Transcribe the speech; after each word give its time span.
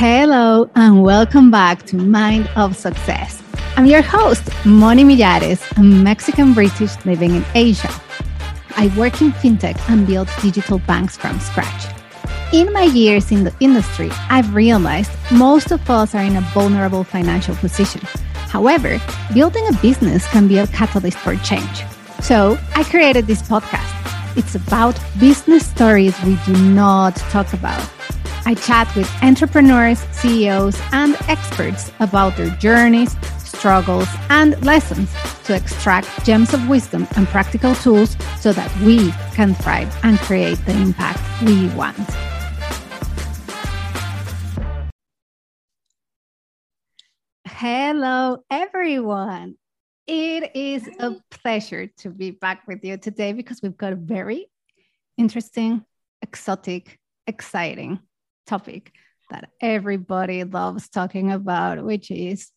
Hello, 0.00 0.70
and 0.76 1.02
welcome 1.02 1.50
back 1.50 1.84
to 1.84 1.96
Mind 1.96 2.48
of 2.56 2.74
Success. 2.74 3.42
I'm 3.76 3.84
your 3.84 4.00
host, 4.00 4.42
Moni 4.64 5.04
Millares, 5.04 5.60
a 5.76 5.82
Mexican 5.82 6.54
British 6.54 6.96
living 7.04 7.34
in 7.34 7.44
Asia. 7.54 7.92
I 8.78 8.90
work 8.96 9.20
in 9.20 9.30
fintech 9.30 9.78
and 9.90 10.06
build 10.06 10.30
digital 10.40 10.78
banks 10.78 11.18
from 11.18 11.38
scratch. 11.38 11.84
In 12.50 12.72
my 12.72 12.84
years 12.84 13.30
in 13.30 13.44
the 13.44 13.52
industry, 13.60 14.08
I've 14.30 14.54
realized 14.54 15.10
most 15.30 15.70
of 15.70 15.90
us 15.90 16.14
are 16.14 16.24
in 16.24 16.36
a 16.36 16.50
vulnerable 16.54 17.04
financial 17.04 17.54
position. 17.56 18.00
However, 18.48 18.98
building 19.34 19.66
a 19.68 19.78
business 19.82 20.26
can 20.28 20.48
be 20.48 20.56
a 20.56 20.66
catalyst 20.68 21.18
for 21.18 21.36
change. 21.36 21.84
So 22.22 22.58
I 22.74 22.84
created 22.84 23.26
this 23.26 23.42
podcast. 23.42 23.92
It's 24.34 24.54
about 24.54 24.98
business 25.18 25.66
stories 25.66 26.16
we 26.24 26.38
do 26.46 26.56
not 26.56 27.16
talk 27.16 27.52
about 27.52 27.86
I 28.46 28.54
chat 28.54 28.94
with 28.96 29.08
entrepreneurs, 29.22 30.00
CEOs, 30.12 30.80
and 30.92 31.14
experts 31.28 31.92
about 32.00 32.36
their 32.36 32.50
journeys, 32.56 33.14
struggles, 33.38 34.08
and 34.30 34.60
lessons 34.64 35.12
to 35.44 35.54
extract 35.54 36.24
gems 36.24 36.54
of 36.54 36.68
wisdom 36.68 37.06
and 37.16 37.26
practical 37.28 37.74
tools 37.74 38.16
so 38.40 38.52
that 38.52 38.74
we 38.80 39.12
can 39.34 39.54
thrive 39.54 39.94
and 40.02 40.18
create 40.20 40.58
the 40.64 40.72
impact 40.72 41.20
we 41.42 41.68
want. 41.68 41.98
Hello, 47.46 48.42
everyone. 48.50 49.56
It 50.06 50.56
is 50.56 50.88
a 50.98 51.16
pleasure 51.30 51.88
to 51.98 52.10
be 52.10 52.30
back 52.30 52.66
with 52.66 52.82
you 52.84 52.96
today 52.96 53.34
because 53.34 53.60
we've 53.62 53.76
got 53.76 53.92
a 53.92 53.96
very 53.96 54.46
interesting, 55.18 55.84
exotic, 56.22 56.98
exciting 57.26 58.00
topic 58.50 58.90
that 59.30 59.48
everybody 59.60 60.42
loves 60.42 60.88
talking 60.88 61.30
about, 61.30 61.84
which 61.84 62.10
is 62.10 62.50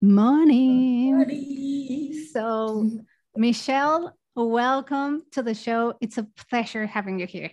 money. 0.00 1.12
money. 1.12 2.26
So, 2.32 2.88
Michelle, 3.34 4.16
welcome 4.36 5.22
to 5.32 5.42
the 5.42 5.54
show. 5.54 5.94
It's 6.00 6.16
a 6.16 6.28
pleasure 6.48 6.86
having 6.86 7.18
you 7.18 7.26
here. 7.26 7.50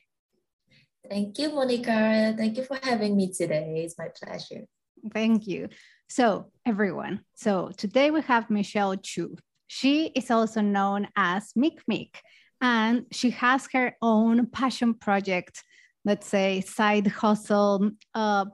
Thank 1.10 1.40
you, 1.40 1.52
Monica. 1.52 2.36
Thank 2.38 2.58
you 2.58 2.64
for 2.64 2.78
having 2.84 3.18
me 3.18 3.34
today. 3.34 3.82
It's 3.84 3.98
my 3.98 4.10
pleasure. 4.22 4.66
Thank 5.12 5.48
you. 5.48 5.70
So, 6.10 6.52
everyone, 6.68 7.22
so 7.34 7.72
today 7.76 8.12
we 8.12 8.22
have 8.22 8.52
Michelle 8.52 8.98
Chew. 8.98 9.36
She 9.66 10.12
is 10.14 10.30
also 10.30 10.62
known 10.62 11.08
as 11.16 11.54
Mick 11.58 11.80
Mick, 11.90 12.14
and 12.62 13.08
she 13.12 13.32
has 13.32 13.68
her 13.74 13.96
own 14.00 14.46
passion 14.46 14.94
project 14.94 15.64
let's 16.06 16.28
say 16.28 16.62
side 16.62 17.08
hustle 17.08 17.92
uh, 18.16 18.46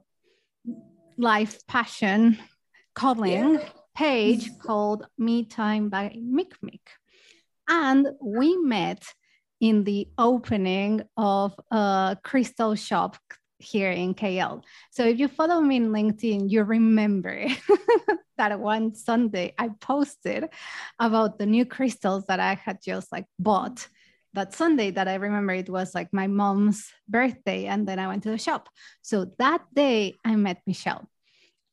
life 1.17 1.65
passion 1.67 2.37
calling 2.93 3.55
yeah. 3.55 3.69
page 3.95 4.49
called 4.59 5.05
me 5.17 5.45
time 5.45 5.89
by 5.89 6.09
mick 6.17 6.53
mick 6.63 6.81
and 7.67 8.07
we 8.21 8.57
met 8.57 9.03
in 9.61 9.83
the 9.83 10.07
opening 10.17 11.02
of 11.17 11.53
a 11.71 12.17
crystal 12.23 12.75
shop 12.75 13.17
here 13.57 13.91
in 13.91 14.13
KL. 14.13 14.61
So 14.91 15.05
if 15.05 15.17
you 15.17 15.27
follow 15.27 15.61
me 15.61 15.77
in 15.77 15.89
LinkedIn, 15.89 16.49
you 16.49 16.63
remember 16.63 17.47
that 18.37 18.59
one 18.59 18.95
Sunday 18.95 19.53
I 19.57 19.69
posted 19.80 20.45
about 20.99 21.39
the 21.39 21.45
new 21.45 21.65
crystals 21.65 22.25
that 22.27 22.39
I 22.39 22.55
had 22.55 22.80
just 22.83 23.11
like 23.11 23.25
bought 23.39 23.87
that 24.36 24.53
Sunday 24.53 24.91
that 24.91 25.08
I 25.08 25.16
remember 25.16 25.53
it 25.53 25.69
was 25.69 25.95
like 25.95 26.14
my 26.14 26.28
mom's 26.28 26.91
birthday. 27.08 27.66
And 27.66 27.88
then 27.88 28.00
I 28.00 28.08
went 28.08 28.23
to 28.23 28.30
the 28.30 28.38
shop. 28.38 28.69
So 29.02 29.31
that 29.39 29.61
day 29.73 30.16
I 30.23 30.36
met 30.36 30.61
Michelle 30.67 31.09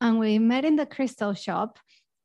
and 0.00 0.18
we 0.18 0.38
met 0.38 0.64
in 0.64 0.76
the 0.76 0.86
crystal 0.86 1.34
shop. 1.34 1.78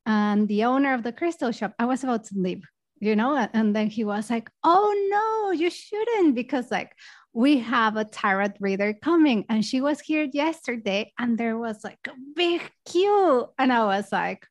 And 0.05 0.47
the 0.47 0.63
owner 0.63 0.93
of 0.93 1.03
the 1.03 1.11
crystal 1.11 1.51
shop, 1.51 1.73
I 1.77 1.85
was 1.85 2.03
about 2.03 2.23
to 2.25 2.35
leave, 2.37 2.63
you 2.99 3.15
know, 3.15 3.35
and 3.35 3.75
then 3.75 3.87
he 3.87 4.05
was 4.05 4.29
like, 4.29 4.49
Oh 4.63 4.95
no, 5.11 5.51
you 5.51 5.69
shouldn't, 5.69 6.33
because 6.33 6.71
like 6.71 6.93
we 7.33 7.59
have 7.59 7.97
a 7.97 8.05
tarot 8.05 8.53
reader 8.61 8.93
coming. 8.93 9.45
And 9.49 9.65
she 9.65 9.81
was 9.81 9.99
here 9.99 10.27
yesterday 10.31 11.11
and 11.19 11.37
there 11.37 11.57
was 11.57 11.83
like 11.83 11.99
a 12.07 12.13
big 12.35 12.61
queue. 12.85 13.47
And 13.59 13.73
I 13.73 13.83
was 13.85 14.11
like, 14.11 14.47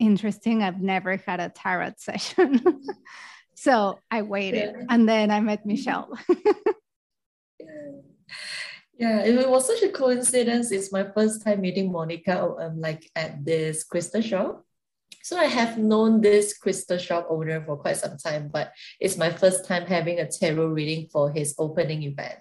Interesting. 0.00 0.62
I've 0.62 0.80
never 0.80 1.18
had 1.18 1.40
a 1.40 1.50
tarot 1.50 1.92
session. 1.98 2.82
So 3.60 4.00
I 4.10 4.22
waited 4.22 4.72
yeah. 4.72 4.86
and 4.88 5.06
then 5.06 5.30
I 5.30 5.40
met 5.40 5.66
Michelle. 5.66 6.08
yeah. 8.98 9.20
it 9.20 9.46
was 9.50 9.66
such 9.66 9.82
a 9.82 9.92
coincidence. 9.92 10.72
It's 10.72 10.90
my 10.90 11.04
first 11.04 11.44
time 11.44 11.60
meeting 11.60 11.92
Monica 11.92 12.40
um, 12.40 12.80
like 12.80 13.10
at 13.14 13.44
this 13.44 13.84
crystal 13.84 14.22
shop. 14.22 14.64
So 15.22 15.36
I 15.36 15.44
have 15.44 15.76
known 15.76 16.22
this 16.22 16.56
crystal 16.56 16.96
shop 16.96 17.26
owner 17.28 17.62
for 17.62 17.76
quite 17.76 17.98
some 17.98 18.16
time, 18.16 18.48
but 18.48 18.72
it's 18.98 19.18
my 19.18 19.28
first 19.28 19.66
time 19.66 19.84
having 19.84 20.20
a 20.20 20.26
tarot 20.26 20.68
reading 20.68 21.08
for 21.12 21.30
his 21.30 21.54
opening 21.58 22.04
event. 22.04 22.38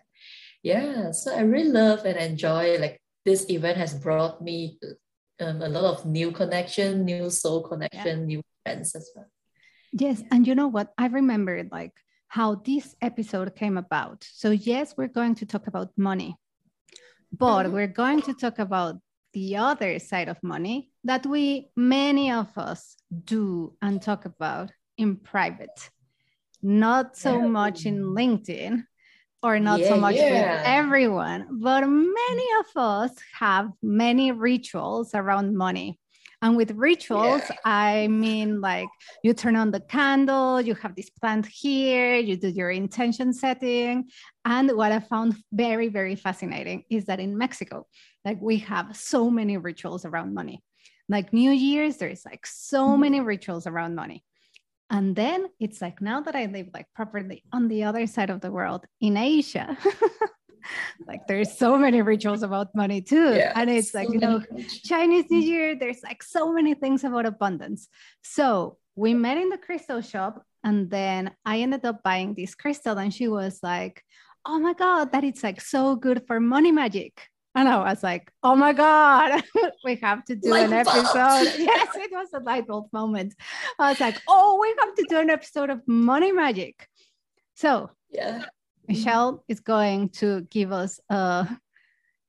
Yeah, 0.63 1.12
so 1.12 1.35
I 1.35 1.41
really 1.41 1.68
love 1.68 2.06
and 2.06 2.16
enjoy 2.16 2.78
like 2.79 3.02
this 3.25 3.50
event 3.50 3.78
has 3.78 3.94
brought 3.94 4.41
me 4.41 4.79
um, 5.41 5.62
a 5.62 5.68
lot 5.68 5.84
of 5.84 6.06
new 6.06 6.31
connection, 6.31 7.03
new 7.03 7.29
soul 7.29 7.68
connection, 7.68 8.19
yeah. 8.19 8.25
new 8.25 8.41
friends 8.63 8.96
as 8.96 9.12
well. 9.13 9.28
Yes. 9.92 10.24
And 10.32 10.46
you 10.46 10.56
know 10.56 10.68
what? 10.68 10.94
I 10.98 11.08
remember 11.08 11.64
like 11.72 11.94
how 12.28 12.56
this 12.56 12.96
episode 13.02 13.56
came 13.56 13.78
about. 13.78 14.26
So, 14.32 14.52
yes, 14.52 14.94
we're 14.96 15.08
going 15.08 15.36
to 15.36 15.46
talk 15.46 15.68
about 15.68 15.90
money, 15.98 16.36
but 17.32 17.64
mm-hmm. 17.64 17.74
we're 17.74 17.88
going 17.88 18.22
to 18.24 18.34
talk 18.34 18.60
about 18.60 18.98
the 19.34 19.58
other 19.58 20.00
side 20.00 20.30
of 20.30 20.42
money 20.42 20.92
that 21.04 21.26
we, 21.26 21.70
many 21.76 22.32
of 22.32 22.56
us, 22.58 22.96
do 23.26 23.76
and 23.82 24.02
talk 24.02 24.26
about 24.26 24.72
in 24.98 25.16
private, 25.16 25.90
not 26.62 27.18
so 27.18 27.42
much 27.48 27.86
in 27.86 28.04
LinkedIn 28.04 28.84
or 29.42 29.60
not 29.60 29.80
yeah, 29.80 29.90
so 29.90 29.98
much 29.98 30.16
yeah. 30.16 30.58
with 30.58 30.66
everyone, 30.66 31.48
but 31.60 31.88
many 31.88 32.48
of 32.60 32.66
us 32.82 33.12
have 33.40 33.72
many 33.82 34.32
rituals 34.32 35.16
around 35.16 35.56
money. 35.56 36.00
And 36.42 36.56
with 36.56 36.72
rituals, 36.72 37.42
yeah. 37.50 37.56
I 37.66 38.08
mean 38.08 38.62
like 38.62 38.88
you 39.24 39.34
turn 39.34 39.56
on 39.58 39.72
the 39.72 39.82
candle, 39.82 40.62
you 40.62 40.74
have 40.76 40.96
this 40.96 41.10
plant 41.10 41.46
here, 41.46 42.16
you 42.16 42.38
do 42.38 42.48
your 42.48 42.72
intention 42.72 43.34
setting. 43.34 44.10
And 44.46 44.72
what 44.78 44.92
I 44.92 45.00
found 45.00 45.36
very, 45.52 45.90
very 45.90 46.16
fascinating 46.16 46.86
is 46.90 47.06
that 47.06 47.20
in 47.20 47.38
Mexico, 47.38 47.88
like 48.24 48.42
we 48.42 48.58
have 48.60 48.96
so 48.96 49.30
many 49.30 49.58
rituals 49.58 50.06
around 50.06 50.34
money. 50.34 50.64
Like 51.10 51.34
New 51.34 51.52
Year's, 51.52 51.98
there's 51.98 52.24
like 52.24 52.46
so 52.46 52.88
mm-hmm. 52.88 53.02
many 53.02 53.20
rituals 53.20 53.68
around 53.68 53.96
money. 53.96 54.24
And 54.90 55.16
then 55.16 55.48
it's 55.60 55.82
like 55.82 56.02
now 56.02 56.22
that 56.22 56.36
I 56.36 56.46
live 56.46 56.70
like 56.74 56.88
properly 56.96 57.44
on 57.52 57.68
the 57.68 57.84
other 57.84 58.08
side 58.08 58.30
of 58.30 58.42
the 58.42 58.52
world 58.52 58.86
in 59.02 59.18
Asia, 59.18 59.78
like 61.08 61.28
there's 61.28 61.58
so 61.58 61.78
many 61.78 62.02
rituals 62.02 62.44
about 62.44 62.74
money 62.75 63.02
too. 63.02 63.36
Yeah, 63.36 63.53
and 63.56 63.70
it's 63.70 63.92
so 63.92 64.00
like 64.00 64.09
you 64.09 64.20
know 64.20 64.42
chinese 64.84 65.25
new 65.30 65.40
year 65.40 65.75
there's 65.75 66.02
like 66.03 66.24
so 66.24 66.52
many 66.52 66.74
things 66.74 67.03
about 67.03 67.25
abundance. 67.25 67.88
So 68.24 68.78
we 68.96 69.14
met 69.14 69.38
in 69.38 69.50
the 69.50 69.58
crystal 69.58 70.02
shop 70.02 70.44
and 70.64 70.90
then 70.90 71.31
i 71.46 71.59
ended 71.59 71.86
up 71.86 72.03
buying 72.03 72.34
this 72.34 72.53
crystal 72.53 72.97
and 72.97 73.14
she 73.14 73.30
was 73.30 73.59
like 73.64 74.03
oh 74.46 74.59
my 74.59 74.74
god 74.74 75.14
that 75.14 75.24
it's 75.24 75.42
like 75.42 75.62
so 75.62 75.96
good 75.96 76.24
for 76.28 76.40
money 76.40 76.72
magic. 76.72 77.28
And 77.56 77.68
I 77.68 77.78
was 77.90 78.03
like, 78.03 78.31
oh 78.44 78.56
my 78.56 78.74
God, 78.74 79.44
we 79.84 79.96
have 79.96 80.24
to 80.26 80.36
do 80.36 80.52
light 80.52 80.68
an 80.68 80.74
episode. 80.74 81.58
yes, 81.58 81.96
it 81.96 82.12
was 82.12 82.28
a 82.34 82.40
light 82.40 82.68
bulb 82.68 82.88
moment. 82.94 83.34
I 83.80 83.90
was 83.90 84.00
like, 84.00 84.22
oh, 84.28 84.59
we 84.62 84.74
have 84.80 84.96
to 84.96 85.06
do 85.09 85.18
an 85.18 85.30
episode 85.30 85.70
of 85.70 85.81
money 85.88 86.31
magic. 86.31 86.88
So 87.56 87.90
yeah, 88.12 88.46
Michelle 88.90 89.34
mm-hmm. 89.34 89.52
is 89.52 89.60
going 89.60 90.10
to 90.10 90.42
give 90.50 90.72
us 90.72 91.00
a 91.10 91.48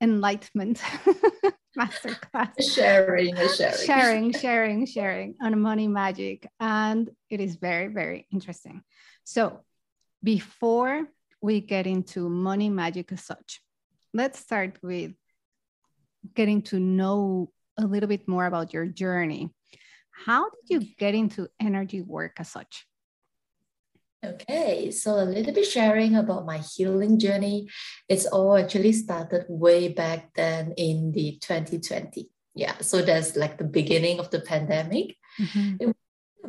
enlightenment 0.01 0.83
masterclass. 1.79 2.53
Sharing, 2.75 3.35
sharing, 3.35 3.87
sharing, 3.87 4.33
sharing, 4.33 4.87
sharing 4.87 5.35
on 5.41 5.59
money 5.59 5.89
magic. 5.89 6.47
And 6.61 7.11
it 7.31 7.41
is 7.41 7.57
very, 7.57 7.89
very 7.89 8.27
interesting. 8.31 8.83
So 9.25 9.61
before 10.23 11.07
we 11.41 11.63
get 11.63 11.87
into 11.87 12.29
money 12.29 12.69
magic 12.69 13.11
as 13.13 13.25
such, 13.25 13.63
let's 14.13 14.39
start 14.39 14.79
with 14.83 15.13
getting 16.35 16.61
to 16.61 16.79
know 16.79 17.51
a 17.79 17.87
little 17.87 18.09
bit 18.09 18.29
more 18.29 18.45
about 18.45 18.75
your 18.75 18.85
journey. 18.85 19.49
How 20.11 20.51
did 20.51 20.69
you 20.69 20.95
get 20.99 21.15
into 21.15 21.49
energy 21.59 22.03
work 22.03 22.37
as 22.39 22.51
such? 22.51 22.87
Okay, 24.25 24.91
so 24.91 25.17
a 25.17 25.25
little 25.25 25.55
bit 25.55 25.67
sharing 25.67 26.15
about 26.15 26.45
my 26.45 26.59
healing 26.59 27.19
journey. 27.19 27.69
It's 28.09 28.27
all 28.27 28.57
actually 28.57 28.93
started 28.93 29.47
way 29.49 29.89
back 29.89 30.35
then 30.35 30.75
in 30.77 31.13
the 31.13 31.39
2020. 31.41 32.29
Yeah, 32.55 32.77
so 32.81 33.01
that's 33.01 33.35
like 33.37 33.57
the 33.57 33.65
beginning 33.65 34.21
of 34.21 34.31
the 34.31 34.41
pandemic. 34.41 35.17
Mm-hmm. 35.39 35.93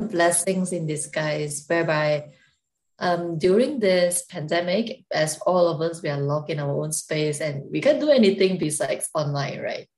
blessings 0.08 0.72
in 0.72 0.86
disguise, 0.86 1.64
whereby 1.66 2.32
um, 2.98 3.38
during 3.38 3.80
this 3.80 4.24
pandemic, 4.28 5.04
as 5.10 5.38
all 5.46 5.68
of 5.68 5.80
us, 5.80 6.02
we 6.02 6.08
are 6.08 6.20
locked 6.20 6.50
in 6.50 6.60
our 6.60 6.82
own 6.82 6.92
space 6.92 7.40
and 7.40 7.70
we 7.70 7.80
can't 7.80 8.00
do 8.00 8.10
anything 8.10 8.58
besides 8.58 9.08
online, 9.14 9.60
right? 9.60 9.88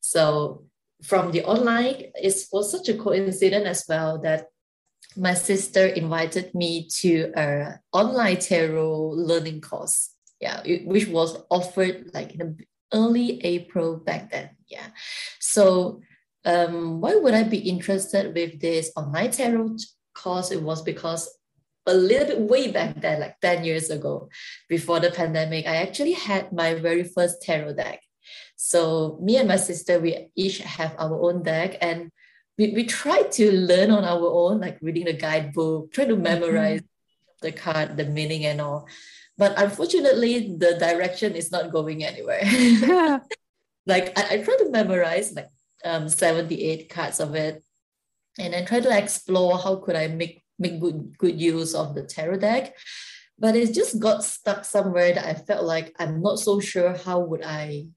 So 0.00 0.64
from 1.02 1.30
the 1.32 1.44
online, 1.44 2.12
it 2.14 2.34
was 2.52 2.70
such 2.70 2.88
a 2.88 2.96
coincidence 2.96 3.66
as 3.66 3.84
well 3.88 4.20
that 4.22 4.46
my 5.16 5.34
sister 5.34 5.86
invited 5.86 6.54
me 6.54 6.88
to 7.00 7.32
an 7.36 7.78
online 7.92 8.38
tarot 8.38 9.10
learning 9.10 9.60
course. 9.60 10.10
Yeah, 10.40 10.62
which 10.84 11.08
was 11.08 11.38
offered 11.50 12.10
like 12.12 12.34
in 12.34 12.58
early 12.92 13.42
April 13.44 13.96
back 13.96 14.30
then. 14.30 14.50
Yeah. 14.68 14.86
So 15.40 16.02
um, 16.44 17.00
why 17.00 17.16
would 17.16 17.34
I 17.34 17.44
be 17.44 17.58
interested 17.58 18.34
with 18.34 18.60
this 18.60 18.92
online 18.96 19.30
tarot 19.30 19.76
course? 20.14 20.50
It 20.50 20.62
was 20.62 20.82
because 20.82 21.38
a 21.86 21.94
little 21.94 22.26
bit 22.26 22.40
way 22.40 22.70
back 22.70 23.00
then, 23.00 23.20
like 23.20 23.40
10 23.40 23.64
years 23.64 23.90
ago, 23.90 24.28
before 24.68 25.00
the 25.00 25.10
pandemic, 25.10 25.66
I 25.66 25.76
actually 25.76 26.12
had 26.12 26.52
my 26.52 26.74
very 26.74 27.04
first 27.04 27.42
tarot 27.42 27.74
deck. 27.74 28.00
So 28.56 29.18
me 29.22 29.36
and 29.36 29.48
my 29.48 29.56
sister, 29.56 30.00
we 30.00 30.30
each 30.34 30.58
have 30.58 30.94
our 30.98 31.20
own 31.20 31.42
deck 31.42 31.76
and 31.80 32.10
we, 32.58 32.72
we 32.72 32.84
tried 32.84 33.32
to 33.32 33.52
learn 33.52 33.90
on 33.90 34.04
our 34.04 34.26
own, 34.26 34.60
like 34.60 34.78
reading 34.80 35.06
the 35.06 35.12
guidebook, 35.12 35.92
try 35.92 36.04
to 36.04 36.16
memorize 36.16 36.80
mm-hmm. 36.80 37.46
the 37.46 37.52
card, 37.52 37.96
the 37.96 38.04
meaning 38.04 38.46
and 38.46 38.60
all. 38.60 38.88
But 39.36 39.54
unfortunately, 39.58 40.54
the 40.56 40.76
direction 40.78 41.34
is 41.34 41.50
not 41.50 41.72
going 41.72 42.04
anywhere. 42.04 42.42
like 43.86 44.16
I, 44.16 44.34
I 44.34 44.42
try 44.42 44.56
to 44.56 44.70
memorize 44.70 45.32
like 45.34 45.50
um, 45.84 46.08
78 46.08 46.88
cards 46.88 47.18
of 47.20 47.34
it 47.34 47.62
and 48.38 48.52
then 48.54 48.66
try 48.66 48.80
to 48.80 48.96
explore 48.96 49.58
how 49.58 49.76
could 49.76 49.96
I 49.96 50.08
make 50.08 50.42
make 50.58 50.80
good 50.80 51.18
good 51.18 51.40
use 51.40 51.74
of 51.74 51.94
the 51.94 52.02
tarot 52.02 52.38
deck. 52.38 52.76
But 53.36 53.56
it 53.56 53.74
just 53.74 53.98
got 53.98 54.22
stuck 54.22 54.64
somewhere 54.64 55.12
that 55.12 55.26
I 55.26 55.34
felt 55.34 55.64
like 55.64 55.92
I'm 55.98 56.22
not 56.22 56.38
so 56.38 56.60
sure 56.60 56.96
how 56.96 57.18
would 57.18 57.42
I 57.42 57.88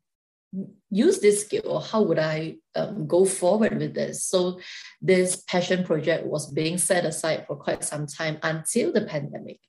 use 0.89 1.19
this 1.19 1.41
skill 1.41 1.63
or 1.65 1.81
how 1.81 2.01
would 2.01 2.19
I 2.19 2.55
um, 2.75 3.07
go 3.07 3.25
forward 3.25 3.77
with 3.77 3.93
this? 3.93 4.23
So 4.23 4.59
this 5.01 5.43
passion 5.47 5.83
project 5.83 6.25
was 6.25 6.51
being 6.51 6.77
set 6.77 7.05
aside 7.05 7.45
for 7.47 7.55
quite 7.55 7.83
some 7.83 8.07
time 8.07 8.37
until 8.43 8.91
the 8.91 9.01
pandemic. 9.01 9.59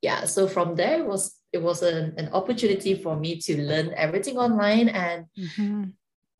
Yeah, 0.00 0.24
so 0.24 0.48
from 0.48 0.74
there 0.74 0.98
it 0.98 1.06
was 1.06 1.36
it 1.52 1.62
was 1.62 1.82
an, 1.82 2.14
an 2.16 2.28
opportunity 2.32 2.94
for 2.94 3.16
me 3.16 3.36
to 3.36 3.62
learn 3.62 3.92
everything 3.96 4.38
online 4.38 4.88
and 4.88 5.26
mm-hmm. 5.38 5.84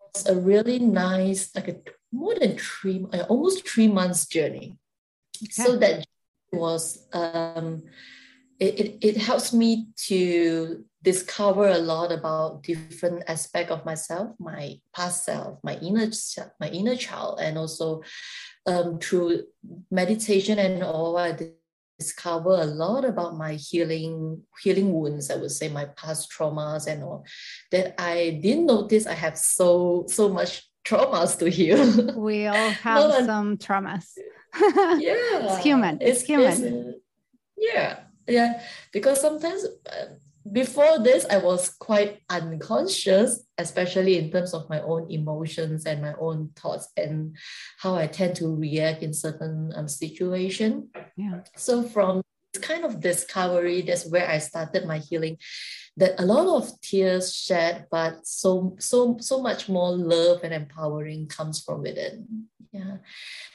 it's 0.09 0.27
a 0.27 0.35
really 0.35 0.79
nice 0.79 1.55
like 1.55 1.69
a 1.69 1.77
more 2.11 2.35
than 2.35 2.59
three 2.59 3.07
uh, 3.13 3.23
almost 3.29 3.69
three 3.69 3.89
months 3.89 4.27
journey. 4.27 4.77
Okay. 5.43 5.63
So 5.63 5.77
that 5.77 6.07
was 6.53 7.07
um, 7.13 7.85
it, 8.59 8.81
it, 8.81 8.99
it 9.01 9.17
helps 9.17 9.53
me 9.53 9.89
to 10.09 10.85
discover 11.03 11.69
a 11.69 11.79
lot 11.79 12.13
about 12.13 12.63
different 12.63 13.25
aspect 13.27 13.71
of 13.71 13.85
myself, 13.85 14.31
my 14.39 14.79
past 14.95 15.25
self, 15.25 15.59
my 15.63 15.77
inner 15.79 16.09
my 16.61 16.69
inner 16.69 16.97
child, 16.97 17.41
and 17.41 17.59
also 17.59 18.03
um, 18.67 18.99
through 18.99 19.43
meditation 19.91 20.59
and 20.59 20.83
all, 20.83 21.17
I 21.17 21.37
discover 21.99 22.51
a 22.51 22.65
lot 22.65 23.05
about 23.05 23.37
my 23.37 23.55
healing 23.55 24.43
healing 24.63 24.93
wounds. 24.93 25.31
I 25.31 25.37
would 25.37 25.51
say 25.51 25.69
my 25.69 25.87
past 25.97 26.31
traumas 26.31 26.87
and 26.87 27.03
all 27.03 27.25
that 27.71 28.01
I 28.01 28.41
didn't 28.43 28.67
notice. 28.67 29.07
I 29.07 29.15
have 29.15 29.37
so 29.37 30.05
so 30.09 30.29
much 30.29 30.63
traumas 30.85 31.39
to 31.39 31.51
heal. 31.51 31.83
We 32.17 32.47
all 32.47 32.71
have 32.71 33.27
some 33.27 33.57
traumas. 33.59 34.07
yeah, 35.09 35.47
it's 35.47 35.63
human. 35.65 35.99
It's, 36.01 36.21
it's 36.21 36.23
human. 36.29 36.53
It's, 36.53 36.99
yeah, 37.57 38.01
yeah. 38.29 38.63
Because 38.93 39.21
sometimes. 39.21 39.65
Uh, 39.65 40.15
before 40.51 40.99
this, 40.99 41.25
I 41.31 41.39
was 41.39 41.69
quite 41.69 42.21
unconscious, 42.29 43.45
especially 43.59 44.19
in 44.19 44.31
terms 44.31 44.55
of 44.55 44.69
my 44.69 44.81
own 44.81 45.11
emotions 45.11 45.87
and 45.87 46.03
my 46.03 46.15
own 46.19 46.51
thoughts 46.57 46.89
and 46.97 47.37
how 47.79 47.95
I 47.95 48.07
tend 48.07 48.37
to 48.37 48.55
react 48.55 49.03
in 49.03 49.13
certain 49.13 49.73
um, 49.77 49.89
situation. 49.89 50.89
Yeah. 51.17 51.41
So 51.57 51.83
from 51.83 52.23
this 52.53 52.63
kind 52.63 52.85
of 52.85 53.01
discovery, 53.01 53.83
that's 53.83 54.07
where 54.07 54.29
I 54.29 54.39
started 54.39 54.87
my 54.87 54.99
healing. 54.99 55.39
That 55.97 56.19
a 56.19 56.25
lot 56.25 56.49
of 56.49 56.81
tears 56.81 57.35
shed, 57.35 57.87
but 57.91 58.27
so 58.27 58.77
so 58.79 59.19
so 59.21 59.43
much 59.43 59.69
more 59.69 59.93
love 59.95 60.41
and 60.43 60.55
empowering 60.55 61.27
comes 61.27 61.61
from 61.61 61.83
within. 61.83 62.49
Yeah. 62.73 62.97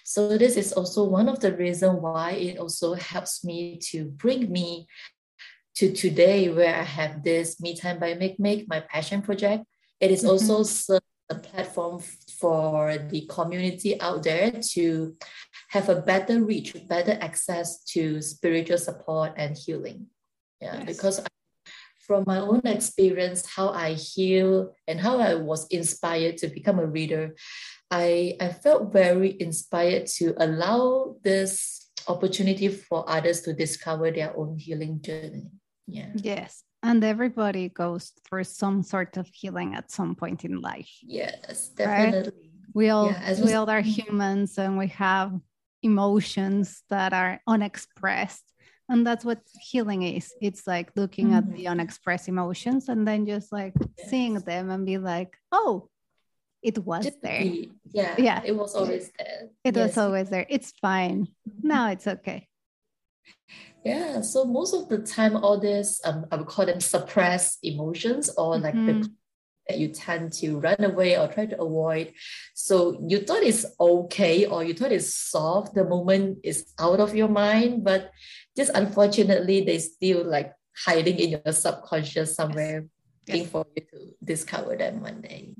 So 0.03 0.37
this 0.37 0.55
is 0.55 0.71
also 0.71 1.03
one 1.03 1.27
of 1.27 1.39
the 1.39 1.51
reasons 1.51 1.99
why 1.99 2.33
it 2.33 2.59
also 2.59 2.93
helps 2.93 3.43
me 3.43 3.79
to 3.89 4.05
bring 4.05 4.51
me 4.51 4.87
to 5.77 5.93
today 5.93 6.49
where 6.49 6.75
I 6.75 6.81
have 6.81 7.21
this 7.21 7.61
Me 7.61 7.75
Time 7.75 7.99
by 7.99 8.15
MicMic, 8.15 8.67
my 8.67 8.79
passion 8.79 9.21
project. 9.21 9.63
It 9.99 10.09
is 10.09 10.23
mm-hmm. 10.23 10.49
also 10.49 10.97
a 11.29 11.35
platform 11.35 12.01
for 12.39 12.97
the 12.97 13.27
community 13.29 14.01
out 14.01 14.23
there 14.23 14.51
to 14.73 15.15
have 15.69 15.89
a 15.89 16.01
better 16.01 16.43
reach, 16.43 16.75
better 16.87 17.15
access 17.21 17.83
to 17.93 18.23
spiritual 18.23 18.79
support 18.79 19.33
and 19.37 19.55
healing. 19.55 20.07
Yeah, 20.59 20.77
yes. 20.77 20.85
because 20.85 21.19
I, 21.19 21.27
from 21.99 22.23
my 22.25 22.39
own 22.39 22.61
experience, 22.65 23.45
how 23.45 23.69
I 23.69 23.93
heal 23.93 24.73
and 24.87 24.99
how 24.99 25.19
I 25.19 25.35
was 25.35 25.67
inspired 25.67 26.37
to 26.37 26.47
become 26.47 26.79
a 26.79 26.87
reader, 26.87 27.35
I, 27.91 28.35
I 28.41 28.49
felt 28.49 28.91
very 28.91 29.39
inspired 29.39 30.07
to 30.17 30.33
allow 30.43 31.17
this 31.23 31.91
opportunity 32.07 32.67
for 32.67 33.07
others 33.07 33.41
to 33.41 33.53
discover 33.53 34.09
their 34.09 34.35
own 34.35 34.57
healing 34.57 35.01
journey. 35.01 35.51
Yeah. 35.87 36.09
Yes. 36.15 36.63
And 36.83 37.03
everybody 37.03 37.69
goes 37.69 38.13
through 38.27 38.43
some 38.43 38.83
sort 38.83 39.17
of 39.17 39.27
healing 39.33 39.75
at 39.75 39.91
some 39.91 40.15
point 40.15 40.45
in 40.45 40.61
life. 40.61 40.91
Yes, 41.01 41.69
definitely. 41.69 42.19
Right? 42.19 42.33
We 42.73 42.89
all 42.89 43.11
yeah, 43.11 43.43
we 43.43 43.53
all 43.53 43.69
are 43.69 43.81
humans 43.81 44.57
and 44.57 44.77
we 44.77 44.87
have 44.87 45.33
emotions 45.81 46.83
that 46.89 47.13
are 47.13 47.39
unexpressed. 47.47 48.43
And 48.89 49.05
that's 49.05 49.25
what 49.25 49.41
healing 49.59 50.03
is. 50.03 50.33
It's 50.41 50.67
like 50.67 50.91
looking 50.95 51.27
mm-hmm. 51.27 51.37
at 51.37 51.55
the 51.55 51.67
unexpressed 51.67 52.29
emotions 52.29 52.87
and 52.87 53.07
then 53.07 53.25
just 53.25 53.51
like 53.51 53.73
yes. 53.97 54.09
seeing 54.09 54.35
them 54.35 54.69
and 54.69 54.85
be 54.85 54.97
like, 54.97 55.35
oh, 55.51 55.89
it 56.61 56.77
was 56.77 57.05
just 57.05 57.21
there. 57.21 57.41
Be, 57.41 57.71
yeah. 57.91 58.15
Yeah. 58.17 58.41
It 58.45 58.55
was 58.55 58.75
always 58.75 59.11
there. 59.17 59.49
It 59.63 59.75
yes. 59.75 59.87
was 59.87 59.97
always 59.97 60.29
there. 60.29 60.45
It's 60.49 60.71
fine. 60.81 61.27
Now 61.61 61.89
it's 61.89 62.07
okay. 62.07 62.47
Yeah, 63.83 64.21
so 64.21 64.45
most 64.45 64.73
of 64.73 64.89
the 64.89 64.99
time, 64.99 65.37
all 65.37 65.59
this 65.59 66.01
um, 66.03 66.25
I 66.31 66.35
would 66.35 66.47
call 66.47 66.65
them 66.65 66.81
suppressed 66.81 67.59
emotions 67.63 68.29
or 68.37 68.57
like 68.57 68.73
mm-hmm. 68.73 69.01
the 69.01 69.11
that 69.67 69.77
you 69.79 69.89
tend 69.89 70.31
to 70.31 70.59
run 70.59 70.81
away 70.83 71.17
or 71.17 71.27
try 71.27 71.45
to 71.45 71.61
avoid. 71.61 72.13
So 72.53 73.03
you 73.05 73.19
thought 73.19 73.43
it's 73.43 73.65
okay 73.79 74.45
or 74.45 74.63
you 74.63 74.73
thought 74.73 74.93
it's 74.93 75.13
soft 75.13 75.75
the 75.75 75.83
moment 75.83 76.39
is 76.43 76.71
out 76.79 77.01
of 77.01 77.15
your 77.15 77.27
mind, 77.27 77.83
but 77.83 78.11
just 78.55 78.71
unfortunately, 78.73 79.61
they 79.65 79.79
still 79.79 80.23
like 80.23 80.53
hiding 80.85 81.19
in 81.19 81.29
your 81.31 81.51
subconscious 81.51 82.35
somewhere, 82.35 82.85
yes. 83.25 83.27
waiting 83.27 83.41
yes. 83.43 83.51
for 83.51 83.65
you 83.75 83.83
to 83.91 84.15
discover 84.23 84.77
them 84.77 85.01
one 85.01 85.21
day. 85.21 85.53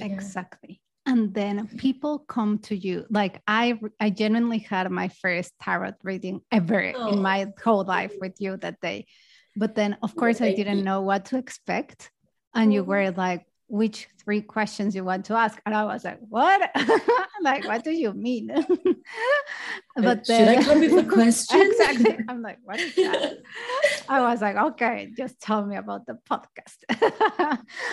Exactly 0.00 0.82
and 1.06 1.32
then 1.32 1.68
people 1.78 2.18
come 2.18 2.58
to 2.58 2.76
you. 2.76 3.06
Like 3.08 3.40
i 3.46 3.78
i 4.00 4.10
genuinely 4.10 4.58
had 4.58 4.90
my 4.90 5.08
first 5.08 5.52
tarot 5.60 5.94
reading 6.02 6.40
ever 6.50 6.92
oh. 6.94 7.12
in 7.12 7.22
my 7.22 7.44
oh. 7.44 7.52
whole 7.62 7.84
life 7.84 8.12
with 8.20 8.40
you 8.40 8.56
that 8.58 8.80
day. 8.80 9.06
But 9.56 9.74
then 9.74 9.96
of 10.02 10.14
course 10.14 10.40
i 10.40 10.52
didn't 10.52 10.84
know 10.84 11.00
what 11.02 11.26
to 11.26 11.38
expect. 11.38 12.10
And 12.54 12.72
you 12.72 12.82
mm-hmm. 12.82 12.90
were 12.90 13.10
like 13.12 13.46
which 13.68 14.08
three 14.22 14.40
questions 14.40 14.94
you 14.94 15.04
want 15.04 15.24
to 15.26 15.34
ask? 15.34 15.60
And 15.66 15.74
i 15.74 15.84
was 15.84 16.04
like 16.04 16.18
what? 16.28 16.70
Like 17.42 17.66
what 17.66 17.84
do 17.84 17.90
you 17.90 18.12
mean? 18.12 18.50
But 19.96 20.26
then, 20.26 20.38
should 20.38 20.58
i 20.58 20.62
come 20.62 20.80
with 20.80 21.06
a 21.06 21.08
question? 21.18 21.60
Exactly. 21.60 22.18
I'm 22.28 22.42
like 22.42 22.58
what 22.64 22.80
is 22.80 22.94
that? 22.96 23.38
I 24.08 24.20
was 24.20 24.40
like 24.40 24.56
okay 24.56 25.12
just 25.16 25.40
tell 25.40 25.64
me 25.64 25.76
about 25.76 26.06
the 26.06 26.18
podcast. 26.28 26.78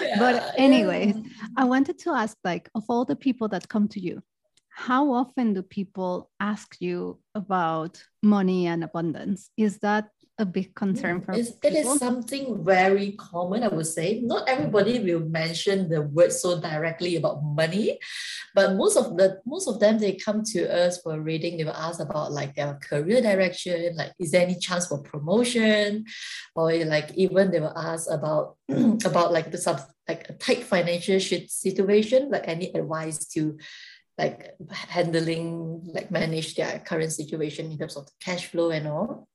Yeah, 0.01 0.19
but 0.19 0.53
anyways 0.57 1.15
yeah. 1.15 1.47
i 1.57 1.63
wanted 1.63 1.99
to 1.99 2.11
ask 2.11 2.37
like 2.43 2.69
of 2.75 2.83
all 2.89 3.05
the 3.05 3.15
people 3.15 3.47
that 3.49 3.69
come 3.69 3.87
to 3.89 3.99
you 3.99 4.21
how 4.75 5.13
often 5.13 5.53
do 5.53 5.61
people 5.61 6.31
ask 6.39 6.77
you 6.79 7.19
about 7.35 8.03
money 8.23 8.65
and 8.65 8.83
abundance? 8.83 9.51
Is 9.55 9.77
that 9.79 10.09
a 10.43 10.45
big 10.45 10.75
concern 10.75 11.19
mm, 11.19 11.25
for 11.25 11.31
it's, 11.33 11.55
It 11.63 11.73
is 11.73 11.87
something 11.97 12.63
very 12.63 13.13
common, 13.13 13.63
I 13.63 13.69
would 13.69 13.87
say. 13.87 14.21
Not 14.21 14.47
everybody 14.47 14.99
will 14.99 15.25
mention 15.25 15.89
the 15.89 16.01
word 16.03 16.31
so 16.31 16.59
directly 16.59 17.15
about 17.15 17.41
money, 17.43 17.97
but 18.53 18.75
most 18.75 18.95
of 18.97 19.17
the 19.17 19.39
most 19.45 19.67
of 19.71 19.79
them 19.79 19.97
they 19.97 20.13
come 20.13 20.43
to 20.53 20.61
us 20.67 21.01
for 21.01 21.19
reading. 21.19 21.57
They 21.57 21.63
will 21.63 21.81
ask 21.87 21.99
about 21.99 22.31
like 22.31 22.53
their 22.55 22.75
career 22.89 23.21
direction, 23.21 23.95
like 23.95 24.11
is 24.19 24.31
there 24.31 24.45
any 24.45 24.59
chance 24.59 24.85
for 24.87 25.01
promotion, 25.01 26.05
or 26.55 26.71
like 26.85 27.15
even 27.15 27.49
they 27.49 27.63
will 27.63 27.77
ask 27.77 28.11
about 28.11 28.59
about 29.09 29.33
like 29.33 29.49
the 29.49 29.57
sub 29.57 29.79
like 30.07 30.29
a 30.29 30.33
tight 30.33 30.63
financial 30.63 31.19
situation, 31.47 32.29
like 32.29 32.47
any 32.47 32.67
advice 32.75 33.25
to 33.33 33.57
like 34.17 34.53
handling 34.69 35.81
like 35.89 36.11
manage 36.11 36.53
their 36.55 36.79
current 36.85 37.11
situation 37.11 37.71
in 37.71 37.77
terms 37.77 37.97
of 37.97 38.05
the 38.05 38.11
cash 38.19 38.45
flow 38.45 38.69
and 38.69 38.87
all 38.87 39.27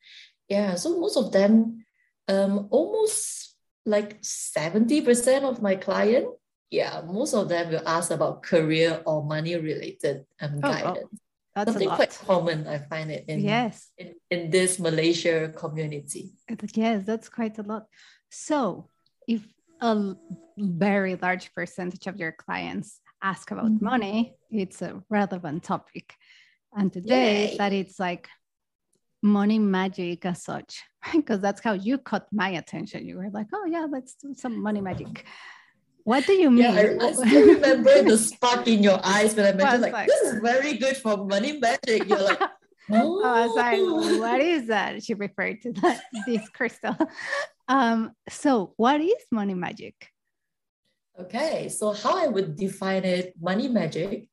yeah 0.49 0.75
so 0.75 0.99
most 0.99 1.17
of 1.17 1.33
them 1.33 1.85
um, 2.29 2.69
almost 2.71 3.57
like 3.87 4.21
70% 4.21 5.45
of 5.45 5.63
my 5.63 5.77
client 5.77 6.29
yeah, 6.71 7.01
most 7.07 7.33
of 7.33 7.49
them 7.49 7.71
will 7.71 7.89
ask 7.89 8.11
about 8.11 8.43
career 8.43 9.01
or 9.07 9.25
money 9.25 9.57
related 9.57 10.27
um, 10.41 10.61
Oh, 10.63 10.69
oh, 10.69 10.73
guidance. 10.73 11.21
That's 11.55 11.73
Something 11.73 11.89
quite 11.89 12.19
common, 12.27 12.67
I 12.67 12.79
find 12.79 13.11
it 13.11 13.25
in, 13.27 13.41
Yes. 13.41 13.89
in, 13.97 14.13
in 14.31 14.51
this 14.51 14.79
Malaysia 14.79 15.49
community. 15.57 16.35
Yes, 16.75 17.05
that's 17.05 17.31
quite 17.31 17.57
a 17.59 17.63
lot. 17.63 17.87
So, 18.31 18.91
if 19.27 19.41
a 19.81 20.15
very 20.59 21.17
large 21.17 21.55
percentage 21.55 22.07
of 22.07 22.19
your 22.19 22.33
clients 22.33 23.01
ask 23.23 23.51
about 23.51 23.73
Mhm. 23.73 23.81
money, 23.81 24.37
it's 24.51 24.83
a 24.83 25.03
relevant 25.09 25.63
topic. 25.65 26.15
And 26.77 26.93
today, 26.93 27.49
Yay. 27.49 27.57
that 27.57 27.73
it's 27.73 27.99
like 27.99 28.29
money 29.23 29.59
magic 29.59 30.25
as 30.25 30.43
such, 30.43 30.83
because 31.13 31.41
that's 31.41 31.63
how 31.63 31.73
you 31.73 31.99
caught 31.99 32.27
my 32.33 32.51
attention. 32.51 33.07
You 33.07 33.17
were 33.17 33.31
like, 33.31 33.49
oh, 33.55 33.67
yeah, 33.67 33.87
let's 33.91 34.15
do 34.15 34.35
some 34.35 34.61
money 34.61 34.81
magic. 34.81 35.25
What 36.05 36.25
do 36.27 36.33
you 36.33 36.51
mean? 36.51 36.65
Yeah, 36.65 36.97
I, 37.01 37.07
I 37.09 37.13
still 37.13 37.55
remember 37.55 38.03
the 38.03 38.17
spark 38.33 38.67
in 38.67 38.83
your 38.83 38.99
eyes 39.05 39.35
when 39.35 39.45
I 39.45 39.53
mentioned 39.53 39.83
like, 39.83 39.93
like- 39.93 40.07
this 40.09 40.33
is 40.33 40.41
very 40.41 40.79
good 40.79 40.97
for 40.97 41.19
money 41.27 41.59
magic. 41.59 42.09
You're 42.09 42.23
like, 42.23 42.41
oh, 42.93 43.23
I 43.25 43.47
was 43.47 43.57
like, 43.57 44.21
what 44.21 44.41
is 44.41 44.69
that? 44.69 45.03
She 45.05 45.13
referred 45.15 45.61
to 45.63 45.73
that, 45.73 46.01
this 46.27 46.49
crystal. 46.49 46.97
Um, 47.69 48.13
so, 48.31 48.73
what 48.79 49.03
is 49.03 49.17
money 49.31 49.53
magic? 49.53 49.95
Okay, 51.21 51.69
so 51.69 51.93
how 51.93 52.17
I 52.17 52.29
would 52.29 52.57
define 52.57 53.05
it, 53.05 53.35
money 53.39 53.69
magic. 53.69 54.29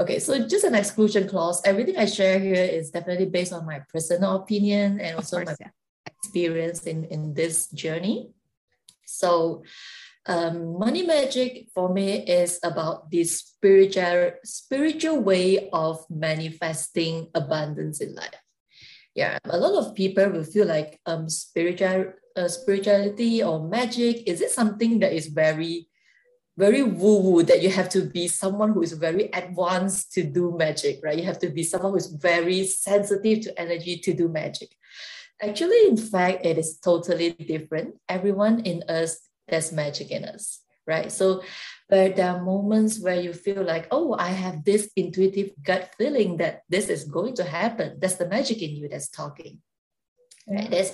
Okay, 0.00 0.18
so 0.18 0.32
just 0.48 0.64
an 0.64 0.74
exclusion 0.74 1.28
clause. 1.28 1.60
Everything 1.62 1.98
I 1.98 2.06
share 2.06 2.38
here 2.38 2.64
is 2.64 2.90
definitely 2.90 3.26
based 3.26 3.52
on 3.52 3.66
my 3.66 3.84
personal 3.92 4.36
opinion 4.36 4.98
and 4.98 5.16
also 5.16 5.44
my 5.44 5.54
yeah. 5.60 5.68
experience 6.06 6.84
in, 6.84 7.04
in 7.04 7.34
this 7.34 7.68
journey. 7.68 8.32
So, 9.04 9.62
um, 10.24 10.78
money 10.78 11.04
magic 11.04 11.68
for 11.74 11.92
me 11.92 12.24
is 12.24 12.58
about 12.64 13.10
the 13.10 13.24
spiritual 13.24 14.40
spiritual 14.42 15.20
way 15.20 15.68
of 15.70 16.00
manifesting 16.08 17.28
abundance 17.34 18.00
in 18.00 18.14
life. 18.14 18.40
Yeah, 19.14 19.36
a 19.44 19.58
lot 19.58 19.84
of 19.84 19.94
people 19.94 20.30
will 20.30 20.44
feel 20.44 20.66
like 20.66 20.98
um 21.04 21.28
spiritual 21.28 22.14
uh, 22.36 22.48
spirituality 22.48 23.42
or 23.42 23.68
magic 23.68 24.24
is 24.26 24.40
it 24.40 24.50
something 24.50 25.00
that 25.00 25.12
is 25.12 25.26
very 25.26 25.89
very 26.60 26.82
woo 26.82 27.18
woo 27.24 27.42
that 27.42 27.62
you 27.62 27.70
have 27.70 27.88
to 27.88 28.02
be 28.02 28.28
someone 28.28 28.72
who 28.72 28.82
is 28.82 28.92
very 28.92 29.30
advanced 29.32 30.12
to 30.12 30.22
do 30.22 30.54
magic, 30.56 31.00
right? 31.02 31.18
You 31.18 31.24
have 31.24 31.40
to 31.40 31.48
be 31.48 31.64
someone 31.64 31.92
who 31.92 31.96
is 32.04 32.12
very 32.12 32.66
sensitive 32.66 33.40
to 33.44 33.60
energy 33.60 33.96
to 34.04 34.12
do 34.12 34.28
magic. 34.28 34.68
Actually, 35.40 35.88
in 35.88 35.96
fact, 35.96 36.44
it 36.44 36.58
is 36.58 36.78
totally 36.78 37.32
different. 37.32 37.94
Everyone 38.08 38.60
in 38.60 38.84
us, 38.88 39.18
there's 39.48 39.72
magic 39.72 40.10
in 40.10 40.24
us, 40.24 40.60
right? 40.86 41.10
So, 41.10 41.42
but 41.88 42.16
there 42.16 42.30
are 42.30 42.44
moments 42.44 43.00
where 43.00 43.18
you 43.18 43.32
feel 43.32 43.64
like, 43.64 43.88
oh, 43.90 44.14
I 44.18 44.28
have 44.28 44.62
this 44.62 44.90
intuitive 44.96 45.50
gut 45.64 45.90
feeling 45.96 46.36
that 46.36 46.62
this 46.68 46.88
is 46.88 47.04
going 47.04 47.34
to 47.36 47.44
happen. 47.44 47.98
That's 48.00 48.20
the 48.20 48.28
magic 48.28 48.60
in 48.60 48.76
you 48.76 48.86
that's 48.86 49.08
talking. 49.08 49.62
Right? 50.46 50.70
There's 50.70 50.92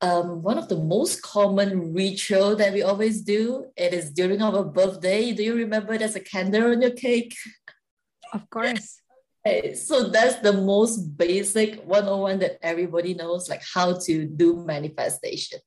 um, 0.00 0.42
one 0.42 0.58
of 0.58 0.68
the 0.68 0.76
most 0.78 1.22
common 1.22 1.94
ritual 1.94 2.56
that 2.56 2.72
we 2.72 2.82
always 2.82 3.22
do. 3.22 3.66
It 3.76 3.92
is 3.94 4.10
during 4.10 4.42
our 4.42 4.62
birthday. 4.64 5.32
Do 5.32 5.42
you 5.42 5.54
remember 5.54 5.96
there's 5.96 6.16
a 6.16 6.20
candle 6.20 6.70
on 6.72 6.82
your 6.82 6.90
cake? 6.90 7.34
Of 8.32 8.48
course. 8.50 9.00
So 9.74 10.08
that's 10.08 10.36
the 10.40 10.52
most 10.52 11.16
basic 11.16 11.80
101 11.84 12.40
that 12.40 12.58
everybody 12.62 13.14
knows, 13.14 13.48
like 13.48 13.62
how 13.74 13.96
to 14.00 14.26
do 14.26 14.64
manifestation. 14.66 15.60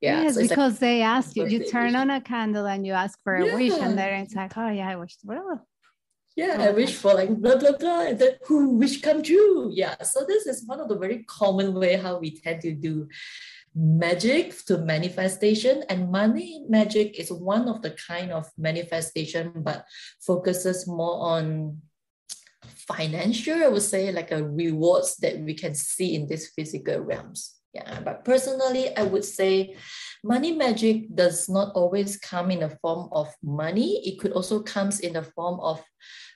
Yeah. 0.00 0.22
yes, 0.22 0.34
so 0.34 0.40
it's 0.40 0.50
like- 0.50 0.56
because 0.56 0.78
they 0.78 1.02
ask 1.02 1.36
you, 1.36 1.46
you 1.46 1.64
turn 1.64 1.94
on 1.94 2.08
a 2.10 2.20
candle 2.20 2.66
and 2.66 2.86
you 2.86 2.92
ask 2.94 3.18
for 3.22 3.34
a 3.36 3.44
wish, 3.44 3.72
and 3.72 3.98
then 3.98 4.20
it's 4.22 4.34
like, 4.34 4.56
oh 4.56 4.70
yeah, 4.70 4.88
I 4.88 4.96
wish. 4.96 5.16
Well, 5.24 5.66
yeah, 6.36 6.56
Oh, 6.58 6.62
I 6.62 6.70
wish 6.70 6.94
for 6.94 7.14
like 7.14 7.30
blah 7.36 7.56
blah 7.56 7.72
blah, 7.72 8.02
and 8.06 8.18
then 8.18 8.34
who 8.46 8.78
wish 8.78 9.02
come 9.02 9.22
true. 9.24 9.70
Yeah. 9.74 10.00
So 10.02 10.24
this 10.26 10.46
is 10.46 10.64
one 10.66 10.78
of 10.80 10.88
the 10.88 10.96
very 10.96 11.24
common 11.24 11.74
way 11.74 11.96
how 11.96 12.18
we 12.18 12.30
tend 12.30 12.62
to 12.62 12.72
do 12.72 13.08
magic 13.78 14.64
to 14.66 14.78
manifestation 14.78 15.84
and 15.88 16.10
money 16.10 16.64
magic 16.68 17.18
is 17.18 17.30
one 17.30 17.68
of 17.68 17.80
the 17.80 17.92
kind 17.92 18.32
of 18.32 18.50
manifestation 18.58 19.52
but 19.56 19.84
focuses 20.20 20.88
more 20.88 21.22
on 21.30 21.78
financial 22.64 23.62
i 23.62 23.68
would 23.68 23.82
say 23.82 24.10
like 24.10 24.32
a 24.32 24.42
rewards 24.42 25.16
that 25.18 25.38
we 25.38 25.54
can 25.54 25.74
see 25.74 26.16
in 26.16 26.26
these 26.26 26.50
physical 26.56 26.98
realms. 26.98 27.54
Yeah 27.72 28.00
but 28.00 28.24
personally 28.24 28.96
i 28.96 29.02
would 29.04 29.24
say 29.24 29.76
money 30.24 30.52
magic 30.52 31.14
does 31.14 31.48
not 31.48 31.72
always 31.74 32.16
come 32.16 32.50
in 32.50 32.60
the 32.60 32.70
form 32.82 33.08
of 33.12 33.32
money. 33.42 34.02
It 34.04 34.18
could 34.18 34.32
also 34.32 34.62
comes 34.62 35.00
in 35.00 35.12
the 35.12 35.22
form 35.22 35.60
of 35.60 35.82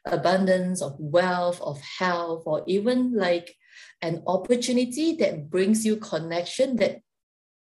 abundance 0.07 0.83
of 0.83 0.95
wealth 0.99 1.61
of 1.61 1.81
health 1.81 2.45
or 2.47 2.63
even 2.67 3.15
like 3.15 3.55
an 4.03 4.23
opportunity 4.27 5.17
that 5.17 5.51
brings 5.51 5.85
you 5.85 5.97
connection 5.97 6.77
that 6.77 6.99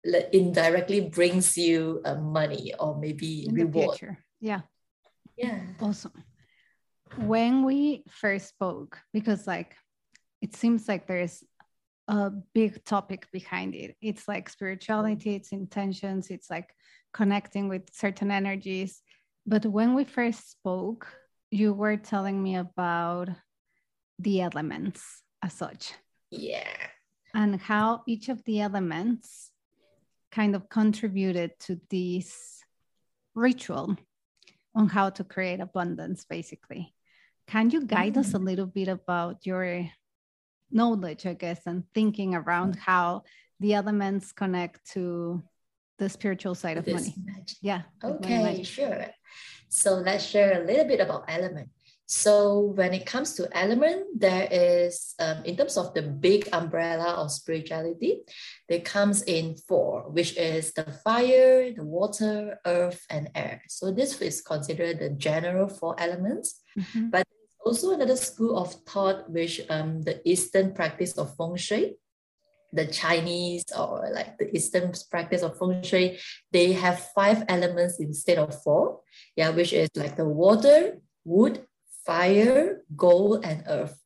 indirectly 0.04 1.00
brings 1.00 1.56
you 1.56 2.00
uh, 2.04 2.16
money 2.16 2.74
or 2.78 2.98
maybe 2.98 3.46
in 3.46 3.54
reward. 3.54 4.16
Yeah, 4.40 4.60
yeah 5.36 5.60
awesome. 5.80 6.24
When 7.16 7.64
we 7.64 8.04
first 8.08 8.48
spoke, 8.48 8.98
because 9.12 9.46
like 9.46 9.76
it 10.40 10.56
seems 10.56 10.88
like 10.88 11.06
there's 11.06 11.44
a 12.08 12.30
big 12.54 12.84
topic 12.84 13.26
behind 13.32 13.74
it. 13.74 13.96
It's 14.00 14.26
like 14.26 14.48
spirituality, 14.48 15.36
it's 15.36 15.52
intentions, 15.52 16.30
it's 16.30 16.50
like 16.50 16.70
connecting 17.12 17.68
with 17.68 17.82
certain 17.92 18.30
energies. 18.30 19.02
But 19.46 19.66
when 19.66 19.94
we 19.94 20.04
first 20.04 20.50
spoke, 20.50 21.06
you 21.50 21.74
were 21.74 21.96
telling 21.96 22.42
me 22.42 22.56
about 22.56 23.28
the 24.18 24.40
elements 24.40 25.22
as 25.42 25.52
such 25.52 25.92
yeah 26.32 26.76
and 27.34 27.60
how 27.60 28.02
each 28.06 28.28
of 28.28 28.42
the 28.44 28.60
elements 28.60 29.51
kind 30.32 30.56
of 30.56 30.68
contributed 30.68 31.52
to 31.60 31.80
this 31.90 32.64
ritual 33.34 33.96
on 34.74 34.88
how 34.88 35.10
to 35.10 35.22
create 35.22 35.60
abundance 35.60 36.24
basically 36.24 36.94
can 37.46 37.70
you 37.70 37.84
guide 37.84 38.16
us 38.16 38.30
a 38.30 38.36
mm-hmm. 38.36 38.46
little 38.46 38.66
bit 38.66 38.88
about 38.88 39.46
your 39.46 39.86
knowledge 40.70 41.26
i 41.26 41.34
guess 41.34 41.60
and 41.66 41.84
thinking 41.94 42.34
around 42.34 42.74
how 42.76 43.22
the 43.60 43.74
elements 43.74 44.32
connect 44.32 44.84
to 44.90 45.42
the 45.98 46.08
spiritual 46.08 46.54
side 46.54 46.76
of 46.76 46.84
this 46.84 46.94
money 46.94 47.14
magic. 47.24 47.56
yeah 47.60 47.82
money 48.02 48.16
Okay, 48.16 48.42
magic. 48.42 48.66
sure. 48.66 49.06
So 49.68 49.94
let's 49.94 50.24
share 50.24 50.60
a 50.60 50.66
little 50.66 50.84
bit 50.84 51.00
about 51.00 51.24
element. 51.28 51.70
So 52.12 52.76
when 52.76 52.92
it 52.92 53.06
comes 53.06 53.32
to 53.36 53.48
element, 53.56 54.04
there 54.20 54.46
is, 54.52 55.14
um, 55.18 55.42
in 55.46 55.56
terms 55.56 55.78
of 55.78 55.94
the 55.94 56.02
big 56.02 56.46
umbrella 56.52 57.16
of 57.16 57.32
spirituality, 57.32 58.20
there 58.68 58.80
comes 58.80 59.22
in 59.22 59.56
four, 59.56 60.10
which 60.10 60.36
is 60.36 60.74
the 60.74 60.84
fire, 61.02 61.72
the 61.72 61.82
water, 61.82 62.60
earth, 62.66 63.00
and 63.08 63.30
air. 63.34 63.62
So 63.68 63.90
this 63.90 64.20
is 64.20 64.42
considered 64.42 64.98
the 64.98 65.08
general 65.08 65.68
four 65.68 65.96
elements. 65.98 66.60
Mhm. 66.76 67.10
But 67.10 67.26
also 67.64 67.92
another 67.92 68.16
school 68.16 68.58
of 68.58 68.74
thought, 68.84 69.30
which 69.30 69.64
um, 69.70 70.02
the 70.02 70.20
Eastern 70.28 70.74
practice 70.74 71.16
of 71.16 71.34
feng 71.38 71.56
shui, 71.56 71.96
the 72.74 72.88
Chinese 72.92 73.64
or 73.72 74.12
like 74.12 74.36
the 74.36 74.54
Eastern 74.54 74.92
practice 75.10 75.40
of 75.40 75.56
feng 75.56 75.82
shui, 75.82 76.20
they 76.52 76.72
have 76.72 77.08
five 77.16 77.42
elements 77.48 78.00
instead 78.00 78.36
of 78.36 78.52
four. 78.62 79.00
Yeah, 79.34 79.48
which 79.48 79.72
is 79.72 79.88
like 79.96 80.16
the 80.16 80.28
water, 80.28 81.00
wood, 81.24 81.64
fire, 82.06 82.82
gold, 82.96 83.44
and 83.44 83.64
earth. 83.68 83.98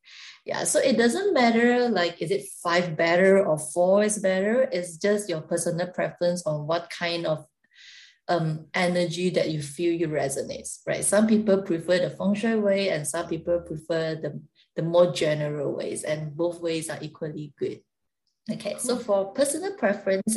Yeah, 0.44 0.62
so 0.62 0.78
it 0.78 0.96
doesn't 0.96 1.34
matter 1.34 1.88
like 1.88 2.22
is 2.22 2.30
it 2.30 2.46
five 2.62 2.96
better 2.96 3.44
or 3.44 3.58
four 3.58 4.04
is 4.04 4.18
better. 4.18 4.68
It's 4.70 4.96
just 4.96 5.28
your 5.28 5.40
personal 5.40 5.88
preference 5.88 6.46
on 6.46 6.68
what 6.68 6.88
kind 6.88 7.26
of 7.26 7.46
um, 8.28 8.66
energy 8.74 9.30
that 9.30 9.50
you 9.50 9.62
feel 9.62 9.92
you 9.92 10.08
resonates, 10.08 10.80
right? 10.86 11.04
Some 11.04 11.26
people 11.26 11.62
prefer 11.62 11.98
the 11.98 12.10
feng 12.10 12.34
shui 12.34 12.58
way, 12.58 12.90
and 12.90 13.06
some 13.06 13.28
people 13.28 13.60
prefer 13.60 14.14
the, 14.16 14.40
the 14.74 14.82
more 14.82 15.12
general 15.12 15.74
ways, 15.74 16.02
and 16.02 16.36
both 16.36 16.60
ways 16.60 16.90
are 16.90 16.98
equally 17.00 17.52
good. 17.58 17.80
Okay, 18.50 18.76
so 18.78 18.96
for 18.96 19.32
personal 19.32 19.74
preference, 19.74 20.36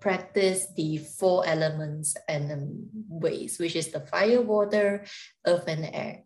practice 0.00 0.68
the 0.76 0.98
four 0.98 1.46
elements 1.46 2.14
and 2.28 2.52
um, 2.52 2.88
ways, 3.08 3.58
which 3.58 3.76
is 3.76 3.88
the 3.88 4.00
fire, 4.00 4.42
water, 4.42 5.04
earth, 5.46 5.64
and 5.66 5.88
air. 5.92 6.24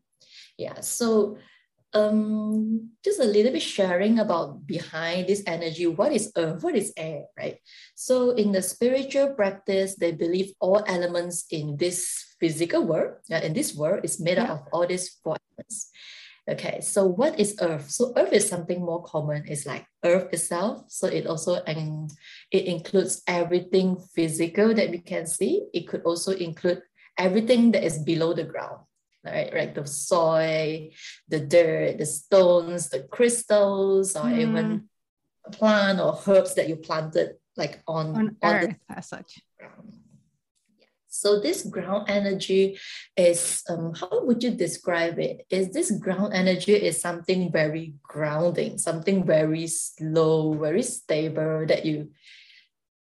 Yeah, 0.61 0.85
so 0.85 1.41
um, 1.97 2.93
just 3.03 3.19
a 3.19 3.25
little 3.25 3.53
bit 3.53 3.65
sharing 3.65 4.21
about 4.21 4.67
behind 4.67 5.27
this 5.27 5.43
energy. 5.47 5.87
What 5.89 6.13
is 6.13 6.31
earth? 6.37 6.63
What 6.63 6.77
is 6.77 6.93
air? 7.01 7.25
Right. 7.33 7.57
So 7.97 8.37
in 8.37 8.53
the 8.53 8.61
spiritual 8.61 9.33
practice, 9.33 9.97
they 9.97 10.13
believe 10.13 10.53
all 10.61 10.85
elements 10.87 11.47
in 11.49 11.81
this 11.81 12.37
physical 12.39 12.85
world, 12.85 13.25
yeah, 13.33 13.41
in 13.41 13.55
this 13.55 13.75
world, 13.75 14.05
is 14.05 14.21
made 14.21 14.37
up 14.37 14.49
Yeah. 14.49 14.55
of 14.55 14.61
all 14.69 14.87
these 14.87 15.09
four 15.25 15.41
elements. 15.41 15.89
Okay, 16.45 16.81
so 16.85 17.07
what 17.07 17.41
is 17.41 17.57
earth? 17.63 17.89
So 17.89 18.13
earth 18.17 18.33
is 18.33 18.49
something 18.49 18.85
more 18.85 19.03
common. 19.05 19.49
It's 19.49 19.65
like 19.65 19.87
earth 20.05 20.29
itself. 20.33 20.85
So 20.93 21.07
it 21.07 21.25
also 21.27 21.65
and 21.65 22.13
it 22.53 22.69
includes 22.69 23.23
everything 23.27 23.97
physical 23.97 24.75
that 24.75 24.91
we 24.91 24.99
can 25.01 25.25
see. 25.25 25.65
It 25.73 25.89
could 25.89 26.03
also 26.05 26.33
include 26.33 26.83
everything 27.17 27.73
that 27.73 27.85
is 27.85 28.03
below 28.05 28.35
the 28.35 28.45
ground 28.45 28.90
right? 29.25 29.53
Right, 29.53 29.75
the 29.75 29.87
soil, 29.87 30.89
the 31.29 31.41
dirt, 31.41 31.99
the 31.99 32.07
stones, 32.07 32.89
the 32.89 33.03
crystals, 33.05 34.17
or 34.17 34.25
mm. 34.25 34.39
even 34.39 34.89
a 35.47 35.51
plant 35.51 36.01
or 36.01 36.19
herbs 36.27 36.55
that 36.55 36.69
you 36.69 36.77
planted 36.77 37.37
like 37.57 37.83
on, 37.87 38.15
on, 38.15 38.37
on 38.43 38.55
earth 38.55 38.77
the, 38.89 38.97
as 38.97 39.09
such. 39.09 39.41
So 41.13 41.41
this 41.41 41.63
ground 41.63 42.09
energy 42.09 42.79
is 43.17 43.65
um, 43.69 43.93
how 43.95 44.25
would 44.25 44.43
you 44.43 44.53
describe 44.53 45.19
it? 45.19 45.45
Is 45.51 45.71
this 45.71 45.91
ground 45.91 46.33
energy 46.33 46.73
is 46.73 47.01
something 47.01 47.51
very 47.51 47.95
grounding, 48.03 48.79
something 48.79 49.27
very 49.27 49.67
slow, 49.67 50.55
very 50.55 50.85
stable 50.85 51.67
that 51.67 51.85
you 51.85 52.11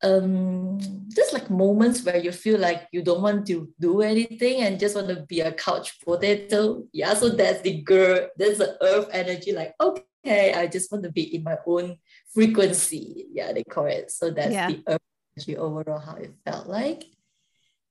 um 0.01 0.79
just 1.09 1.33
like 1.33 1.49
moments 1.49 2.03
where 2.03 2.17
you 2.17 2.31
feel 2.31 2.57
like 2.59 2.87
you 2.91 3.01
don't 3.01 3.21
want 3.21 3.45
to 3.47 3.69
do 3.79 4.01
anything 4.01 4.61
and 4.61 4.79
just 4.79 4.95
want 4.95 5.07
to 5.09 5.21
be 5.27 5.41
a 5.41 5.51
couch 5.51 5.99
potato. 6.01 6.83
Yeah, 6.93 7.13
so 7.13 7.29
that's 7.29 7.61
the 7.61 7.81
girl, 7.81 8.29
that's 8.37 8.59
the 8.59 8.77
earth 8.81 9.09
energy, 9.11 9.51
like 9.51 9.75
okay, 9.79 10.53
I 10.53 10.67
just 10.67 10.91
want 10.91 11.03
to 11.03 11.11
be 11.11 11.35
in 11.35 11.43
my 11.43 11.57
own 11.65 11.97
frequency. 12.33 13.27
Yeah, 13.31 13.51
they 13.51 13.63
call 13.63 13.85
it. 13.85 14.11
So 14.11 14.31
that's 14.31 14.53
yeah. 14.53 14.67
the 14.67 14.83
earth 14.87 15.01
energy 15.35 15.57
overall, 15.57 15.99
how 15.99 16.15
it 16.15 16.33
felt 16.45 16.67
like. 16.67 17.03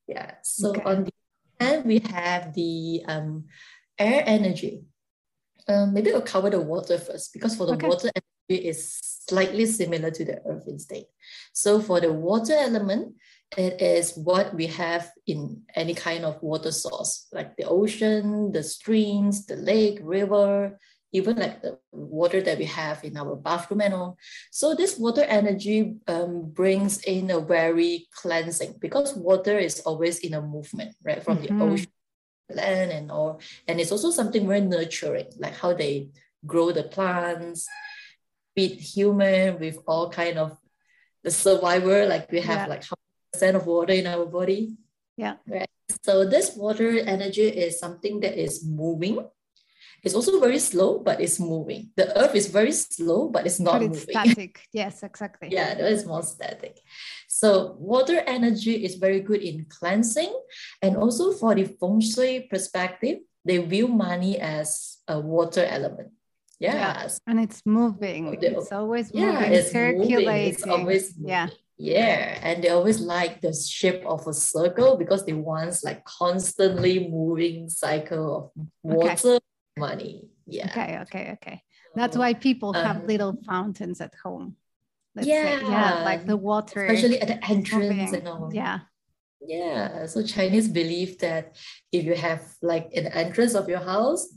Yeah. 0.07 0.35
So 0.43 0.69
okay. 0.69 0.81
on 0.81 1.03
the 1.05 1.13
hand, 1.59 1.85
we 1.85 1.99
have 1.99 2.53
the 2.53 3.03
um 3.07 3.45
air 3.99 4.23
energy. 4.25 4.81
Um, 5.67 5.93
maybe 5.93 6.11
I'll 6.11 6.21
cover 6.21 6.49
the 6.49 6.59
water 6.59 6.97
first 6.97 7.31
because 7.33 7.55
for 7.55 7.67
the 7.67 7.73
okay. 7.73 7.87
water 7.87 8.09
energy 8.49 8.67
is 8.67 8.99
slightly 9.27 9.65
similar 9.65 10.11
to 10.11 10.25
the 10.25 10.41
earth 10.45 10.67
in 10.67 10.79
state. 10.79 11.07
So 11.53 11.81
for 11.81 11.99
the 11.99 12.11
water 12.11 12.53
element, 12.53 13.15
it 13.57 13.81
is 13.81 14.15
what 14.15 14.53
we 14.53 14.67
have 14.67 15.11
in 15.25 15.63
any 15.75 15.95
kind 15.95 16.23
of 16.23 16.41
water 16.41 16.71
source, 16.71 17.27
like 17.31 17.55
the 17.57 17.65
ocean, 17.65 18.51
the 18.51 18.63
streams, 18.63 19.45
the 19.47 19.55
lake, 19.55 19.99
river, 20.03 20.79
even 21.11 21.37
like 21.37 21.61
the 21.63 21.79
water 21.91 22.41
that 22.41 22.59
we 22.59 22.65
have 22.65 23.03
in 23.03 23.17
our 23.17 23.35
bathroom 23.35 23.81
and 23.81 23.95
all. 23.95 24.17
So 24.51 24.75
this 24.75 24.99
water 24.99 25.23
energy 25.23 25.95
um, 26.07 26.51
brings 26.53 27.01
in 27.01 27.31
a 27.31 27.39
very 27.39 28.07
cleansing 28.13 28.75
because 28.79 29.15
water 29.15 29.57
is 29.57 29.79
always 29.79 30.19
in 30.19 30.35
a 30.35 30.41
movement, 30.41 30.93
right? 31.03 31.23
From 31.23 31.39
mm-hmm. 31.39 31.57
the 31.57 31.65
ocean, 31.65 31.91
land 32.51 32.91
and 32.91 33.09
all. 33.09 33.41
And 33.67 33.79
it's 33.79 33.91
also 33.91 34.11
something 34.11 34.47
very 34.47 34.61
nurturing, 34.61 35.33
like 35.39 35.57
how 35.57 35.73
they 35.73 36.09
grow 36.45 36.71
the 36.71 36.83
plants, 36.83 37.67
feed 38.59 38.79
human 38.79 39.59
with 39.59 39.79
all 39.87 40.09
kind 40.09 40.37
of 40.37 40.57
the 41.23 41.31
survivor, 41.31 42.05
like 42.05 42.31
we 42.31 42.41
have 42.41 42.67
yeah. 42.67 42.67
like 42.67 42.83
percent 43.31 43.55
of 43.55 43.65
water 43.65 43.93
in 43.93 44.07
our 44.07 44.25
body. 44.25 44.75
Yeah. 45.15 45.35
Right. 45.47 45.69
So 46.03 46.27
this 46.27 46.55
water 46.55 46.99
energy 46.99 47.47
is 47.47 47.79
something 47.79 48.19
that 48.19 48.35
is 48.35 48.63
moving 48.65 49.25
it's 50.03 50.15
also 50.15 50.39
very 50.39 50.59
slow, 50.59 50.99
but 50.99 51.19
it's 51.19 51.39
moving. 51.39 51.91
The 51.95 52.17
earth 52.17 52.35
is 52.35 52.47
very 52.47 52.71
slow, 52.71 53.27
but 53.27 53.45
it's 53.45 53.59
not 53.59 53.79
but 53.79 53.81
it's 53.83 54.07
moving. 54.07 54.15
static. 54.15 54.61
Yes, 54.71 55.03
exactly. 55.03 55.49
yeah, 55.51 55.73
it 55.73 55.79
is 55.79 56.05
more 56.05 56.23
static. 56.23 56.79
So 57.27 57.75
water 57.79 58.23
energy 58.25 58.85
is 58.85 58.95
very 58.95 59.19
good 59.19 59.41
in 59.41 59.65
cleansing. 59.67 60.33
And 60.81 60.95
also 60.95 61.33
for 61.33 61.53
the 61.53 61.65
feng 61.65 61.99
shui 61.99 62.47
perspective, 62.49 63.19
they 63.43 63.57
view 63.57 63.87
money 63.87 64.39
as 64.39 64.99
a 65.07 65.19
water 65.19 65.65
element. 65.65 66.11
Yes. 66.59 67.21
Yeah. 67.25 67.31
And 67.31 67.39
it's 67.39 67.61
moving. 67.65 68.37
It's 68.41 68.71
always 68.71 69.13
moving, 69.13 69.29
yeah, 69.29 69.43
it's 69.43 69.71
circulating. 69.71 70.25
Moving. 70.25 70.47
It's 70.47 70.63
always 70.63 71.17
moving. 71.17 71.29
Yeah. 71.29 71.47
Yeah, 71.81 72.39
and 72.43 72.61
they 72.61 72.69
always 72.69 72.99
like 72.99 73.39
the 73.39 73.53
shape 73.53 74.05
of 74.05 74.27
a 74.27 74.33
circle 74.33 74.97
because 74.97 75.25
they 75.25 75.31
want 75.31 75.73
like 75.81 76.03
constantly 76.03 77.07
moving 77.07 77.69
cycle 77.69 78.51
of 78.57 78.67
water 78.83 79.35
okay 79.35 79.39
money. 79.77 80.27
Yeah. 80.45 80.67
Okay, 80.69 80.99
okay, 81.03 81.31
okay. 81.33 81.61
That's 81.95 82.17
why 82.17 82.33
people 82.33 82.73
have 82.73 82.97
um, 82.97 83.07
little 83.07 83.37
fountains 83.47 84.01
at 84.01 84.13
home. 84.21 84.57
yeah. 85.15 85.59
Say. 85.59 85.65
Yeah, 85.65 86.03
like 86.03 86.25
the 86.25 86.35
water. 86.35 86.85
Especially 86.85 87.21
at 87.21 87.29
the 87.29 87.45
entrance 87.49 88.11
and 88.11 88.27
all. 88.27 88.49
Yeah. 88.53 88.79
Yeah. 89.39 90.05
So 90.05 90.21
Chinese 90.21 90.67
believe 90.67 91.19
that 91.19 91.55
if 91.93 92.03
you 92.03 92.15
have 92.15 92.43
like 92.61 92.91
an 92.93 93.07
entrance 93.07 93.55
of 93.55 93.69
your 93.69 93.79
house, 93.79 94.27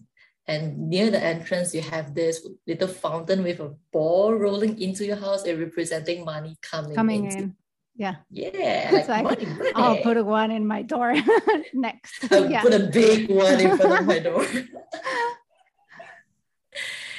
and 0.52 0.90
near 0.92 1.10
the 1.10 1.22
entrance 1.22 1.74
you 1.74 1.80
have 1.80 2.14
this 2.14 2.46
little 2.66 2.88
fountain 2.88 3.42
with 3.42 3.58
a 3.60 3.72
ball 3.92 4.34
rolling 4.34 4.80
into 4.80 5.04
your 5.04 5.16
house, 5.16 5.44
it 5.44 5.56
representing 5.58 6.24
money 6.24 6.56
coming, 6.60 6.94
coming 6.94 7.24
into, 7.24 7.38
in. 7.38 7.56
Yeah. 7.96 8.16
Yeah. 8.30 9.04
Like 9.08 9.24
money, 9.24 9.46
money. 9.46 9.72
I'll 9.74 10.02
put 10.02 10.16
a 10.16 10.24
one 10.24 10.50
in 10.50 10.66
my 10.66 10.82
door 10.82 11.14
next. 11.72 12.30
I'll 12.30 12.50
yeah. 12.50 12.62
put 12.62 12.74
a 12.74 12.84
big 12.92 13.30
one 13.30 13.60
in 13.60 13.76
front 13.78 14.00
of 14.00 14.06
my 14.06 14.18
door. 14.28 14.46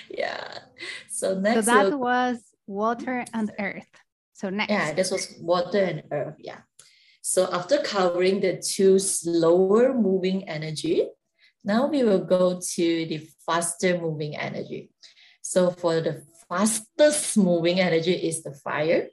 yeah. 0.10 0.60
So 1.10 1.40
next. 1.40 1.66
So 1.66 1.74
that 1.74 1.98
was 1.98 2.38
water 2.68 3.26
and 3.34 3.52
earth. 3.60 3.90
So 4.34 4.50
next. 4.50 4.72
Yeah, 4.72 4.94
this 4.94 5.10
was 5.10 5.34
water 5.42 5.84
and 5.84 6.04
earth. 6.12 6.36
Yeah. 6.38 6.62
So 7.22 7.50
after 7.52 7.78
covering 7.82 8.42
the 8.42 8.62
two 8.62 9.00
slower 9.00 9.94
moving 9.94 10.50
energy, 10.50 11.08
now 11.64 11.88
we 11.88 12.04
will 12.04 12.24
go 12.24 12.60
to 12.60 13.06
the 13.06 13.28
faster 13.46 14.00
moving 14.00 14.36
energy. 14.36 14.92
So 15.42 15.72
for 15.72 16.02
the 16.02 16.24
fastest 16.50 17.38
moving 17.38 17.80
energy 17.80 18.14
is 18.14 18.44
the 18.44 18.54
fire. 18.54 19.08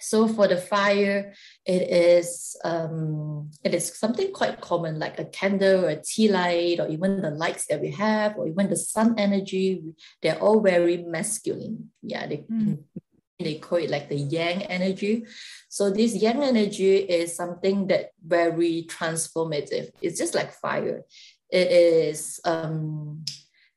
So 0.00 0.26
for 0.26 0.48
the 0.48 0.56
fire, 0.56 1.34
it 1.66 1.82
is 1.92 2.56
um, 2.64 3.50
it 3.62 3.74
is 3.74 3.92
something 3.98 4.32
quite 4.32 4.60
common, 4.60 4.98
like 4.98 5.18
a 5.18 5.26
candle 5.26 5.84
or 5.84 5.90
a 5.90 6.02
tea 6.02 6.28
light, 6.28 6.80
or 6.80 6.88
even 6.88 7.20
the 7.20 7.30
lights 7.30 7.66
that 7.68 7.82
we 7.82 7.90
have, 7.92 8.38
or 8.38 8.48
even 8.48 8.70
the 8.70 8.76
sun 8.76 9.16
energy. 9.18 9.82
They're 10.22 10.40
all 10.40 10.60
very 10.60 11.04
masculine. 11.04 11.90
Yeah, 12.02 12.26
they 12.26 12.38
mm. 12.48 12.80
they 13.38 13.56
call 13.56 13.78
it 13.78 13.90
like 13.90 14.08
the 14.08 14.16
yang 14.16 14.62
energy. 14.64 15.26
So 15.68 15.90
this 15.90 16.16
yang 16.16 16.42
energy 16.42 16.96
is 16.96 17.36
something 17.36 17.88
that 17.88 18.10
very 18.24 18.86
transformative. 18.88 19.90
It's 20.00 20.18
just 20.18 20.34
like 20.34 20.52
fire. 20.52 21.04
It 21.52 21.70
is 21.70 22.40
um, 22.44 23.24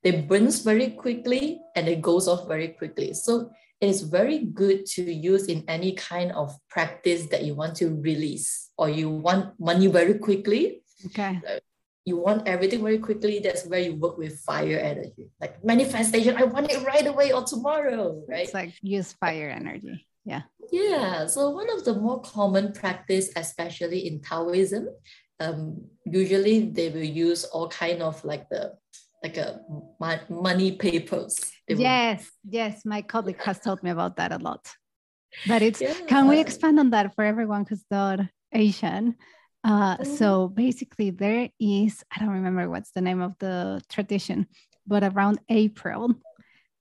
it 0.04 0.28
burns 0.28 0.60
very 0.60 0.92
quickly 0.92 1.62
and 1.76 1.88
it 1.88 2.02
goes 2.02 2.28
off 2.28 2.48
very 2.48 2.70
quickly. 2.70 3.14
So 3.14 3.52
it 3.80 3.88
is 3.88 4.02
very 4.02 4.40
good 4.40 4.86
to 4.96 5.02
use 5.02 5.48
in 5.48 5.64
any 5.68 5.94
kind 5.94 6.32
of 6.34 6.56
practice 6.70 7.28
that 7.28 7.44
you 7.44 7.56
want 7.56 7.76
to 7.78 7.96
release 8.02 8.70
or 8.78 8.90
you 8.90 9.10
want 9.10 9.60
money 9.60 9.88
very 9.88 10.16
quickly. 10.20 10.84
Okay. 11.08 11.42
You 12.06 12.18
want 12.18 12.48
everything 12.48 12.84
very 12.84 13.00
quickly. 13.00 13.40
That's 13.40 13.66
where 13.66 13.80
you 13.80 13.96
work 13.96 14.18
with 14.18 14.40
fire 14.40 14.78
energy, 14.78 15.32
like 15.40 15.64
manifestation. 15.64 16.36
I 16.36 16.44
want 16.44 16.70
it 16.70 16.84
right 16.86 17.08
away 17.08 17.32
or 17.32 17.44
tomorrow, 17.44 18.24
right? 18.28 18.44
It's 18.44 18.54
like 18.54 18.74
use 18.82 19.14
fire 19.14 19.50
energy. 19.50 20.06
Yeah. 20.26 20.42
Yeah. 20.72 21.28
So 21.28 21.50
one 21.50 21.70
of 21.70 21.86
the 21.86 21.96
more 21.96 22.22
common 22.22 22.74
practice, 22.74 23.30
especially 23.36 24.08
in 24.08 24.22
Taoism, 24.22 24.90
um, 25.40 25.86
usually 26.06 26.70
they 26.70 26.90
will 26.90 27.04
use 27.04 27.44
all 27.46 27.68
kind 27.70 28.02
of 28.02 28.24
like 28.24 28.50
the 28.50 28.74
like 29.24 29.38
a 29.38 29.62
money 30.30 30.74
papers. 30.74 31.52
Yes, 31.68 32.30
yes, 32.50 32.82
my 32.86 33.02
colleague 33.02 33.42
has 33.44 33.60
told 33.60 33.82
me 33.82 33.90
about 33.90 34.18
that 34.18 34.34
a 34.34 34.38
lot. 34.38 34.70
But 35.48 35.62
it's 35.62 35.82
yeah. 35.82 35.94
can 36.08 36.28
we 36.28 36.40
expand 36.40 36.80
on 36.80 36.90
that 36.92 37.16
for 37.16 37.24
everyone 37.24 37.66
who's 37.68 37.86
not 37.90 38.20
Asian? 38.52 39.16
Uh, 39.64 39.98
mm-hmm. 39.98 40.16
So 40.16 40.50
basically, 40.50 41.10
there 41.10 41.50
is 41.60 42.04
I 42.12 42.20
don't 42.20 42.36
remember 42.36 42.70
what's 42.70 42.92
the 42.92 43.02
name 43.02 43.22
of 43.22 43.34
the 43.40 43.82
tradition, 43.90 44.48
but 44.86 45.04
around 45.04 45.40
April, 45.50 46.14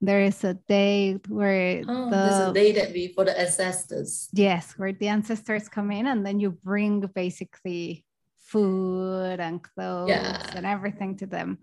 there 0.01 0.21
is 0.21 0.43
a 0.43 0.55
day 0.67 1.17
where 1.29 1.81
oh, 1.87 2.09
the, 2.09 2.15
there's 2.15 2.49
a 2.49 2.53
day 2.53 2.71
that 2.73 2.91
we 2.91 3.13
for 3.15 3.23
the 3.23 3.39
ancestors. 3.39 4.29
Yes, 4.33 4.73
where 4.77 4.91
the 4.91 5.07
ancestors 5.07 5.69
come 5.69 5.91
in, 5.91 6.07
and 6.07 6.25
then 6.25 6.39
you 6.41 6.51
bring 6.51 6.99
basically 7.15 8.05
food 8.53 9.39
and 9.39 9.63
clothes 9.63 10.09
yeah. 10.09 10.37
and 10.55 10.65
everything 10.65 11.17
to 11.17 11.25
them 11.25 11.57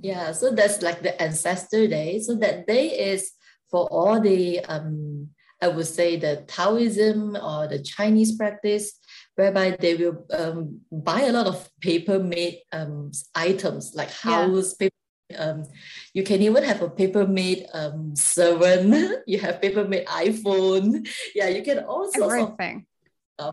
yeah, 0.00 0.32
so 0.32 0.52
that's 0.52 0.82
like 0.82 1.02
the 1.02 1.20
ancestor 1.20 1.88
day. 1.88 2.20
So 2.20 2.36
that 2.36 2.66
day 2.66 3.12
is 3.12 3.32
for 3.70 3.86
all 3.90 4.20
the 4.20 4.60
um, 4.66 5.30
I 5.60 5.68
would 5.68 5.86
say 5.86 6.16
the 6.16 6.44
Taoism 6.46 7.36
or 7.36 7.66
the 7.66 7.82
Chinese 7.82 8.36
practice, 8.36 8.98
whereby 9.34 9.76
they 9.78 9.94
will 9.94 10.26
um, 10.32 10.80
buy 10.90 11.22
a 11.22 11.32
lot 11.32 11.46
of 11.46 11.68
paper 11.80 12.18
made 12.18 12.60
um, 12.72 13.10
items 13.34 13.92
like 13.94 14.10
house 14.10 14.74
yeah. 14.78 14.88
paper. 14.88 14.96
Um, 15.38 15.64
you 16.12 16.24
can 16.24 16.42
even 16.42 16.62
have 16.62 16.82
a 16.82 16.90
paper 16.90 17.26
made 17.26 17.66
um, 17.72 18.14
servant. 18.14 19.22
You 19.26 19.38
have 19.38 19.62
paper 19.62 19.88
made 19.88 20.06
iPhone. 20.06 21.08
Yeah, 21.34 21.48
you 21.48 21.62
can 21.62 21.78
also 21.78 22.28
everything. 22.28 22.76
Of, 22.76 22.91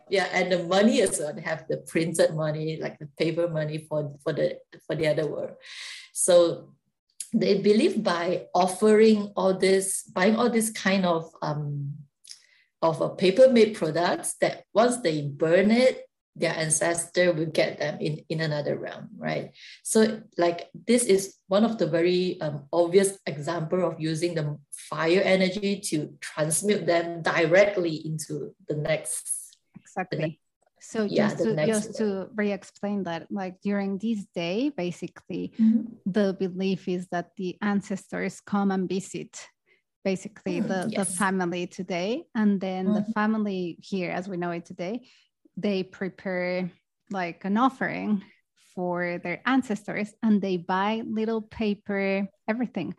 yeah, 0.09 0.27
and 0.33 0.51
the 0.51 0.63
money 0.63 1.01
as 1.01 1.19
well. 1.19 1.33
They 1.33 1.41
have 1.41 1.65
the 1.67 1.77
printed 1.77 2.35
money, 2.35 2.77
like 2.81 2.99
the 2.99 3.07
paper 3.17 3.47
money 3.47 3.79
for 3.89 4.15
for 4.23 4.33
the 4.33 4.59
for 4.85 4.95
the 4.95 5.07
other 5.07 5.27
world. 5.27 5.55
So 6.13 6.73
they 7.33 7.61
believe 7.61 8.03
by 8.03 8.47
offering 8.53 9.31
all 9.35 9.53
this, 9.53 10.03
buying 10.03 10.35
all 10.35 10.49
this 10.49 10.69
kind 10.71 11.05
of 11.05 11.31
um, 11.41 11.93
of 12.81 13.01
a 13.01 13.09
paper 13.09 13.49
made 13.49 13.75
products 13.75 14.35
that 14.41 14.63
once 14.73 14.97
they 14.97 15.21
burn 15.21 15.71
it, 15.71 16.05
their 16.35 16.55
ancestor 16.55 17.33
will 17.33 17.47
get 17.47 17.79
them 17.79 17.99
in, 17.99 18.23
in 18.29 18.39
another 18.39 18.77
realm, 18.77 19.09
right? 19.17 19.51
So 19.83 20.21
like 20.37 20.69
this 20.87 21.03
is 21.03 21.35
one 21.47 21.65
of 21.65 21.77
the 21.77 21.87
very 21.87 22.39
um, 22.39 22.65
obvious 22.71 23.19
example 23.25 23.85
of 23.85 23.99
using 23.99 24.35
the 24.35 24.57
fire 24.71 25.21
energy 25.21 25.81
to 25.85 26.13
transmute 26.21 26.85
them 26.85 27.21
directly 27.21 27.95
into 28.05 28.55
the 28.67 28.75
next. 28.75 29.38
Exactly. 29.89 30.39
So 30.81 31.03
yeah, 31.03 31.29
just, 31.29 31.43
to, 31.43 31.65
just 31.65 31.95
to 31.97 32.29
re-explain 32.35 33.03
that, 33.03 33.27
like 33.29 33.59
during 33.61 33.97
this 33.97 34.25
day, 34.33 34.69
basically, 34.69 35.51
mm-hmm. 35.59 35.93
the 36.05 36.33
belief 36.39 36.87
is 36.87 37.07
that 37.11 37.31
the 37.35 37.57
ancestors 37.61 38.39
come 38.39 38.71
and 38.71 38.87
visit 38.87 39.37
basically 40.03 40.61
mm, 40.61 40.67
the, 40.67 40.89
yes. 40.89 41.09
the 41.09 41.17
family 41.17 41.67
today 41.67 42.23
and 42.35 42.61
then 42.61 42.85
mm-hmm. 42.85 42.95
the 42.95 43.03
family 43.13 43.77
here 43.81 44.11
as 44.11 44.27
we 44.29 44.37
know 44.37 44.51
it 44.51 44.65
today 44.65 45.01
they 45.57 45.83
prepare 45.83 46.71
like 47.11 47.43
an 47.43 47.57
offering 47.57 48.23
for 48.73 49.19
their 49.23 49.41
ancestors 49.45 50.13
and 50.23 50.41
they 50.41 50.57
buy 50.57 51.03
little 51.05 51.41
paper 51.41 52.27
everything 52.47 52.95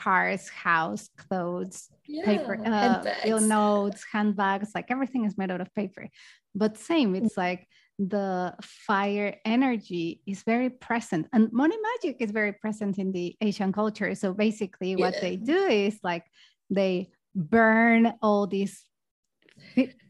cars 0.00 0.48
house 0.48 1.08
clothes 1.16 1.88
yeah, 2.06 2.24
paper 2.24 2.54
uh, 2.64 3.38
notes 3.40 4.04
handbags 4.12 4.70
like 4.74 4.90
everything 4.90 5.24
is 5.24 5.36
made 5.36 5.50
out 5.50 5.60
of 5.60 5.72
paper 5.74 6.08
but 6.54 6.78
same 6.78 7.14
it's 7.14 7.36
like 7.36 7.66
the 7.98 8.54
fire 8.62 9.36
energy 9.44 10.22
is 10.26 10.42
very 10.42 10.70
present 10.70 11.26
and 11.34 11.52
money 11.52 11.76
magic 11.90 12.16
is 12.20 12.30
very 12.30 12.52
present 12.52 12.98
in 12.98 13.12
the 13.12 13.36
asian 13.42 13.72
culture 13.72 14.14
so 14.14 14.32
basically 14.32 14.96
what 14.96 15.14
yeah. 15.14 15.20
they 15.20 15.36
do 15.36 15.66
is 15.66 15.98
like 16.02 16.24
they 16.70 17.10
burn 17.34 18.12
all 18.22 18.46
these 18.46 18.84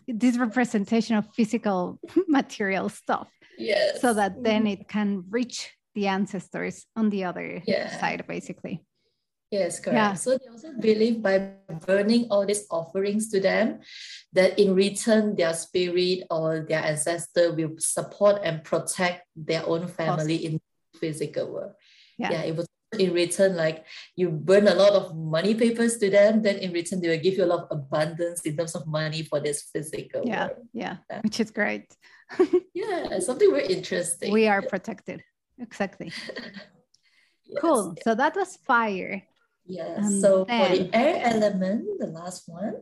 this 0.07 0.37
representation 0.39 1.17
of 1.17 1.27
physical 1.35 1.99
material 2.29 2.89
stuff 2.89 3.29
yes. 3.59 4.01
so 4.01 4.15
that 4.15 4.43
then 4.43 4.67
it 4.67 4.89
can 4.89 5.25
reach 5.31 5.71
the 5.97 6.07
ancestors 6.07 6.87
on 6.95 7.11
the 7.11 7.25
other 7.25 7.61
yeah. 7.67 7.99
side 7.99 8.25
basically 8.29 8.81
Yes, 9.51 9.81
correct. 9.81 9.97
Yeah. 9.97 10.15
So 10.15 10.39
they 10.39 10.47
also 10.47 10.73
believe 10.79 11.23
by 11.23 11.59
burning 11.87 12.29
all 12.31 12.47
these 12.47 12.67
offerings 12.71 13.31
to 13.31 13.41
them, 13.41 13.81
that 14.33 14.59
in 14.59 14.75
return 14.75 15.35
their 15.35 15.55
spirit 15.55 16.25
or 16.31 16.65
their 16.69 16.85
ancestor 16.85 17.53
will 17.53 17.75
support 17.79 18.43
and 18.45 18.63
protect 18.63 19.27
their 19.35 19.67
own 19.67 19.89
family 19.89 20.47
awesome. 20.47 20.53
in 20.55 20.61
physical 21.01 21.53
world. 21.53 21.73
Yeah. 22.17 22.33
yeah, 22.33 22.43
it 22.43 22.57
was 22.57 22.69
in 22.99 23.13
return, 23.13 23.57
like 23.57 23.85
you 24.17 24.31
burn 24.31 24.69
a 24.69 24.75
lot 24.75 24.93
of 24.93 25.17
money 25.17 25.55
papers 25.55 25.99
to 25.99 26.11
them, 26.11 26.43
then 26.43 26.57
in 26.57 26.73
return 26.73 27.01
they 27.01 27.09
will 27.09 27.23
give 27.23 27.35
you 27.35 27.45
a 27.45 27.47
lot 27.47 27.67
of 27.71 27.79
abundance 27.79 28.43
in 28.43 28.57
terms 28.57 28.75
of 28.75 28.87
money 28.87 29.23
for 29.23 29.41
this 29.41 29.63
physical. 29.73 30.23
Yeah, 30.25 30.47
world. 30.47 30.67
yeah, 30.73 30.97
yeah, 31.11 31.21
which 31.23 31.41
is 31.41 31.51
great. 31.51 31.97
yeah, 32.75 33.19
something 33.21 33.51
very 33.51 33.67
interesting. 33.67 34.33
We 34.33 34.49
are 34.49 34.63
protected. 34.63 35.23
Exactly. 35.59 36.13
yes, 37.47 37.61
cool. 37.61 37.95
So 38.03 38.15
that 38.15 38.35
was 38.35 38.57
fire. 38.57 39.23
Yeah. 39.67 40.09
so 40.21 40.45
then... 40.45 40.71
for 40.71 40.77
the 40.77 40.97
air 40.97 41.21
element, 41.25 41.87
the 41.99 42.07
last 42.07 42.49
one, 42.49 42.75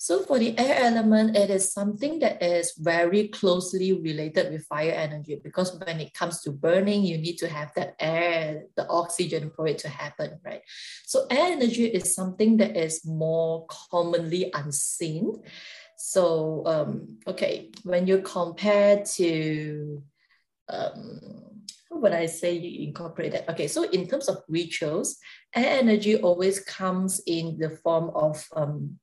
so 0.00 0.22
for 0.22 0.38
the 0.38 0.58
air 0.58 0.86
element, 0.86 1.36
it 1.36 1.50
is 1.50 1.74
something 1.74 2.20
that 2.20 2.42
is 2.42 2.72
very 2.78 3.28
closely 3.28 3.92
related 3.92 4.50
with 4.50 4.64
fire 4.64 4.92
energy 4.92 5.38
because 5.44 5.76
when 5.76 6.00
it 6.00 6.14
comes 6.14 6.40
to 6.40 6.52
burning, 6.52 7.02
you 7.02 7.18
need 7.18 7.36
to 7.36 7.48
have 7.48 7.70
that 7.76 7.96
air, 8.00 8.64
the 8.78 8.88
oxygen 8.88 9.50
for 9.54 9.66
it 9.66 9.76
to 9.80 9.90
happen, 9.90 10.40
right? 10.42 10.62
So 11.04 11.26
air 11.28 11.52
energy 11.52 11.84
is 11.84 12.14
something 12.14 12.56
that 12.56 12.78
is 12.78 13.04
more 13.04 13.66
commonly 13.68 14.50
unseen. 14.54 15.42
So 15.98 16.62
um, 16.64 17.18
okay, 17.26 17.70
when 17.82 18.06
you 18.06 18.22
compare 18.22 19.04
to 19.04 20.02
um, 20.70 21.60
would 21.90 22.12
I 22.12 22.26
say 22.26 22.56
you 22.56 22.86
incorporate 22.86 23.32
that? 23.32 23.48
Okay, 23.50 23.66
so 23.66 23.82
in 23.82 24.06
terms 24.06 24.28
of 24.28 24.42
rituals, 24.48 25.16
air 25.54 25.80
energy 25.80 26.16
always 26.16 26.60
comes 26.60 27.20
in 27.26 27.58
the 27.58 27.70
form 27.70 28.10
of 28.14 28.46
um, 28.54 28.98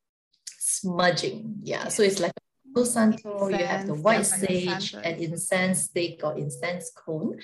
smudging. 0.58 1.56
Yeah, 1.64 1.90
so 1.90 2.04
it's 2.04 2.20
like 2.20 2.32
a 2.76 2.86
santo, 2.86 3.50
you 3.50 3.66
have 3.66 3.88
the 3.88 3.94
white 3.94 4.26
sage 4.26 4.94
and 4.94 5.20
incense 5.20 5.84
stick 5.84 6.22
or 6.24 6.38
incense 6.38 6.92
cone. 6.96 7.40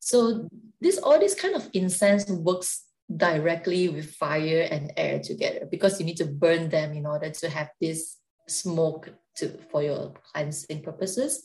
So 0.00 0.48
this 0.80 0.98
all 0.98 1.18
this 1.18 1.34
kind 1.34 1.54
of 1.54 1.68
incense 1.72 2.28
works 2.28 2.84
directly 3.16 3.88
with 3.88 4.14
fire 4.14 4.66
and 4.70 4.92
air 4.96 5.20
together 5.20 5.68
because 5.70 6.00
you 6.00 6.06
need 6.06 6.16
to 6.16 6.24
burn 6.24 6.68
them 6.68 6.92
in 6.92 7.06
order 7.06 7.30
to 7.30 7.48
have 7.48 7.70
this 7.80 8.18
smoke 8.48 9.10
to 9.36 9.58
for 9.70 9.82
your 9.82 10.12
cleansing 10.32 10.82
purposes. 10.82 11.42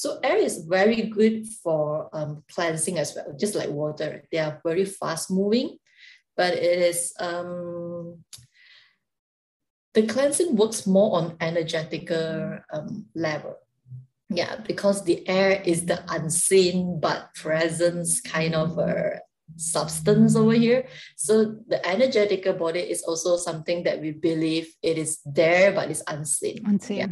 So 0.00 0.18
air 0.24 0.38
is 0.38 0.64
very 0.64 1.02
good 1.12 1.46
for 1.62 2.08
um, 2.14 2.42
cleansing 2.50 2.96
as 2.96 3.14
well, 3.14 3.36
just 3.38 3.54
like 3.54 3.68
water. 3.68 4.24
They 4.32 4.38
are 4.38 4.58
very 4.64 4.86
fast 4.86 5.30
moving, 5.30 5.76
but 6.38 6.54
it 6.54 6.78
is 6.80 7.12
um, 7.20 8.24
the 9.92 10.06
cleansing 10.06 10.56
works 10.56 10.86
more 10.86 11.18
on 11.18 11.36
energetical 11.38 12.60
um, 12.72 13.12
level. 13.14 13.56
Yeah, 14.30 14.56
because 14.66 15.04
the 15.04 15.28
air 15.28 15.60
is 15.66 15.84
the 15.84 16.02
unseen 16.08 16.98
but 16.98 17.34
presence 17.34 18.22
kind 18.22 18.54
of 18.54 18.78
a 18.78 19.20
substance 19.56 20.34
over 20.34 20.54
here. 20.54 20.86
So 21.16 21.56
the 21.68 21.86
energetical 21.86 22.54
body 22.54 22.80
is 22.80 23.02
also 23.02 23.36
something 23.36 23.82
that 23.82 24.00
we 24.00 24.12
believe 24.12 24.72
it 24.82 24.96
is 24.96 25.20
there 25.26 25.72
but 25.72 25.90
it's 25.90 26.02
unseen. 26.06 26.64
Unseen. 26.64 26.96
Yeah. 26.96 27.08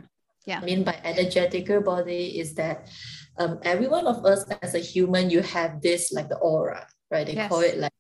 Yeah. 0.48 0.60
I 0.62 0.64
mean 0.64 0.82
by 0.82 0.96
energetical 1.04 1.80
body 1.82 2.40
is 2.40 2.54
that 2.54 2.88
um, 3.36 3.60
every 3.62 3.86
one 3.86 4.06
of 4.06 4.24
us 4.24 4.44
as 4.62 4.74
a 4.74 4.78
human, 4.78 5.30
you 5.30 5.42
have 5.42 5.80
this 5.80 6.10
like 6.10 6.28
the 6.28 6.38
aura, 6.38 6.86
right? 7.10 7.26
They 7.26 7.34
yes. 7.34 7.48
call 7.48 7.60
it 7.60 7.78
like 7.78 7.92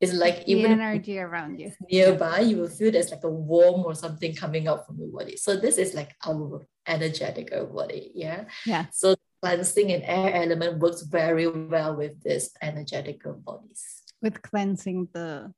it's 0.00 0.12
like 0.12 0.44
the 0.44 0.52
even 0.52 0.72
energy 0.72 1.18
around 1.18 1.58
you 1.58 1.72
nearby, 1.90 2.40
you 2.40 2.56
will 2.58 2.68
feel 2.68 2.90
there's 2.90 3.10
like 3.10 3.24
a 3.24 3.30
warm 3.30 3.86
or 3.86 3.94
something 3.94 4.34
coming 4.34 4.68
out 4.68 4.86
from 4.86 4.98
your 4.98 5.08
body. 5.08 5.36
So 5.36 5.56
this 5.56 5.78
is 5.78 5.94
like 5.94 6.14
our 6.26 6.66
energetic 6.86 7.50
body. 7.50 8.10
Yeah. 8.14 8.44
Yeah. 8.66 8.86
So 8.92 9.16
cleansing 9.42 9.90
and 9.92 10.02
air 10.04 10.34
element 10.34 10.78
works 10.78 11.02
very 11.02 11.46
well 11.46 11.96
with 11.96 12.22
this 12.22 12.50
energetic 12.62 13.22
bodies. 13.24 14.02
With 14.22 14.42
cleansing 14.42 15.08
the 15.12 15.52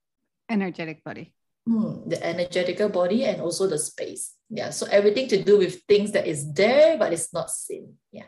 energetic 0.48 1.04
body. 1.04 1.34
Mm, 1.70 2.10
the 2.10 2.18
energetical 2.26 2.88
body 2.88 3.24
and 3.24 3.40
also 3.40 3.68
the 3.68 3.78
space. 3.78 4.34
Yeah. 4.48 4.70
So 4.70 4.86
everything 4.90 5.28
to 5.28 5.44
do 5.44 5.56
with 5.56 5.82
things 5.86 6.10
that 6.12 6.26
is 6.26 6.52
there 6.52 6.98
but 6.98 7.12
it's 7.12 7.32
not 7.32 7.48
seen. 7.48 7.94
Yeah. 8.10 8.26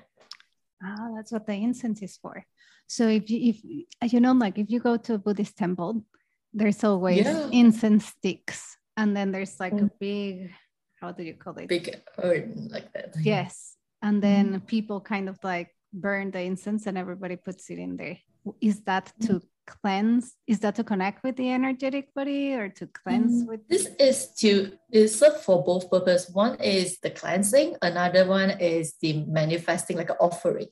Ah, 0.83 1.09
that's 1.17 1.33
what 1.33 1.47
the 1.47 1.55
incense 1.55 2.03
is 2.03 2.17
for. 2.23 2.45
So 2.87 3.09
if 3.09 3.31
you 3.31 3.55
if 4.01 4.13
you 4.13 4.21
know 4.21 4.33
like 4.33 4.59
if 4.59 4.71
you 4.71 4.79
go 4.79 4.97
to 4.97 5.15
a 5.15 5.19
Buddhist 5.19 5.57
temple, 5.57 6.05
there's 6.53 6.85
always 6.85 7.25
yeah. 7.25 7.49
incense 7.51 8.07
sticks, 8.07 8.77
and 8.97 9.17
then 9.17 9.33
there's 9.33 9.59
like 9.59 9.73
mm. 9.73 9.87
a 9.87 9.91
big 9.99 10.53
how 11.01 11.11
do 11.11 11.23
you 11.23 11.35
call 11.35 11.57
it? 11.57 11.69
Big 11.69 11.89
urn 12.23 12.69
like 12.71 12.93
that. 12.93 13.15
Yes, 13.23 13.77
and 14.03 14.23
then 14.23 14.61
mm. 14.61 14.67
people 14.67 15.01
kind 15.01 15.29
of 15.29 15.39
like 15.43 15.75
burn 15.93 16.31
the 16.31 16.43
incense, 16.43 16.87
and 16.87 16.99
everybody 16.99 17.37
puts 17.37 17.71
it 17.71 17.79
in 17.79 17.97
there. 17.97 18.19
Is 18.61 18.83
that 18.83 19.13
to 19.23 19.41
mm. 19.41 19.43
Cleanse? 19.67 20.35
Is 20.47 20.61
that 20.61 20.75
to 20.77 20.85
connect 20.85 21.23
with 21.23 21.37
the 21.37 21.51
energetic 21.51 22.13
body, 22.15 22.55
or 22.55 22.69
to 22.69 22.87
cleanse 22.87 23.45
mm. 23.45 23.49
with? 23.49 23.69
This 23.69 23.89
is 23.99 24.33
to 24.41 24.73
is 24.91 25.23
for 25.43 25.63
both 25.65 25.91
purpose. 25.91 26.29
One 26.29 26.61
is 26.61 26.99
the 27.01 27.11
cleansing. 27.11 27.77
Another 27.83 28.27
one 28.27 28.51
is 28.51 28.95
the 29.01 29.25
manifesting, 29.25 29.97
like 29.97 30.11
an 30.11 30.17
offering. 30.21 30.69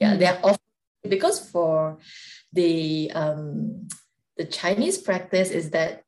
Yeah, 0.00 0.14
mm. 0.14 0.18
they're 0.18 0.40
offering 0.42 1.08
because 1.08 1.38
for 1.50 1.98
the 2.52 3.10
um, 3.14 3.88
the 4.36 4.44
Chinese 4.44 4.98
practice 4.98 5.50
is 5.50 5.70
that 5.70 6.02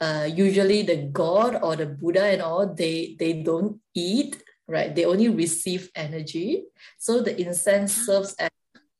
uh, 0.00 0.28
usually 0.30 0.82
the 0.82 1.08
god 1.12 1.58
or 1.62 1.76
the 1.76 1.86
Buddha 1.86 2.24
and 2.24 2.42
all 2.42 2.66
they 2.66 3.16
they 3.18 3.42
don't 3.42 3.80
eat 3.94 4.42
right 4.66 4.94
they 4.94 5.04
only 5.04 5.28
receive 5.28 5.90
energy 5.94 6.64
so 6.98 7.20
the 7.20 7.38
incense 7.40 7.96
ah. 8.00 8.04
serves 8.04 8.34
as 8.38 8.50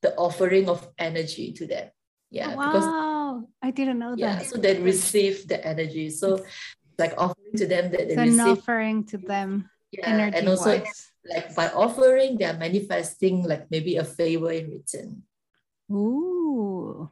the 0.02 0.14
offering 0.16 0.68
of 0.68 0.86
energy 0.98 1.52
to 1.52 1.66
them 1.66 1.88
yeah 2.34 2.50
oh, 2.52 2.56
wow 2.58 2.72
because, 2.72 2.88
I 3.62 3.70
didn't 3.70 3.98
know 3.98 4.14
yeah, 4.18 4.42
that 4.42 4.46
so 4.50 4.58
they 4.58 4.74
receive 4.82 5.46
the 5.46 5.64
energy 5.64 6.10
so 6.10 6.42
like 6.98 7.14
offering 7.16 7.54
to 7.56 7.66
them 7.66 7.90
that 7.94 8.08
they 8.08 8.16
receive, 8.16 8.40
an 8.40 8.48
offering 8.52 9.04
to 9.14 9.18
them 9.18 9.70
yeah, 9.92 10.06
energy 10.06 10.38
and 10.38 10.48
also 10.48 10.78
wise. 10.78 11.10
like 11.30 11.54
by 11.54 11.68
offering 11.70 12.36
they 12.38 12.44
are 12.44 12.58
manifesting 12.58 13.46
like 13.46 13.70
maybe 13.70 13.96
a 13.96 14.04
favor 14.04 14.50
in 14.50 14.70
return 14.70 15.22
Ooh. 15.90 17.10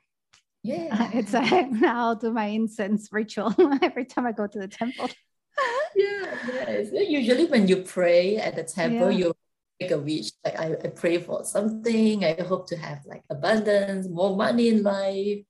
Yeah. 0.62 1.11
It's 1.14 1.35
a 1.35 1.40
now 1.70 2.08
I'll 2.08 2.16
do 2.16 2.32
my 2.32 2.46
incense 2.46 3.08
ritual 3.12 3.54
every 3.82 4.04
time 4.04 4.26
I 4.26 4.32
go 4.32 4.46
to 4.46 4.58
the 4.58 4.68
temple. 4.68 5.08
yeah, 5.96 6.38
yes. 6.48 6.88
Usually 6.92 7.46
when 7.46 7.68
you 7.68 7.82
pray 7.82 8.37
at 8.37 8.56
the 8.56 8.64
temple, 8.64 9.11
yeah. 9.11 9.18
you 9.18 9.35
a 9.80 9.98
wish. 9.98 10.30
Like 10.44 10.58
I, 10.58 10.76
I 10.85 10.88
pray 10.88 11.18
for 11.18 11.44
something. 11.44 12.24
I 12.24 12.40
hope 12.42 12.68
to 12.68 12.76
have 12.76 13.00
like 13.06 13.24
abundance, 13.30 14.08
more 14.08 14.37
money 14.37 14.68
in 14.68 14.82
life. 14.82 15.44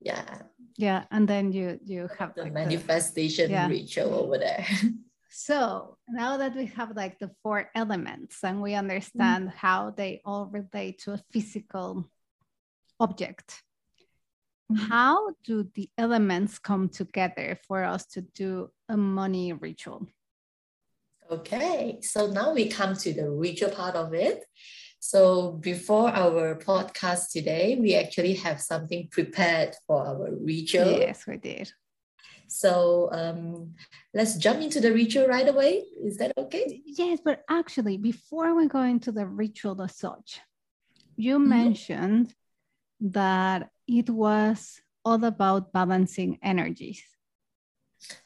Yeah. 0.00 0.42
Yeah. 0.76 1.04
And 1.10 1.28
then 1.28 1.52
you 1.52 1.78
you 1.84 2.08
have 2.18 2.34
the 2.34 2.44
like 2.44 2.52
manifestation 2.52 3.46
the, 3.46 3.52
yeah. 3.52 3.68
ritual 3.68 4.14
over 4.14 4.38
there. 4.38 4.66
So 5.38 5.98
now 6.08 6.38
that 6.38 6.56
we 6.56 6.64
have 6.64 6.96
like 6.96 7.18
the 7.18 7.30
four 7.42 7.70
elements 7.74 8.42
and 8.42 8.62
we 8.62 8.72
understand 8.72 9.48
mm-hmm. 9.48 9.58
how 9.58 9.90
they 9.90 10.22
all 10.24 10.46
relate 10.46 11.00
to 11.00 11.12
a 11.12 11.22
physical 11.30 12.08
object, 12.98 13.62
mm-hmm. 14.72 14.86
how 14.86 15.34
do 15.44 15.68
the 15.74 15.90
elements 15.98 16.58
come 16.58 16.88
together 16.88 17.58
for 17.68 17.84
us 17.84 18.06
to 18.14 18.22
do 18.22 18.70
a 18.88 18.96
money 18.96 19.52
ritual? 19.52 20.08
Okay, 21.28 21.98
so 22.02 22.28
now 22.28 22.52
we 22.52 22.68
come 22.68 22.94
to 22.94 23.12
the 23.12 23.28
ritual 23.28 23.70
part 23.70 23.96
of 23.96 24.14
it. 24.14 24.44
So 25.00 25.52
before 25.52 26.08
our 26.08 26.56
podcast 26.56 27.30
today, 27.32 27.76
we 27.80 27.94
actually 27.94 28.34
have 28.34 28.60
something 28.60 29.08
prepared 29.10 29.74
for 29.86 30.06
our 30.06 30.30
ritual. 30.40 30.98
Yes, 30.98 31.26
we 31.26 31.36
did. 31.36 31.72
So 32.48 33.08
um, 33.10 33.74
let's 34.14 34.36
jump 34.36 34.62
into 34.62 34.80
the 34.80 34.92
ritual 34.92 35.26
right 35.26 35.48
away. 35.48 35.82
Is 36.04 36.16
that 36.18 36.32
okay? 36.38 36.80
Yes, 36.86 37.18
but 37.24 37.42
actually, 37.50 37.96
before 37.96 38.54
we 38.54 38.68
go 38.68 38.82
into 38.82 39.10
the 39.10 39.26
ritual 39.26 39.82
as 39.82 39.96
such, 39.96 40.40
you 41.16 41.38
mm-hmm. 41.38 41.48
mentioned 41.48 42.34
that 43.00 43.70
it 43.88 44.08
was 44.08 44.80
all 45.04 45.24
about 45.24 45.72
balancing 45.72 46.38
energies. 46.42 47.02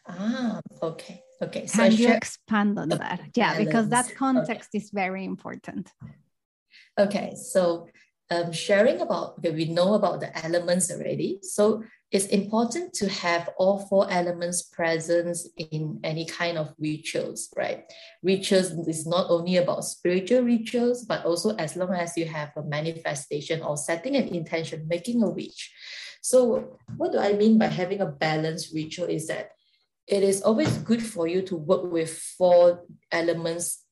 Ah, 0.07 0.61
okay. 0.83 1.23
Okay. 1.43 1.67
So 1.67 1.79
Can 1.79 1.93
you 1.93 2.13
expand 2.13 2.79
on 2.79 2.91
that? 2.91 3.21
Yeah, 3.35 3.57
because 3.57 3.89
that 3.89 4.15
context 4.15 4.71
okay. 4.75 4.83
is 4.83 4.91
very 4.91 5.25
important. 5.25 5.91
Okay, 6.99 7.35
so 7.35 7.89
um, 8.31 8.53
sharing 8.53 9.01
about, 9.01 9.39
okay, 9.39 9.51
we 9.51 9.65
know 9.65 9.95
about 9.95 10.21
the 10.21 10.37
elements 10.45 10.91
already. 10.91 11.39
So 11.43 11.83
it's 12.13 12.27
important 12.27 12.93
to 12.95 13.09
have 13.09 13.51
all 13.57 13.79
four 13.87 14.11
elements 14.11 14.63
present 14.63 15.37
in 15.57 16.01
any 16.05 16.27
kind 16.27 16.59
of 16.59 16.75
rituals, 16.79 17.49
right? 17.57 17.85
Rituals 18.23 18.71
is 18.87 19.07
not 19.07 19.31
only 19.31 19.57
about 19.57 19.85
spiritual 19.85 20.43
rituals, 20.43 21.05
but 21.05 21.25
also 21.25 21.57
as 21.57 21.77
long 21.77 21.93
as 21.95 22.17
you 22.17 22.27
have 22.27 22.53
a 22.57 22.63
manifestation 22.63 23.63
or 23.63 23.77
setting 23.77 24.17
an 24.17 24.29
intention, 24.29 24.87
making 24.89 25.23
a 25.23 25.31
wish. 25.31 25.73
So, 26.23 26.79
what 26.97 27.13
do 27.13 27.19
I 27.19 27.33
mean 27.33 27.59
by 27.59 27.69
having 27.69 28.01
a 28.01 28.07
balanced 28.07 28.75
ritual 28.75 29.07
is 29.07 29.27
that 29.29 29.53
it 30.11 30.25
is 30.25 30.43
always 30.43 30.77
good 30.79 31.03
for 31.03 31.29
you 31.29 31.41
to 31.43 31.57
work 31.57 31.85
with 31.85 32.11
four 32.37 32.85
elements 33.13 33.85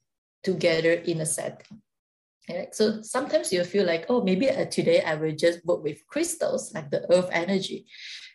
together 0.43 0.93
in 0.93 1.21
a 1.21 1.27
setting. 1.27 1.81
Right? 2.51 2.75
So 2.75 3.03
sometimes 3.03 3.53
you 3.53 3.63
feel 3.63 3.87
like, 3.87 4.07
oh, 4.09 4.23
maybe 4.23 4.51
uh, 4.51 4.65
today 4.65 5.01
I 5.03 5.15
will 5.15 5.35
just 5.37 5.65
work 5.65 5.83
with 5.85 6.05
crystals, 6.09 6.75
like 6.75 6.91
the 6.91 7.11
earth 7.13 7.29
energy. 7.31 7.87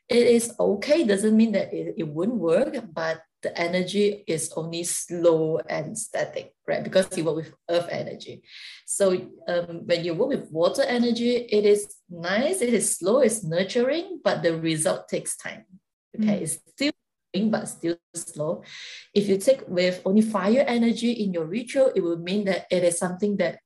It 0.08 0.28
is 0.28 0.54
okay, 0.60 1.04
doesn't 1.04 1.36
mean 1.36 1.52
that 1.54 1.74
it, 1.74 1.96
it 1.98 2.08
wouldn't 2.08 2.38
work, 2.38 2.76
but 2.93 3.22
the 3.41 3.58
energy 3.60 4.24
is 4.28 4.54
only 4.56 4.84
slow 4.84 5.60
and 5.67 5.98
static, 5.98 6.54
right? 6.67 6.84
Because 6.84 7.17
you 7.17 7.26
work 7.26 7.36
with 7.36 7.54
earth 7.69 7.88
energy. 7.89 8.43
So 8.86 9.12
um, 9.48 9.82
when 9.86 10.06
you 10.06 10.13
work 10.13 10.30
with 10.30 10.52
water 10.52 10.84
energy, 10.84 11.36
it 11.36 11.65
is 11.65 11.96
nice, 12.10 12.62
it 12.62 12.74
is 12.74 12.96
slow, 12.96 13.19
it's 13.19 13.43
nurturing, 13.43 14.22
but 14.24 14.43
the 14.43 14.58
result 14.58 15.10
takes 15.10 15.36
time. 15.36 15.65
Okay, 16.15 16.39
mm. 16.39 16.41
it's 16.41 16.60
still 16.69 16.93
but 17.34 17.65
still 17.65 17.98
slow. 18.13 18.63
If 19.13 19.28
you 19.28 19.38
take 19.38 19.67
with 19.67 20.02
only 20.06 20.22
fire 20.22 20.63
energy 20.67 21.12
in 21.12 21.34
your 21.34 21.46
ritual, 21.46 21.91
it 21.96 22.02
will 22.02 22.17
mean 22.17 22.46
that 22.46 22.67
it 22.69 22.84
is 22.84 22.98
something 22.98 23.38
that 23.38 23.60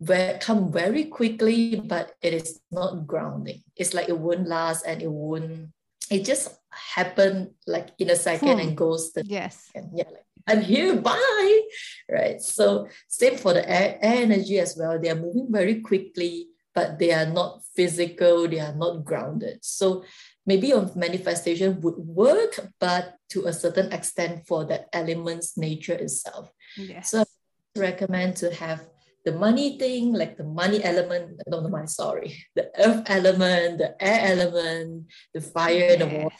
very, 0.00 0.38
come 0.38 0.70
very 0.70 1.04
quickly, 1.04 1.80
but 1.80 2.12
it 2.20 2.34
is 2.34 2.60
not 2.70 3.06
grounding. 3.06 3.62
It's 3.76 3.94
like 3.94 4.08
it 4.08 4.18
won't 4.18 4.46
last 4.46 4.84
and 4.86 5.00
it 5.00 5.10
won't, 5.10 5.68
it 6.10 6.24
just 6.24 6.54
happen 6.70 7.54
like 7.66 7.88
in 7.98 8.10
a 8.10 8.16
second 8.16 8.60
hmm. 8.60 8.68
and 8.68 8.76
goes 8.76 9.12
the 9.12 9.24
yes. 9.24 9.70
And 9.74 9.90
yeah, 9.94 10.04
like, 10.04 10.26
I'm 10.46 10.60
here, 10.60 10.96
bye. 10.96 11.60
Right. 12.10 12.40
So 12.40 12.88
same 13.08 13.36
for 13.36 13.54
the 13.54 13.68
air, 13.68 13.98
air 14.02 14.22
energy 14.22 14.60
as 14.60 14.76
well. 14.78 15.00
They 15.00 15.10
are 15.10 15.16
moving 15.16 15.48
very 15.50 15.80
quickly, 15.80 16.48
but 16.74 16.98
they 16.98 17.12
are 17.12 17.26
not 17.26 17.62
physical, 17.74 18.46
they 18.46 18.60
are 18.60 18.74
not 18.74 19.04
grounded. 19.04 19.60
So 19.62 20.04
maybe 20.46 20.68
your 20.68 20.90
manifestation 20.94 21.80
would 21.80 21.98
work, 21.98 22.70
but 22.80 23.16
to 23.30 23.46
a 23.46 23.52
certain 23.52 23.92
extent 23.92 24.46
for 24.46 24.64
that 24.66 24.88
element's 24.92 25.58
nature 25.58 25.94
itself. 25.94 26.50
Yes. 26.76 27.10
So 27.10 27.20
I 27.20 27.80
recommend 27.80 28.36
to 28.36 28.54
have 28.54 28.86
the 29.24 29.32
money 29.32 29.76
thing, 29.76 30.12
like 30.12 30.36
the 30.36 30.44
money 30.44 30.82
element, 30.84 31.42
no, 31.48 31.60
the 31.60 31.68
money, 31.68 31.88
sorry, 31.88 32.38
the 32.54 32.70
earth 32.78 33.02
element, 33.06 33.78
the 33.78 33.96
air 34.00 34.38
element, 34.38 35.06
the 35.34 35.40
fire, 35.40 35.74
yes. 35.74 35.98
the 35.98 36.06
water 36.06 36.36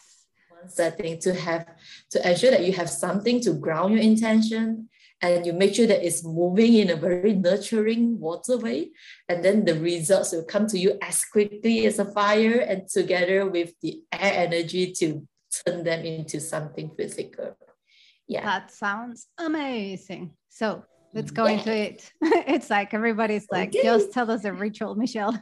one 0.48 0.70
setting 0.70 1.18
to 1.20 1.34
have 1.34 1.66
to 2.10 2.30
ensure 2.30 2.50
that 2.50 2.64
you 2.64 2.72
have 2.72 2.88
something 2.88 3.40
to 3.40 3.52
ground 3.52 3.92
your 3.92 4.02
intention 4.02 4.88
and 5.22 5.46
you 5.46 5.52
make 5.52 5.74
sure 5.74 5.86
that 5.86 6.04
it's 6.04 6.24
moving 6.24 6.74
in 6.74 6.90
a 6.90 6.96
very 6.96 7.32
nurturing 7.34 8.20
waterway 8.20 8.90
and 9.28 9.44
then 9.44 9.64
the 9.64 9.74
results 9.74 10.32
will 10.32 10.44
come 10.44 10.66
to 10.66 10.78
you 10.78 10.98
as 11.02 11.24
quickly 11.24 11.86
as 11.86 11.98
a 11.98 12.04
fire 12.04 12.58
and 12.60 12.88
together 12.88 13.48
with 13.48 13.72
the 13.80 14.02
air 14.12 14.46
energy 14.46 14.92
to 14.92 15.26
turn 15.64 15.84
them 15.84 16.04
into 16.04 16.40
something 16.40 16.90
physical. 16.96 17.56
Yeah. 18.28 18.44
That 18.44 18.70
sounds 18.70 19.28
amazing. 19.38 20.32
So 20.48 20.84
let's 21.12 21.30
go 21.30 21.46
into 21.46 21.74
it. 21.74 22.12
it's 22.20 22.70
like 22.70 22.92
everybody's 22.92 23.46
like, 23.50 23.70
okay. 23.70 23.82
just 23.82 24.12
tell 24.12 24.30
us 24.30 24.44
a 24.44 24.52
ritual, 24.52 24.94
Michelle. 24.94 25.40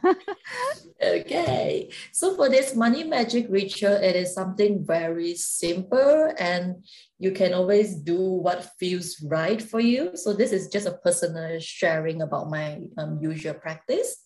okay. 1.03 1.91
So 2.11 2.35
for 2.35 2.49
this 2.49 2.75
money 2.75 3.03
magic 3.03 3.47
ritual, 3.49 3.93
it 3.93 4.15
is 4.15 4.33
something 4.33 4.85
very 4.85 5.35
simple 5.35 6.33
and 6.39 6.83
you 7.19 7.31
can 7.31 7.53
always 7.53 7.95
do 7.95 8.19
what 8.19 8.71
feels 8.79 9.21
right 9.21 9.61
for 9.61 9.79
you. 9.79 10.11
So 10.15 10.33
this 10.33 10.51
is 10.51 10.69
just 10.69 10.87
a 10.87 10.97
personal 11.03 11.59
sharing 11.59 12.21
about 12.21 12.49
my 12.49 12.81
um, 12.97 13.19
usual 13.21 13.55
practice. 13.55 14.23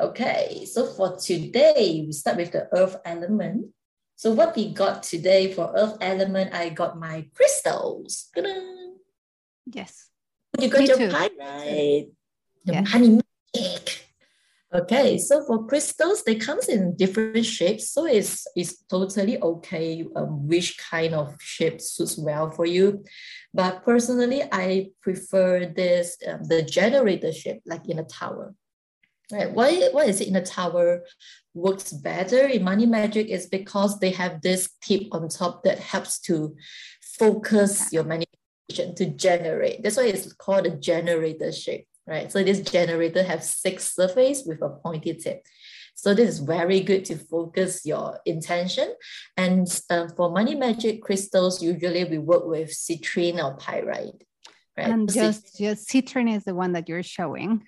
Okay, 0.00 0.64
so 0.64 0.86
for 0.86 1.16
today, 1.16 2.04
we 2.06 2.12
start 2.12 2.36
with 2.36 2.52
the 2.52 2.68
earth 2.72 2.96
element. 3.04 3.66
So 4.14 4.32
what 4.32 4.54
we 4.54 4.72
got 4.72 5.02
today 5.02 5.52
for 5.52 5.72
earth 5.76 5.96
element, 6.00 6.54
I 6.54 6.68
got 6.68 6.98
my 6.98 7.26
crystals. 7.34 8.28
Ta-da! 8.34 8.50
Yes 9.66 10.08
you 10.58 10.68
got 10.68 10.80
Me 10.80 10.86
your 10.86 10.96
too. 10.96 11.10
right, 11.10 12.06
the 12.64 12.72
yeah. 12.72 12.84
honey 12.84 13.20
magic. 13.54 14.04
Okay, 14.74 15.16
so 15.16 15.42
for 15.46 15.66
crystals, 15.66 16.24
they 16.24 16.34
comes 16.34 16.68
in 16.68 16.94
different 16.94 17.46
shapes, 17.46 17.90
so 17.90 18.04
it's 18.04 18.46
it's 18.54 18.84
totally 18.84 19.40
okay 19.40 20.04
um, 20.14 20.46
which 20.46 20.76
kind 20.76 21.14
of 21.14 21.34
shape 21.40 21.80
suits 21.80 22.18
well 22.18 22.50
for 22.50 22.66
you. 22.66 23.02
But 23.54 23.82
personally, 23.82 24.42
I 24.52 24.90
prefer 25.00 25.64
this 25.64 26.18
um, 26.26 26.44
the 26.44 26.62
generator 26.62 27.32
shape, 27.32 27.62
like 27.64 27.88
in 27.88 27.98
a 27.98 28.04
tower. 28.04 28.54
Right? 29.32 29.50
Why 29.50 29.88
why 29.92 30.04
is 30.04 30.20
it 30.20 30.28
in 30.28 30.36
a 30.36 30.44
tower 30.44 31.02
works 31.54 31.92
better 31.92 32.46
in 32.46 32.62
money 32.62 32.84
magic? 32.84 33.28
Is 33.28 33.46
because 33.46 33.98
they 34.00 34.10
have 34.10 34.42
this 34.42 34.68
tip 34.82 35.04
on 35.12 35.28
top 35.28 35.64
that 35.64 35.78
helps 35.78 36.20
to 36.28 36.54
focus 37.18 37.90
your 37.90 38.04
money 38.04 38.26
to 38.68 39.06
generate. 39.06 39.82
That's 39.82 39.96
why 39.96 40.04
it's 40.04 40.32
called 40.32 40.66
a 40.66 40.76
generator 40.76 41.52
shape, 41.52 41.86
right? 42.06 42.30
So 42.30 42.42
this 42.42 42.60
generator 42.60 43.22
has 43.22 43.54
six 43.54 43.94
surface 43.94 44.42
with 44.46 44.62
a 44.62 44.68
pointy 44.68 45.14
tip. 45.14 45.46
So 45.94 46.14
this 46.14 46.28
is 46.28 46.38
very 46.38 46.80
good 46.80 47.04
to 47.06 47.16
focus 47.16 47.84
your 47.84 48.20
intention. 48.24 48.94
And 49.36 49.66
uh, 49.90 50.08
for 50.16 50.30
money 50.30 50.54
magic 50.54 51.02
crystals, 51.02 51.60
usually 51.62 52.04
we 52.04 52.18
work 52.18 52.46
with 52.46 52.70
citrine 52.70 53.42
or 53.42 53.56
pyrite. 53.56 54.22
Right? 54.76 54.86
And 54.86 55.12
just, 55.12 55.58
just 55.58 55.88
citrine 55.88 56.36
is 56.36 56.44
the 56.44 56.54
one 56.54 56.72
that 56.74 56.88
you're 56.88 57.02
showing. 57.02 57.66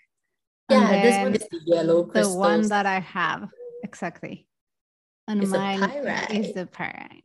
Yeah, 0.68 1.02
this 1.02 1.16
one 1.16 1.34
is 1.34 1.48
the 1.50 1.60
yellow 1.66 2.04
crystal. 2.04 2.34
The 2.34 2.38
one 2.38 2.68
that 2.68 2.86
I 2.86 3.00
have, 3.00 3.48
exactly. 3.82 4.46
And 5.26 5.42
it's 5.42 5.50
mine 5.50 5.82
is 6.30 6.54
the 6.54 6.66
pyrite. 6.66 7.24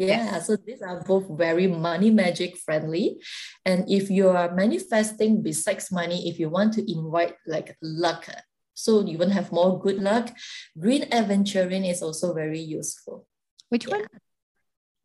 Yeah, 0.00 0.40
so 0.40 0.56
these 0.56 0.80
are 0.80 1.04
both 1.04 1.28
very 1.36 1.66
money 1.66 2.10
magic 2.10 2.56
friendly. 2.56 3.20
And 3.66 3.84
if 3.84 4.08
you 4.08 4.30
are 4.30 4.54
manifesting 4.54 5.42
besides 5.42 5.92
money, 5.92 6.28
if 6.30 6.38
you 6.38 6.48
want 6.48 6.72
to 6.74 6.90
invite 6.90 7.36
like 7.46 7.76
luck, 7.82 8.24
so 8.72 9.04
you 9.04 9.18
want 9.18 9.30
to 9.30 9.34
have 9.34 9.52
more 9.52 9.78
good 9.78 10.00
luck, 10.00 10.32
green 10.78 11.02
aventurine 11.10 11.84
is 11.84 12.00
also 12.00 12.32
very 12.32 12.60
useful. 12.60 13.26
Which 13.68 13.86
yeah. 13.86 13.98
one? 13.98 14.06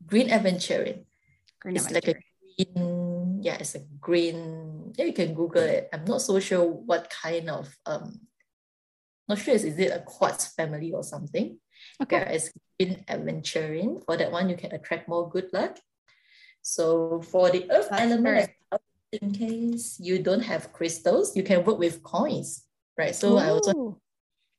Green 0.05 0.29
aventurine. 0.29 1.03
Green 1.59 1.75
it's 1.75 1.87
aventurine. 1.87 1.93
like 1.93 2.07
a 2.07 2.15
green, 2.63 3.39
yeah, 3.43 3.57
it's 3.59 3.75
a 3.75 3.83
green. 3.99 4.93
Yeah, 4.95 5.05
you 5.05 5.13
can 5.13 5.33
Google 5.33 5.63
it. 5.63 5.89
I'm 5.91 6.05
not 6.05 6.21
so 6.21 6.39
sure 6.39 6.63
what 6.63 7.09
kind 7.09 7.49
of 7.49 7.67
um 7.85 8.21
not 9.27 9.39
sure 9.39 9.55
is, 9.55 9.65
is 9.65 9.77
it 9.77 9.91
a 9.91 9.99
quartz 9.99 10.47
family 10.55 10.93
or 10.93 11.03
something. 11.03 11.59
Okay. 12.01 12.19
There 12.19 12.31
is 12.31 12.51
green 12.77 13.05
aventurine, 13.07 14.03
For 14.05 14.17
that 14.17 14.31
one, 14.31 14.49
you 14.49 14.57
can 14.57 14.73
attract 14.73 15.07
more 15.07 15.29
good 15.29 15.51
luck. 15.53 15.79
So 16.61 17.21
for 17.21 17.49
the 17.49 17.69
earth 17.71 17.89
That's 17.89 18.01
element, 18.01 18.49
in 19.11 19.31
case 19.31 19.99
you 19.99 20.19
don't 20.19 20.43
have 20.43 20.73
crystals, 20.73 21.35
you 21.35 21.43
can 21.43 21.63
work 21.63 21.79
with 21.79 22.03
coins, 22.03 22.65
right? 22.97 23.15
So 23.15 23.33
Ooh. 23.33 23.37
I 23.37 23.49
also 23.49 24.01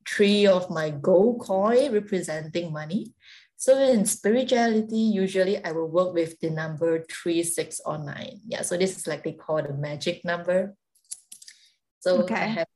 three 0.09 0.47
of 0.47 0.71
my 0.71 0.91
gold 0.91 1.41
coin 1.41 1.93
representing 1.93 2.73
money. 2.73 3.13
So 3.57 3.77
in 3.79 4.05
spirituality, 4.07 4.99
usually 4.99 5.63
I 5.65 5.73
will 5.73 5.89
work 5.89 6.15
with 6.15 6.39
the 6.41 6.51
number 6.51 7.05
three, 7.11 7.43
six, 7.43 7.81
or 7.85 7.99
nine. 7.99 8.41
Yeah, 8.47 8.63
so 8.63 8.77
this 8.77 8.97
is 8.97 9.07
like 9.07 9.25
they 9.25 9.33
call 9.33 9.63
the 9.63 9.75
magic 9.75 10.25
number. 10.25 10.77
So 12.01 12.23
Okay. 12.23 12.35
I 12.35 12.47
have 12.63 12.69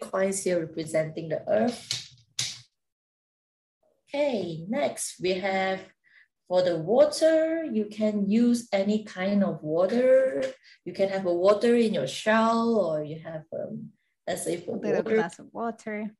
coins 0.00 0.42
here 0.42 0.58
representing 0.58 1.28
the 1.28 1.46
earth. 1.48 2.01
Okay, 4.14 4.66
next 4.68 5.16
we 5.22 5.32
have 5.40 5.80
for 6.46 6.60
the 6.60 6.76
water, 6.76 7.64
you 7.64 7.86
can 7.86 8.28
use 8.28 8.68
any 8.72 9.04
kind 9.04 9.42
of 9.42 9.62
water. 9.62 10.44
You 10.84 10.92
can 10.92 11.08
have 11.08 11.24
a 11.24 11.32
water 11.32 11.74
in 11.74 11.94
your 11.94 12.06
shell 12.06 12.76
or 12.76 13.02
you 13.02 13.20
have, 13.20 13.44
um, 13.56 13.88
let's 14.26 14.44
say 14.44 14.58
for 14.58 14.76
water, 14.76 15.02
glass 15.02 15.38
of 15.38 15.46
water. 15.50 16.10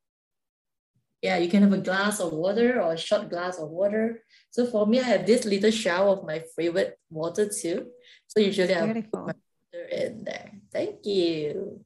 yeah, 1.21 1.37
you 1.37 1.51
can 1.51 1.63
have 1.63 1.75
a 1.75 1.85
glass 1.85 2.19
of 2.19 2.33
water 2.33 2.81
or 2.81 2.95
a 2.95 2.97
short 2.97 3.29
glass 3.29 3.59
of 3.59 3.69
water. 3.69 4.25
So 4.51 4.65
for 4.65 4.87
me, 4.87 5.01
I 5.01 5.05
have 5.05 5.27
this 5.27 5.45
little 5.45 5.71
shell 5.71 6.11
of 6.11 6.25
my 6.25 6.43
favorite 6.57 6.99
water 7.11 7.51
too. 7.51 7.89
So 8.27 8.41
usually 8.41 8.75
I 8.75 9.03
put 9.03 9.13
my 9.13 9.37
water 9.37 9.85
in 9.93 10.25
there. 10.25 10.51
Thank 10.73 11.05
you. 11.05 11.85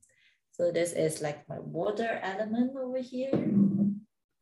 So 0.52 0.70
this 0.70 0.92
is 0.92 1.20
like 1.20 1.48
my 1.48 1.58
water 1.58 2.20
element 2.22 2.78
over 2.78 2.98
here. 2.98 3.34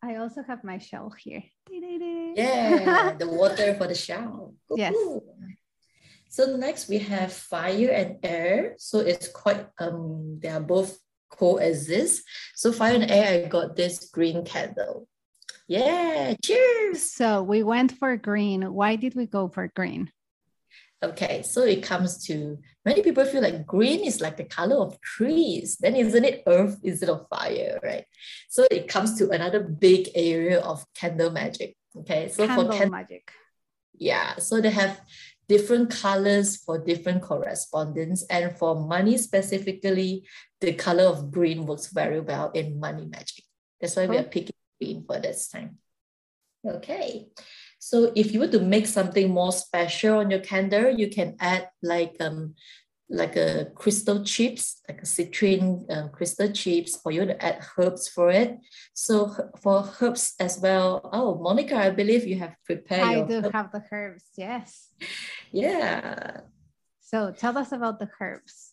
I 0.05 0.17
also 0.17 0.43
have 0.43 0.63
my 0.63 0.77
shell 0.77 1.11
here. 1.19 1.43
Yeah, 1.71 3.15
the 3.19 3.27
water 3.29 3.75
for 3.75 3.87
the 3.87 3.95
shower. 3.95 4.51
Yes. 4.77 4.95
So 6.29 6.57
next 6.57 6.89
we 6.89 6.99
have 6.99 7.33
fire 7.33 7.91
and 7.91 8.19
air. 8.23 8.75
So 8.77 8.99
it's 8.99 9.29
quite 9.29 9.67
um 9.79 10.41
they 10.43 10.51
are 10.51 10.61
both 10.61 10.99
coexist. 11.31 12.23
So 12.55 12.71
fire 12.73 12.95
and 12.97 13.11
air, 13.11 13.47
I 13.47 13.49
got 13.49 13.77
this 13.77 14.11
green 14.11 14.45
candle. 14.45 15.09
Yeah, 15.67 16.35
cheers. 16.45 17.11
So 17.11 17.43
we 17.43 17.63
went 17.63 17.97
for 17.97 18.17
green. 18.19 18.75
Why 18.75 18.97
did 18.97 19.15
we 19.15 19.25
go 19.27 19.49
for 19.49 19.73
green? 19.75 20.13
Okay, 21.05 21.43
so 21.43 21.63
it 21.65 21.83
comes 21.83 22.25
to 22.27 22.59
many 22.85 23.03
people 23.03 23.25
feel 23.27 23.43
like 23.43 23.67
green 23.67 24.05
is 24.05 24.21
like 24.21 24.37
the 24.37 24.45
color 24.45 24.77
of 24.77 24.99
trees. 25.01 25.77
Then 25.77 25.97
isn't 25.97 26.25
it 26.25 26.43
earth 26.47 26.79
instead 26.83 27.11
of 27.11 27.29
fire, 27.29 27.79
right? 27.83 28.07
So 28.49 28.67
it 28.71 28.89
comes 28.89 29.19
to 29.19 29.29
another 29.31 29.61
big 29.61 30.09
area 30.15 30.61
of 30.61 30.85
candle 30.95 31.31
magic. 31.31 31.77
Okay, 31.97 32.29
so 32.29 32.47
Candle 32.47 32.65
for 32.65 32.73
candle 32.73 32.91
magic. 32.91 33.31
Yeah, 33.99 34.37
so 34.37 34.61
they 34.61 34.71
have 34.71 35.01
different 35.47 35.91
colors 35.91 36.57
for 36.57 36.79
different 36.79 37.23
correspondence. 37.23 38.25
And 38.31 38.57
for 38.57 38.75
money 38.75 39.19
specifically, 39.19 40.25
the 40.61 40.73
color 40.73 41.05
of 41.05 41.31
green 41.31 41.67
works 41.67 41.89
very 41.89 42.21
well 42.21 42.51
in 42.53 42.81
money 42.81 43.07
magic. 43.07 43.45
That's 43.81 43.97
why 43.97 44.07
we 44.07 44.17
are 44.17 44.21
oh. 44.21 44.31
picking 44.31 44.57
green 44.81 45.05
for 45.07 45.21
this 45.21 45.49
time. 45.49 45.79
Okay, 46.67 47.29
so 47.85 48.11
if 48.17 48.33
you 48.33 48.41
were 48.41 48.49
to 48.49 48.61
make 48.61 48.87
something 48.87 49.29
more 49.31 49.53
special 49.53 50.21
on 50.21 50.31
your 50.31 50.41
candle, 50.41 50.89
you 50.89 51.11
can 51.11 51.37
add 51.39 51.69
like 51.83 52.17
um 52.19 52.55
like 53.11 53.37
a 53.37 53.67
crystal 53.75 54.25
chips, 54.25 54.81
like 54.89 55.03
a 55.03 55.05
citrine 55.05 55.85
um, 55.93 56.09
crystal 56.09 56.51
chips, 56.51 56.99
or 57.05 57.13
you 57.13 57.21
want 57.21 57.33
to 57.33 57.45
add 57.45 57.61
herbs 57.77 58.09
for 58.09 58.31
it. 58.31 58.57
So 58.95 59.37
for 59.61 59.85
herbs 60.01 60.33
as 60.41 60.59
well. 60.59 61.11
Oh, 61.13 61.35
Monica, 61.37 61.77
I 61.77 61.91
believe 61.91 62.27
you 62.27 62.39
have 62.39 62.57
prepared 62.65 63.05
I 63.05 63.21
do 63.21 63.43
herb- 63.43 63.53
have 63.53 63.71
the 63.71 63.85
herbs. 63.93 64.25
Yes. 64.35 64.89
yeah. 65.53 66.41
So 67.01 67.33
tell 67.33 67.59
us 67.59 67.71
about 67.71 68.01
the 68.01 68.09
herbs. 68.19 68.73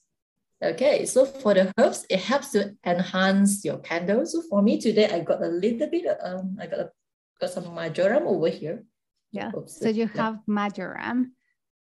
Okay, 0.64 1.06
so 1.06 1.26
for 1.26 1.54
the 1.54 1.70
herbs, 1.78 2.06
it 2.10 2.22
helps 2.22 2.52
to 2.52 2.78
enhance 2.86 3.66
your 3.66 3.80
candle. 3.80 4.26
So 4.26 4.42
for 4.50 4.62
me 4.62 4.80
today, 4.80 5.10
I 5.12 5.20
got 5.20 5.44
a 5.44 5.52
little 5.52 5.90
bit, 5.90 6.06
of, 6.06 6.16
um, 6.24 6.58
I 6.62 6.68
got, 6.68 6.80
a, 6.80 6.92
got 7.42 7.50
some 7.50 7.76
marjoram 7.76 8.24
over 8.26 8.48
here. 8.48 8.86
Yeah. 9.32 9.52
Oops, 9.56 9.80
So 9.80 9.90
you 9.90 10.08
have 10.08 10.40
marjoram. 10.48 11.32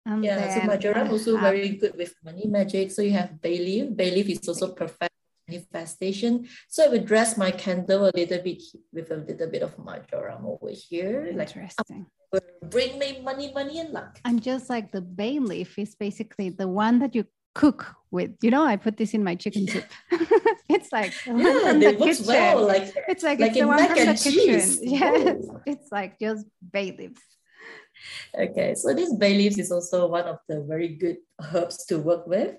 And 0.05 0.23
Yeah, 0.23 0.53
so 0.53 0.59
then 0.59 0.67
marjoram 0.67 1.09
also 1.11 1.35
have- 1.37 1.53
very 1.53 1.69
good 1.69 1.95
with 1.97 2.13
money 2.23 2.45
magic. 2.47 2.91
So 2.91 3.01
you 3.01 3.11
have 3.11 3.41
bay 3.41 3.57
leaf. 3.57 3.95
Bay 3.95 4.11
leaf 4.11 4.29
is 4.29 4.47
also 4.47 4.73
perfect 4.73 5.11
manifestation. 5.47 6.47
So 6.67 6.85
I 6.85 6.87
will 6.89 7.03
dress 7.03 7.37
my 7.37 7.51
candle 7.51 8.05
a 8.05 8.11
little 8.15 8.41
bit 8.41 8.61
with 8.93 9.11
a 9.11 9.17
little 9.17 9.47
bit 9.49 9.63
of 9.63 9.77
marjoram 9.79 10.45
over 10.45 10.71
here. 10.71 11.31
Like 11.35 11.55
Interesting. 11.55 12.05
Uh, 12.33 12.39
bring 12.69 12.99
me 12.99 13.21
money, 13.23 13.51
money 13.53 13.79
and 13.79 13.91
luck. 13.91 14.19
And 14.25 14.41
just 14.43 14.69
like 14.69 14.91
the 14.91 15.01
bay 15.01 15.39
leaf 15.39 15.77
is 15.79 15.95
basically 15.95 16.49
the 16.49 16.67
one 16.67 16.99
that 16.99 17.15
you 17.15 17.25
cook 17.55 17.95
with. 18.11 18.31
You 18.41 18.51
know, 18.51 18.63
I 18.63 18.75
put 18.75 18.97
this 18.97 19.13
in 19.13 19.23
my 19.23 19.35
chicken 19.35 19.67
soup. 19.67 19.85
it's 20.69 20.91
like 20.91 21.13
Yeah, 21.25 21.71
from 21.71 21.79
the 21.79 21.95
works 21.99 22.19
kitchen. 22.19 22.27
well. 22.27 22.67
Like 22.67 22.93
It's 23.07 23.23
like, 23.23 23.39
like 23.39 23.51
it's 23.51 23.59
the 23.59 23.67
one 23.67 23.79
from 23.87 23.95
the 23.95 24.01
and 24.11 24.19
kitchen. 24.19 24.43
Yes. 24.83 25.45
Oh. 25.49 25.61
It's 25.65 25.91
like 25.91 26.19
just 26.19 26.45
bay 26.59 26.91
leaves. 26.97 27.21
Okay, 28.37 28.75
so 28.75 28.93
this 28.93 29.13
bay 29.13 29.35
leaves 29.37 29.57
is 29.57 29.71
also 29.71 30.07
one 30.07 30.25
of 30.25 30.39
the 30.47 30.63
very 30.63 30.89
good 30.89 31.17
herbs 31.53 31.85
to 31.85 31.99
work 31.99 32.27
with. 32.27 32.55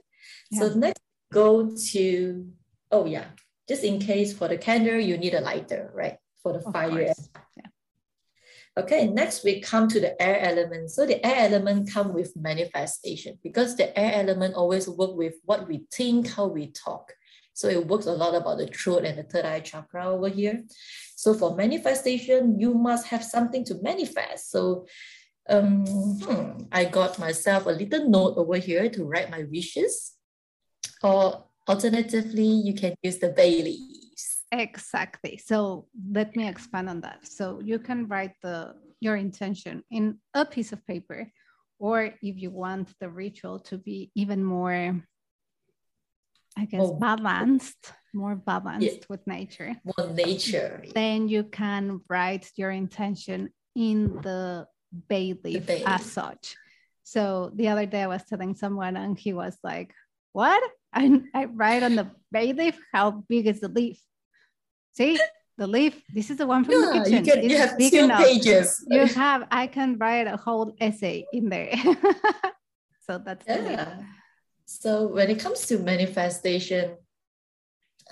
So 0.53 0.73
next, 0.75 1.01
go 1.33 1.77
to, 1.93 2.47
oh 2.91 3.05
yeah, 3.07 3.27
just 3.69 3.85
in 3.85 3.99
case 3.99 4.33
for 4.33 4.49
the 4.49 4.57
candle, 4.57 4.99
you 4.99 5.19
need 5.19 5.35
a 5.35 5.41
lighter, 5.41 5.91
right? 5.95 6.17
For 6.43 6.53
the 6.53 6.65
Of 6.65 6.73
fire. 6.73 7.13
Yeah. 7.57 7.67
Okay, 8.79 9.09
next 9.09 9.45
we 9.45 9.61
come 9.61 9.89
to 9.89 10.01
the 10.01 10.21
air 10.23 10.41
element. 10.41 10.91
So 10.91 11.05
the 11.05 11.25
air 11.27 11.47
element 11.51 11.91
come 11.93 12.15
with 12.15 12.37
manifestation 12.37 13.39
because 13.43 13.77
the 13.77 13.97
air 13.99 14.13
element 14.15 14.55
always 14.55 14.89
work 14.89 15.17
with 15.17 15.35
what 15.45 15.67
we 15.67 15.87
think, 15.93 16.31
how 16.31 16.47
we 16.47 16.71
talk. 16.71 17.13
So 17.55 17.67
it 17.69 17.89
works 17.89 18.07
a 18.07 18.13
lot 18.13 18.37
about 18.37 18.59
the 18.59 18.69
throat 18.69 19.05
and 19.05 19.19
the 19.19 19.25
third 19.25 19.45
eye 19.45 19.59
chakra 19.61 20.07
over 20.07 20.29
here. 20.29 20.63
So 21.17 21.35
for 21.35 21.57
manifestation, 21.57 22.61
you 22.61 22.73
must 22.73 23.09
have 23.09 23.25
something 23.25 23.65
to 23.65 23.83
manifest. 23.83 24.53
So 24.53 24.87
um, 25.49 25.85
hmm, 25.87 26.63
I 26.73 26.85
got 26.85 27.19
myself 27.19 27.67
a 27.67 27.71
little 27.71 28.09
note 28.09 28.35
over 28.37 28.57
here 28.57 28.89
to 28.91 29.05
write 29.05 29.31
my 29.31 29.45
wishes. 29.45 30.13
Or 31.03 31.45
alternatively, 31.69 32.45
you 32.47 32.75
can 32.75 32.95
use 33.03 33.19
the 33.19 33.29
bay 33.31 33.63
leaves. 33.63 34.45
Exactly. 34.51 35.39
So 35.39 35.87
let 36.13 36.35
me 36.37 36.49
expand 36.49 36.89
on 36.89 37.01
that. 37.03 37.27
So 37.27 37.61
you 37.63 37.79
can 37.79 38.09
write 38.09 38.33
the 38.43 38.75
your 39.01 39.17
intention 39.17 39.85
in 39.91 40.19
a 40.35 40.45
piece 40.45 40.73
of 40.73 40.85
paper, 40.87 41.31
or 41.79 42.03
if 42.21 42.37
you 42.37 42.51
want 42.51 42.93
the 43.01 43.09
ritual 43.09 43.61
to 43.61 43.79
be 43.79 44.11
even 44.17 44.43
more, 44.43 45.01
I 46.57 46.65
guess, 46.65 46.81
More- 46.81 46.99
balanced, 46.99 47.93
more 48.13 48.35
balanced 48.35 49.09
with 49.09 49.25
nature, 49.27 49.77
More 49.85 50.11
nature. 50.11 50.83
then 50.95 51.29
you 51.29 51.45
can 51.45 52.01
write 52.09 52.51
your 52.57 52.73
intention 52.73 53.51
in 53.77 54.19
the 54.23 54.67
bay 55.09 55.35
leaf 55.45 55.67
bay 55.67 55.83
as 55.87 56.05
such. 56.05 56.57
So 57.05 57.51
the 57.55 57.69
other 57.69 57.87
day 57.87 58.03
I 58.03 58.07
was 58.07 58.25
telling 58.25 58.55
someone 58.55 58.97
and 58.97 59.19
he 59.19 59.33
was 59.33 59.57
like, 59.63 59.95
What? 60.33 60.63
I, 60.93 61.21
I 61.35 61.45
write 61.47 61.83
on 61.83 61.97
the 61.97 62.11
bay 62.33 62.53
leaf, 62.53 62.79
how 62.93 63.25
big 63.29 63.47
is 63.47 63.61
the 63.61 63.69
leaf? 63.69 64.01
See 64.93 65.19
the 65.59 65.67
leaf, 65.67 66.01
this 66.15 66.31
is 66.31 66.37
the 66.39 66.47
one 66.47 66.65
from 66.65 66.81
the 66.81 66.93
kitchen. 66.93 67.25
you 67.25 67.33
can 67.33 67.51
you 67.51 67.59
have 67.59 67.77
big 67.77 67.93
two 67.93 68.05
enough. 68.05 68.23
pages. 68.23 68.85
You 68.87 69.07
have, 69.07 69.47
I 69.51 69.67
can 69.67 69.99
write 69.99 70.29
a 70.29 70.37
whole 70.37 70.73
essay 70.81 71.27
in 71.33 71.49
there. 71.49 71.75
so 73.07 73.19
that's. 73.19 73.45
Yeah. 73.47 73.99
So 74.65 75.09
when 75.09 75.29
it 75.31 75.41
comes 75.41 75.67
to 75.67 75.79
manifestation, 75.79 76.97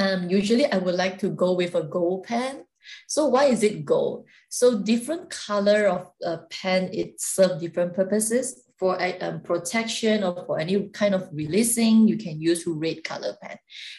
um, 0.01 0.29
usually 0.29 0.67
I 0.67 0.79
would 0.79 0.97
like 0.97 1.21
to 1.21 1.29
go 1.31 1.55
with 1.55 1.77
a 1.77 1.85
gold 1.85 2.25
pen. 2.25 2.66
So 3.07 3.27
why 3.27 3.45
is 3.45 3.63
it 3.63 3.85
gold? 3.85 4.27
So 4.49 4.79
different 4.79 5.31
color 5.31 5.87
of 5.87 6.11
a 6.23 6.39
pen, 6.51 6.91
it 6.93 7.21
serve 7.21 7.61
different 7.61 7.95
purposes. 7.95 8.63
For 8.79 8.99
um, 9.23 9.41
protection 9.41 10.23
or 10.23 10.45
for 10.45 10.59
any 10.59 10.89
kind 10.91 11.15
of 11.15 11.31
releasing, 11.33 12.07
you 12.07 12.19
can 12.19 12.41
use 12.43 12.67
red 12.67 13.05
color 13.05 13.35
pen. 13.41 13.57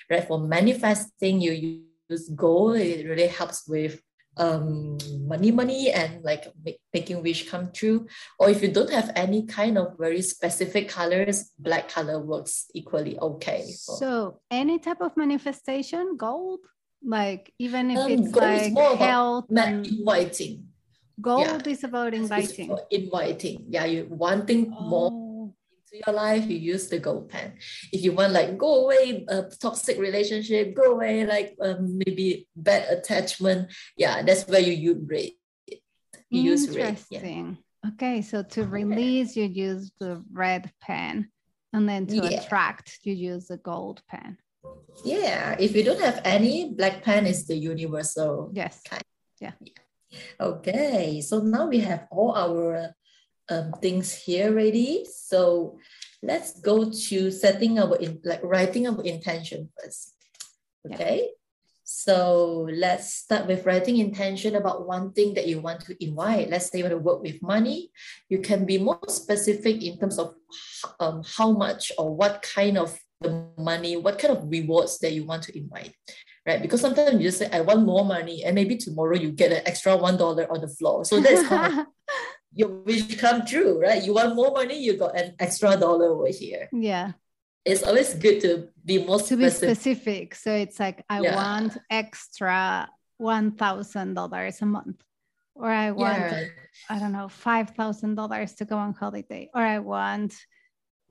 Right? 0.10 0.28
For 0.28 0.40
manifesting, 0.40 1.42
you 1.42 1.82
use 2.10 2.30
gold. 2.30 2.78
It 2.78 3.08
really 3.08 3.28
helps 3.28 3.68
with 3.68 4.00
um 4.38 4.98
money 5.28 5.52
money 5.52 5.92
and 5.92 6.24
like 6.24 6.48
make, 6.64 6.80
making 6.94 7.24
wish 7.24 7.50
come 7.50 7.72
true 7.72 8.08
or 8.40 8.50
if 8.50 8.62
you 8.62 8.72
don't 8.72 8.92
have 8.92 9.12
any 9.16 9.46
kind 9.46 9.78
of 9.78 9.98
very 9.98 10.22
specific 10.22 10.88
colors, 10.90 11.52
black 11.58 11.90
color 11.90 12.20
works 12.20 12.66
equally 12.74 13.18
okay. 13.20 13.66
So 13.66 14.40
any 14.52 14.80
type 14.80 15.02
of 15.02 15.18
manifestation, 15.18 16.18
gold, 16.18 16.60
like 17.04 17.54
even 17.60 17.92
if 17.92 18.00
Um, 18.00 18.12
it's 18.12 18.36
like 18.36 18.74
more 18.74 18.98
and 19.50 19.86
inviting. 19.86 20.68
gold 21.22 21.68
is 21.68 21.84
about 21.84 22.14
inviting. 22.14 22.68
for 22.70 22.82
inviting. 22.92 23.66
Yeah, 23.70 23.86
you 23.86 24.08
wanting 24.10 24.70
more 24.70 25.12
Oh, 25.12 25.54
into 25.72 26.04
your 26.06 26.16
life, 26.16 26.46
you 26.50 26.58
use 26.58 26.90
the 26.90 27.00
gold 27.00 27.30
pen. 27.30 27.54
If 27.92 28.04
you 28.04 28.12
want 28.12 28.34
like 28.34 28.58
go 28.58 28.86
away, 28.86 29.26
a 29.28 29.44
toxic 29.44 29.98
relationship, 29.98 30.76
go 30.76 30.94
away, 30.94 31.26
like 31.26 31.56
um, 31.62 32.00
maybe 32.06 32.48
bad 32.56 32.90
attachment, 32.92 33.72
yeah, 33.96 34.22
that's 34.24 34.48
where 34.48 34.60
you 34.62 34.74
use 34.74 35.04
red. 35.08 35.32
You 36.30 36.42
use 36.42 36.76
red. 36.76 37.00
Yeah. 37.10 37.52
Okay, 37.94 38.22
so 38.22 38.44
to 38.44 38.66
release, 38.66 39.36
you 39.38 39.46
use 39.46 39.92
the 40.00 40.22
red 40.32 40.72
pen, 40.82 41.30
and 41.72 41.88
then 41.88 42.06
to 42.08 42.16
Yeah. 42.16 42.42
attract, 42.42 43.00
you 43.04 43.14
use 43.14 43.48
the 43.48 43.58
gold 43.58 44.02
pen. 44.10 44.38
Yeah, 45.04 45.56
if 45.60 45.76
you 45.76 45.84
don't 45.84 46.02
have 46.02 46.22
any, 46.26 46.74
black 46.74 47.04
pen 47.04 47.26
is 47.26 47.48
the 47.48 47.56
universal 47.56 48.52
Yes. 48.54 48.82
Kind. 48.84 49.04
Yeah. 49.40 49.54
Okay, 50.40 51.22
so 51.22 51.40
now 51.40 51.68
we 51.68 51.80
have 51.80 52.08
all 52.12 52.34
our 52.34 52.96
um, 53.50 53.72
things 53.82 54.14
here 54.14 54.54
ready. 54.54 55.06
So 55.06 55.78
let's 56.24 56.60
go 56.60 56.90
to 56.90 57.32
setting 57.32 57.80
our 57.80 57.96
in, 57.98 58.20
like 58.24 58.42
writing 58.44 58.88
our 58.88 59.02
intention 59.04 59.70
first. 59.78 60.16
Okay. 60.86 61.30
So 61.84 62.68
let's 62.70 63.14
start 63.14 63.48
with 63.48 63.66
writing 63.66 63.98
intention 63.98 64.56
about 64.56 64.88
one 64.88 65.14
thing 65.14 65.34
that 65.36 65.48
you 65.48 65.62
want 65.62 65.82
to 65.88 65.96
invite. 66.04 66.50
Let's 66.50 66.68
say 66.70 66.80
you 66.80 66.84
want 66.84 66.92
to 66.92 67.00
work 67.00 67.22
with 67.22 67.42
money. 67.42 67.92
You 68.28 68.40
can 68.40 68.66
be 68.66 68.78
more 68.78 69.00
specific 69.08 69.82
in 69.84 69.98
terms 69.98 70.20
of 70.20 70.36
um, 71.00 71.24
how 71.24 71.52
much 71.52 71.94
or 71.98 72.14
what 72.14 72.42
kind 72.42 72.78
of 72.78 73.00
the 73.22 73.48
money, 73.58 73.98
what 73.98 74.20
kind 74.20 74.36
of 74.36 74.50
rewards 74.50 75.00
that 75.00 75.14
you 75.14 75.26
want 75.26 75.44
to 75.44 75.58
invite, 75.58 75.94
right? 76.46 76.62
Because 76.62 76.82
sometimes 76.82 77.14
you 77.14 77.28
just 77.28 77.40
say, 77.40 77.50
I 77.52 77.62
want 77.62 77.86
more 77.86 78.06
money, 78.06 78.44
and 78.44 78.56
maybe 78.56 78.78
tomorrow 78.78 79.16
you 79.16 79.32
get 79.32 79.52
an 79.52 79.62
extra 79.66 79.96
one 79.98 80.18
dollar 80.18 80.52
on 80.52 80.62
the 80.62 80.68
floor. 80.68 81.06
So 81.06 81.20
that's 81.20 81.52
of 81.52 81.86
your 82.54 82.70
wish 82.70 83.18
come 83.18 83.46
true, 83.46 83.80
right? 83.82 84.04
You 84.04 84.14
want 84.14 84.36
more 84.36 84.52
money, 84.52 84.80
you 84.82 84.98
got 84.98 85.18
an 85.18 85.36
extra 85.40 85.78
dollar 85.78 86.12
over 86.12 86.28
here. 86.28 86.70
Yeah. 86.72 87.14
It's 87.66 87.84
always 87.84 88.14
good 88.14 88.40
to 88.42 88.70
be 88.86 89.04
more 89.04 89.20
to 89.20 89.36
be 89.36 89.50
specific. 89.50 90.36
So 90.36 90.54
it's 90.54 90.80
like 90.80 91.04
I 91.10 91.20
yeah. 91.22 91.36
want 91.36 91.78
extra 91.90 92.88
one 93.18 93.52
thousand 93.52 94.14
dollars 94.14 94.62
a 94.62 94.66
month, 94.66 95.04
or 95.54 95.70
I 95.70 95.92
want 95.92 96.18
yeah. 96.18 96.46
I 96.90 96.98
don't 96.98 97.12
know 97.12 97.28
five 97.28 97.72
thousand 97.72 98.16
dollars 98.16 98.54
to 98.56 98.66
go 98.66 98.78
on 98.78 98.94
holiday, 98.94 99.50
or 99.54 99.62
I 99.62 99.80
want 99.80 100.34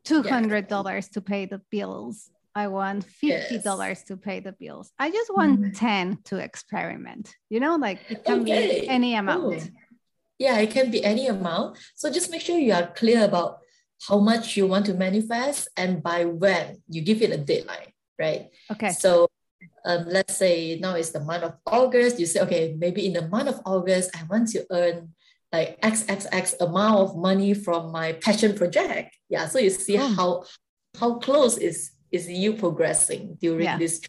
two 0.06 0.22
hundred 0.22 0.68
dollars 0.68 1.08
yeah. 1.08 1.14
to 1.14 1.20
pay 1.20 1.46
the 1.46 1.60
bills. 1.70 2.30
I 2.54 2.68
want 2.68 3.04
fifty 3.04 3.58
dollars 3.58 3.98
yes. 3.98 4.04
to 4.04 4.16
pay 4.16 4.40
the 4.40 4.52
bills. 4.52 4.92
I 4.98 5.10
just 5.10 5.34
want 5.34 5.60
mm-hmm. 5.60 5.72
ten 5.72 6.18
to 6.24 6.38
experiment. 6.38 7.34
You 7.50 7.60
know, 7.60 7.76
like 7.76 8.00
it 8.08 8.24
can 8.24 8.40
okay. 8.40 8.80
be 8.80 8.88
any 8.88 9.14
amount. 9.14 9.62
Ooh. 9.62 9.68
Yeah, 10.38 10.58
it 10.58 10.70
can 10.70 10.90
be 10.90 11.04
any 11.04 11.26
amount. 11.28 11.78
So 11.94 12.10
just 12.10 12.30
make 12.30 12.40
sure 12.40 12.58
you 12.58 12.72
are 12.72 12.86
clear 12.86 13.24
about 13.24 13.58
how 14.08 14.18
much 14.18 14.56
you 14.56 14.66
want 14.66 14.86
to 14.86 14.94
manifest 14.94 15.68
and 15.76 16.02
by 16.02 16.24
when 16.24 16.82
you 16.88 17.00
give 17.02 17.22
it 17.22 17.32
a 17.32 17.38
deadline, 17.38 17.92
right? 18.18 18.48
Okay. 18.70 18.90
So 18.90 19.28
um, 19.86 20.04
let's 20.08 20.36
say 20.36 20.78
now 20.78 20.94
it's 20.94 21.10
the 21.10 21.20
month 21.20 21.44
of 21.44 21.54
August. 21.66 22.20
You 22.20 22.26
say, 22.26 22.40
okay, 22.40 22.76
maybe 22.78 23.06
in 23.06 23.14
the 23.14 23.28
month 23.28 23.48
of 23.48 23.60
August, 23.64 24.10
I 24.14 24.24
want 24.24 24.48
to 24.48 24.66
earn 24.70 25.14
like 25.52 25.80
XXX 25.80 26.60
amount 26.60 26.98
of 26.98 27.16
money 27.16 27.54
from 27.54 27.92
my 27.92 28.12
passion 28.12 28.54
project. 28.54 29.15
Yeah. 29.28 29.46
So 29.48 29.58
you 29.58 29.70
see 29.70 29.98
oh. 29.98 30.08
how 30.08 30.44
how 30.98 31.18
close 31.18 31.58
is 31.58 31.92
is 32.10 32.28
you 32.28 32.54
progressing 32.54 33.36
during 33.40 33.64
yeah. 33.64 33.78
this 33.78 34.00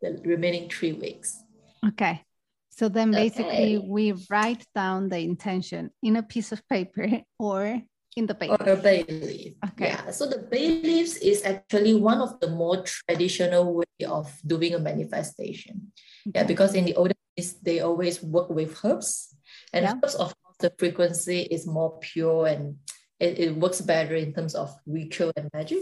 the 0.00 0.20
remaining 0.24 0.68
three 0.68 0.92
weeks. 0.92 1.38
Okay. 1.86 2.22
So 2.70 2.88
then 2.88 3.12
basically 3.12 3.76
okay. 3.76 3.86
we 3.86 4.14
write 4.30 4.64
down 4.74 5.08
the 5.08 5.18
intention 5.18 5.90
in 6.02 6.16
a 6.16 6.22
piece 6.22 6.52
of 6.52 6.66
paper 6.68 7.06
or 7.38 7.82
in 8.16 8.26
the 8.26 8.34
bay 8.34 8.48
or 8.48 8.56
a 8.56 8.76
bay 8.76 9.04
leaf. 9.08 9.54
Okay. 9.72 9.88
Yeah. 9.92 10.10
So 10.10 10.26
the 10.26 10.38
bay 10.38 10.80
leaves 10.82 11.16
is 11.16 11.44
actually 11.44 11.94
one 11.94 12.20
of 12.20 12.40
the 12.40 12.48
more 12.48 12.82
traditional 12.82 13.74
way 13.74 14.06
of 14.06 14.28
doing 14.46 14.74
a 14.74 14.78
manifestation. 14.78 15.92
Okay. 16.28 16.40
Yeah, 16.40 16.44
because 16.44 16.74
in 16.74 16.84
the 16.84 16.94
olden 16.96 17.16
days 17.36 17.54
they 17.60 17.80
always 17.80 18.22
work 18.22 18.50
with 18.50 18.76
herbs, 18.84 19.34
and 19.72 19.84
yeah. 19.84 19.94
herbs 19.94 20.14
of 20.14 20.34
course 20.42 20.56
the 20.60 20.72
frequency 20.78 21.42
is 21.42 21.66
more 21.66 21.98
pure 22.00 22.46
and 22.46 22.76
it, 23.22 23.38
it 23.38 23.56
works 23.56 23.80
better 23.80 24.16
in 24.16 24.34
terms 24.34 24.56
of 24.56 24.74
ritual 24.84 25.30
and 25.36 25.48
magic. 25.54 25.78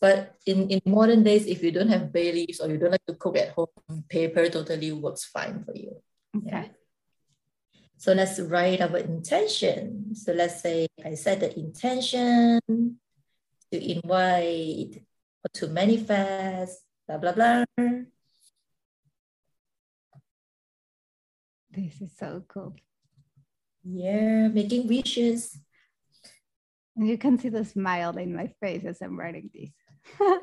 But 0.00 0.34
in, 0.46 0.70
in 0.70 0.80
modern 0.86 1.22
days, 1.22 1.44
if 1.46 1.62
you 1.62 1.70
don't 1.70 1.92
have 1.92 2.12
bay 2.12 2.32
leaves 2.32 2.60
or 2.60 2.70
you 2.70 2.78
don't 2.78 2.92
like 2.92 3.04
to 3.06 3.14
cook 3.14 3.36
at 3.36 3.50
home, 3.50 3.68
paper 4.08 4.48
totally 4.48 4.92
works 4.92 5.26
fine 5.26 5.62
for 5.64 5.76
you. 5.76 6.00
Okay. 6.34 6.48
Yeah. 6.48 6.64
So 7.98 8.14
let's 8.14 8.40
write 8.40 8.80
our 8.80 8.96
intention. 8.96 10.14
So 10.14 10.32
let's 10.32 10.62
say 10.62 10.88
I 11.04 11.12
set 11.14 11.40
the 11.40 11.52
intention 11.58 12.60
to 12.66 13.76
invite 13.76 15.04
or 15.44 15.50
to 15.54 15.68
manifest, 15.68 16.80
blah, 17.06 17.18
blah, 17.18 17.32
blah. 17.32 17.64
This 21.70 22.00
is 22.00 22.16
so 22.16 22.44
cool. 22.48 22.74
Yeah, 23.84 24.48
making 24.48 24.88
wishes. 24.88 25.58
You 26.98 27.16
can 27.16 27.38
see 27.38 27.48
the 27.48 27.64
smile 27.64 28.16
in 28.16 28.34
my 28.34 28.48
face 28.60 28.84
as 28.84 29.00
I'm 29.00 29.18
writing 29.18 29.50
this. 29.54 29.70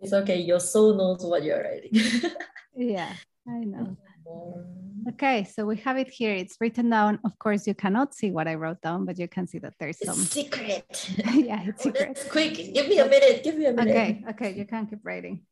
it's 0.00 0.12
okay. 0.12 0.40
Your 0.40 0.60
soul 0.60 0.94
knows 0.94 1.24
what 1.24 1.42
you're 1.42 1.62
writing. 1.62 1.90
yeah, 2.76 3.12
I 3.48 3.64
know. 3.64 3.96
Mm-hmm. 4.28 5.08
Okay, 5.10 5.44
so 5.44 5.64
we 5.64 5.76
have 5.76 5.96
it 5.96 6.08
here. 6.08 6.34
It's 6.34 6.56
written 6.60 6.90
down. 6.90 7.20
Of 7.24 7.38
course, 7.38 7.66
you 7.66 7.74
cannot 7.74 8.14
see 8.14 8.32
what 8.32 8.48
I 8.48 8.54
wrote 8.56 8.82
down, 8.82 9.04
but 9.04 9.18
you 9.18 9.28
can 9.28 9.46
see 9.46 9.58
that 9.60 9.74
there's 9.78 10.00
it's 10.00 10.10
some 10.10 10.18
secret. 10.38 11.10
yeah, 11.32 11.62
it's 11.64 11.84
secret. 11.84 12.26
Quick, 12.30 12.54
give 12.74 12.88
me 12.88 12.98
a 12.98 13.06
minute. 13.06 13.44
Give 13.44 13.56
me 13.56 13.66
a 13.66 13.72
minute. 13.72 13.90
Okay, 13.90 14.24
okay, 14.30 14.52
you 14.52 14.66
can 14.66 14.86
keep 14.86 14.98
writing. 15.04 15.46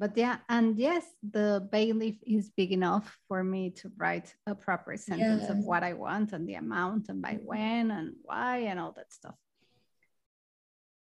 But 0.00 0.16
yeah, 0.16 0.38
and 0.48 0.78
yes, 0.78 1.04
the 1.20 1.68
bay 1.70 1.92
leaf 1.92 2.16
is 2.26 2.48
big 2.56 2.72
enough 2.72 3.18
for 3.28 3.44
me 3.44 3.68
to 3.84 3.92
write 3.98 4.34
a 4.46 4.54
proper 4.54 4.96
sentence 4.96 5.42
yeah. 5.44 5.52
of 5.52 5.58
what 5.58 5.82
I 5.82 5.92
want 5.92 6.32
and 6.32 6.48
the 6.48 6.54
amount 6.54 7.10
and 7.10 7.20
by 7.20 7.38
when 7.44 7.90
and 7.90 8.14
why 8.22 8.60
and 8.60 8.80
all 8.80 8.92
that 8.96 9.12
stuff. 9.12 9.34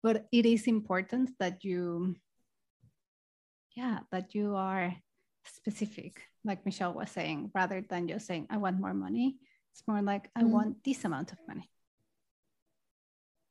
But 0.01 0.27
it 0.31 0.45
is 0.45 0.67
important 0.67 1.31
that 1.38 1.65
you, 1.65 2.15
yeah, 3.75 3.99
that 4.13 4.33
you 4.33 4.55
are 4.55 4.95
specific 5.43 6.23
like 6.45 6.65
Michelle 6.65 6.93
was 6.93 7.11
saying, 7.11 7.51
rather 7.53 7.83
than 7.89 8.07
just 8.07 8.25
saying, 8.25 8.47
I 8.49 8.55
want 8.55 8.79
more 8.79 8.93
money. 8.93 9.35
It's 9.73 9.83
more 9.85 10.01
like, 10.01 10.29
I 10.33 10.43
mm. 10.43 10.49
want 10.49 10.81
this 10.85 11.03
amount 11.03 11.33
of 11.33 11.39
money. 11.45 11.69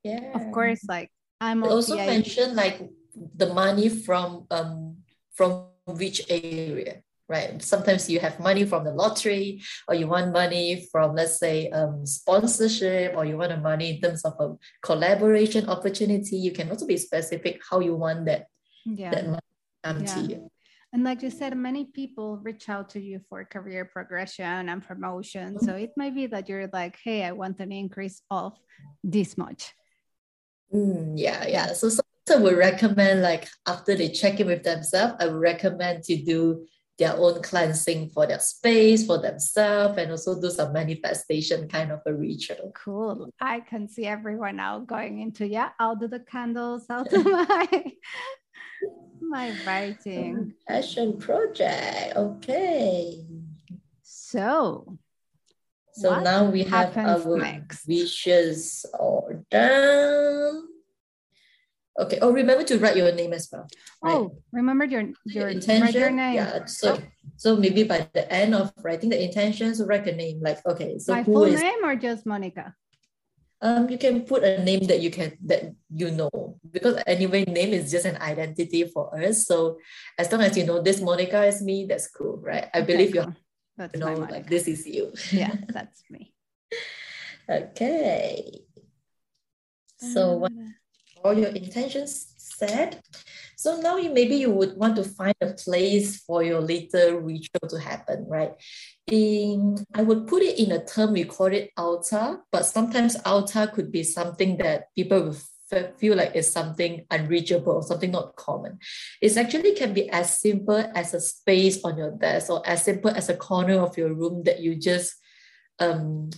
Yeah. 0.03 0.33
Of 0.33 0.51
course, 0.51 0.81
like 0.89 1.11
I'm 1.43 1.63
also 1.63 1.97
mentioned 1.97 2.57
like 2.57 2.81
the 3.15 3.53
money 3.53 3.91
from 3.91 4.47
um 4.51 4.97
from 5.37 5.67
which 5.87 6.23
area, 6.29 7.03
right? 7.29 7.63
Sometimes 7.63 8.11
you 8.11 8.19
have 8.21 8.41
money 8.41 8.65
from 8.65 8.85
the 8.85 8.93
lottery, 8.93 9.63
or 9.87 9.95
you 9.95 10.09
want 10.09 10.33
money 10.33 10.89
from, 10.91 11.15
let's 11.15 11.39
say, 11.39 11.71
um, 11.71 12.05
sponsorship, 12.07 13.15
or 13.17 13.25
you 13.25 13.37
want 13.37 13.53
a 13.53 13.57
money 13.59 13.95
in 13.95 14.01
terms 14.01 14.25
of 14.25 14.35
a 14.41 14.57
collaboration 14.83 15.69
opportunity. 15.69 16.37
You 16.37 16.53
can 16.53 16.71
also 16.71 16.87
be 16.87 16.97
specific 16.97 17.61
how 17.71 17.81
you 17.81 17.95
want 17.95 18.27
that, 18.27 18.47
yeah. 18.85 19.11
that 19.11 19.27
money 19.27 19.41
come 19.85 20.01
yeah. 20.01 20.15
to 20.15 20.21
you. 20.23 20.51
And 20.93 21.05
like 21.05 21.21
you 21.21 21.31
said, 21.31 21.55
many 21.57 21.85
people 21.85 22.39
reach 22.39 22.71
out 22.71 22.89
to 22.91 23.01
you 23.01 23.21
for 23.29 23.45
career 23.45 23.85
progression 23.85 24.71
and 24.71 24.83
promotion. 24.83 25.59
So 25.61 25.75
it 25.75 25.91
might 25.97 26.15
be 26.15 26.27
that 26.29 26.49
you're 26.49 26.71
like, 26.73 26.97
hey, 27.05 27.23
I 27.25 27.33
want 27.33 27.61
an 27.61 27.71
increase 27.71 28.23
of 28.31 28.55
this 29.05 29.37
much. 29.37 29.75
Mm, 30.73 31.15
yeah, 31.17 31.47
yeah. 31.47 31.75
So 31.75 31.91
some 32.27 32.43
would 32.43 32.57
recommend 32.57 33.23
like 33.23 33.49
after 33.67 33.95
they 33.95 34.09
check 34.09 34.41
in 34.41 34.49
with 34.49 34.65
themselves, 34.65 35.15
I 35.21 35.27
would 35.27 35.41
recommend 35.41 36.05
to 36.05 36.17
do 36.17 36.67
their 36.99 37.15
own 37.15 37.43
cleansing 37.43 38.09
for 38.11 38.27
their 38.27 38.41
space, 38.41 39.07
for 39.07 39.19
themselves, 39.19 39.99
and 39.99 40.11
also 40.11 40.41
do 40.41 40.51
some 40.51 40.73
manifestation 40.73 41.69
kind 41.69 41.93
of 41.93 42.01
a 42.07 42.15
ritual. 42.15 42.73
Cool. 42.75 43.31
I 43.41 43.61
can 43.61 43.89
see 43.89 44.07
everyone 44.07 44.57
now 44.57 44.81
going 44.81 45.21
into, 45.21 45.47
yeah, 45.47 45.71
I'll 45.79 45.97
do 45.97 46.09
the 46.09 46.21
candles, 46.21 46.87
I'll 46.89 47.05
do 47.05 47.23
my 47.23 47.93
my 49.21 49.55
writing. 49.67 50.55
Passion 50.67 51.19
project. 51.19 52.17
Okay. 52.17 53.25
So. 54.03 54.99
So 55.93 56.21
now 56.21 56.45
we 56.51 56.63
have 56.65 56.97
our 56.97 57.39
next? 57.39 57.87
wishes 57.87 58.85
all 58.99 59.31
done. 59.51 60.76
Okay. 61.99 62.19
Oh, 62.21 62.31
remember 62.31 62.65
to 62.65 62.79
write 62.79 62.97
your 62.97 63.13
name 63.13 63.33
as 63.33 63.49
well. 63.51 63.67
Right? 64.03 64.15
Oh, 64.15 64.37
remember 64.53 64.85
your 64.85 65.09
your, 65.25 65.49
intention. 65.49 66.01
Your 66.01 66.11
name. 66.11 66.35
Yeah. 66.35 66.65
So 66.67 66.97
oh. 66.97 67.03
so 67.37 67.57
maybe 67.57 67.85
by 67.85 68.09
the 68.13 68.31
end 68.33 68.55
of 68.55 68.73
writing 68.83 69.11
the 69.11 69.23
intentions, 69.23 69.83
write 69.83 70.07
a 70.07 70.13
name. 70.13 70.41
Like 70.41 70.65
okay, 70.67 70.99
so 70.99 71.13
my 71.15 71.25
full 71.25 71.45
is, 71.45 71.61
name 71.61 71.85
or 71.85 71.97
just 71.97 72.27
Monica? 72.27 72.75
um, 73.63 73.89
you 73.89 73.99
can 73.99 74.23
put 74.23 74.45
a 74.45 74.63
name 74.63 74.85
that 74.87 75.01
you 75.01 75.11
can 75.11 75.37
that 75.45 75.73
you 75.91 76.11
know 76.11 76.59
because 76.71 77.03
anyway 77.07 77.45
name 77.45 77.73
is 77.73 77.91
just 77.91 78.05
an 78.05 78.17
identity 78.21 78.85
for 78.85 79.17
us 79.19 79.47
so 79.47 79.79
as 80.19 80.31
long 80.31 80.43
as 80.43 80.57
you 80.57 80.65
know 80.65 80.83
this 80.83 81.01
monica 81.01 81.45
is 81.45 81.63
me 81.63 81.87
that's 81.89 82.09
cool 82.09 82.37
right 82.39 82.69
i 82.75 82.79
okay, 82.81 82.87
believe 82.87 83.13
cool. 83.13 83.25
you 83.25 83.35
that's 83.77 83.95
you 83.95 84.01
know 84.01 84.15
like 84.15 84.49
this 84.49 84.69
is 84.69 84.87
you 84.87 85.13
yeah 85.33 85.55
that's 85.69 86.03
me 86.11 86.35
okay 87.49 88.61
so 89.99 90.37
what 90.37 90.53
all 91.27 91.39
your 91.39 91.51
intentions 91.51 92.35
set 92.39 93.03
so 93.57 93.81
now 93.81 93.97
you 93.97 94.13
maybe 94.13 94.37
you 94.37 94.51
would 94.51 94.77
want 94.77 94.97
to 94.97 95.03
find 95.03 95.35
a 95.41 95.55
place 95.55 96.21
for 96.21 96.45
your 96.45 96.61
little 96.61 97.21
ritual 97.21 97.69
to 97.69 97.81
happen, 97.81 98.27
right? 98.29 98.53
In 99.07 99.79
I 99.95 100.03
would 100.03 100.27
put 100.27 100.43
it 100.43 100.61
in 100.61 100.73
a 100.73 100.85
term 100.85 101.15
we 101.15 101.25
call 101.25 101.47
it 101.47 101.71
altar, 101.77 102.41
but 102.53 102.67
sometimes 102.67 103.17
altar 103.25 103.67
could 103.67 103.91
be 103.91 104.03
something 104.03 104.59
that 104.59 104.95
people 104.95 105.25
will 105.25 105.37
feel 105.97 106.17
like 106.17 106.33
it's 106.35 106.53
something 106.53 107.07
unreachable, 107.11 107.73
or 107.73 107.83
something 107.83 108.11
not 108.11 108.37
common. 108.37 108.79
It 109.23 109.37
actually 109.37 109.75
can 109.75 109.95
be 109.95 110.09
as 110.11 110.39
simple 110.39 110.85
as 110.95 111.15
a 111.15 111.21
space 111.21 111.83
on 111.83 111.97
your 111.97 112.13
desk 112.13 112.51
or 112.51 112.63
as 112.69 112.85
simple 112.85 113.11
as 113.11 113.31
a 113.31 113.37
corner 113.37 113.81
of 113.81 113.97
your 113.97 114.13
room 114.13 114.45
that 114.45 114.61
you 114.61 114.77
just 114.77 115.15
um, 115.81 116.31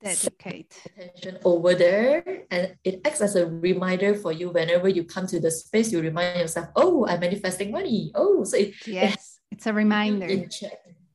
dedicate 0.00 0.74
attention 0.86 1.38
over 1.44 1.74
there 1.74 2.24
and 2.50 2.74
it 2.82 3.00
acts 3.04 3.20
as 3.20 3.36
a 3.36 3.46
reminder 3.46 4.14
for 4.14 4.32
you 4.32 4.48
whenever 4.50 4.88
you 4.88 5.04
come 5.04 5.26
to 5.26 5.38
the 5.38 5.50
space 5.50 5.92
you 5.92 6.00
remind 6.00 6.40
yourself 6.40 6.68
oh 6.76 7.06
i'm 7.06 7.20
manifesting 7.20 7.70
money. 7.70 8.10
Oh 8.14 8.44
so 8.44 8.56
it, 8.56 8.74
yes 8.86 9.40
it 9.50 9.56
it's 9.56 9.66
a 9.66 9.72
reminder. 9.72 10.26
in 10.26 10.48
check. 10.48 10.72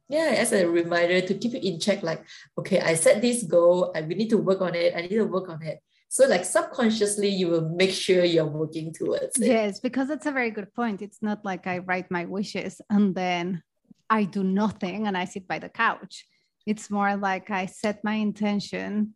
Yeah 0.09 0.35
as 0.37 0.51
a 0.51 0.67
reminder 0.67 1.21
to 1.21 1.33
keep 1.33 1.53
you 1.53 1.73
in 1.73 1.79
check 1.79 2.03
like 2.03 2.23
okay 2.57 2.79
i 2.81 2.93
set 2.93 3.21
this 3.21 3.43
goal 3.43 3.91
i 3.95 4.01
we 4.01 4.13
need 4.13 4.29
to 4.29 4.37
work 4.37 4.61
on 4.61 4.75
it 4.75 4.93
i 4.95 5.01
need 5.01 5.09
to 5.09 5.23
work 5.25 5.49
on 5.49 5.61
it. 5.63 5.79
So 6.09 6.27
like 6.27 6.43
subconsciously 6.45 7.29
you 7.29 7.47
will 7.47 7.69
make 7.69 7.91
sure 7.91 8.25
you're 8.25 8.45
working 8.45 8.93
towards 8.93 9.39
it. 9.39 9.47
Yes 9.47 9.79
because 9.79 10.09
that's 10.09 10.25
a 10.25 10.31
very 10.31 10.51
good 10.51 10.73
point. 10.73 11.01
It's 11.01 11.21
not 11.21 11.43
like 11.45 11.65
i 11.65 11.79
write 11.79 12.11
my 12.11 12.25
wishes 12.25 12.81
and 12.89 13.15
then 13.15 13.63
i 14.09 14.23
do 14.23 14.43
nothing 14.43 15.07
and 15.07 15.17
i 15.17 15.25
sit 15.25 15.47
by 15.47 15.57
the 15.57 15.69
couch 15.69 16.25
it's 16.65 16.89
more 16.89 17.15
like 17.15 17.49
I 17.49 17.65
set 17.65 18.03
my 18.03 18.13
intention 18.13 19.15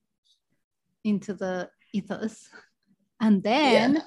into 1.03 1.33
the 1.33 1.69
ethos. 1.93 2.49
And 3.21 3.43
then 3.43 3.95
yeah. 3.95 4.01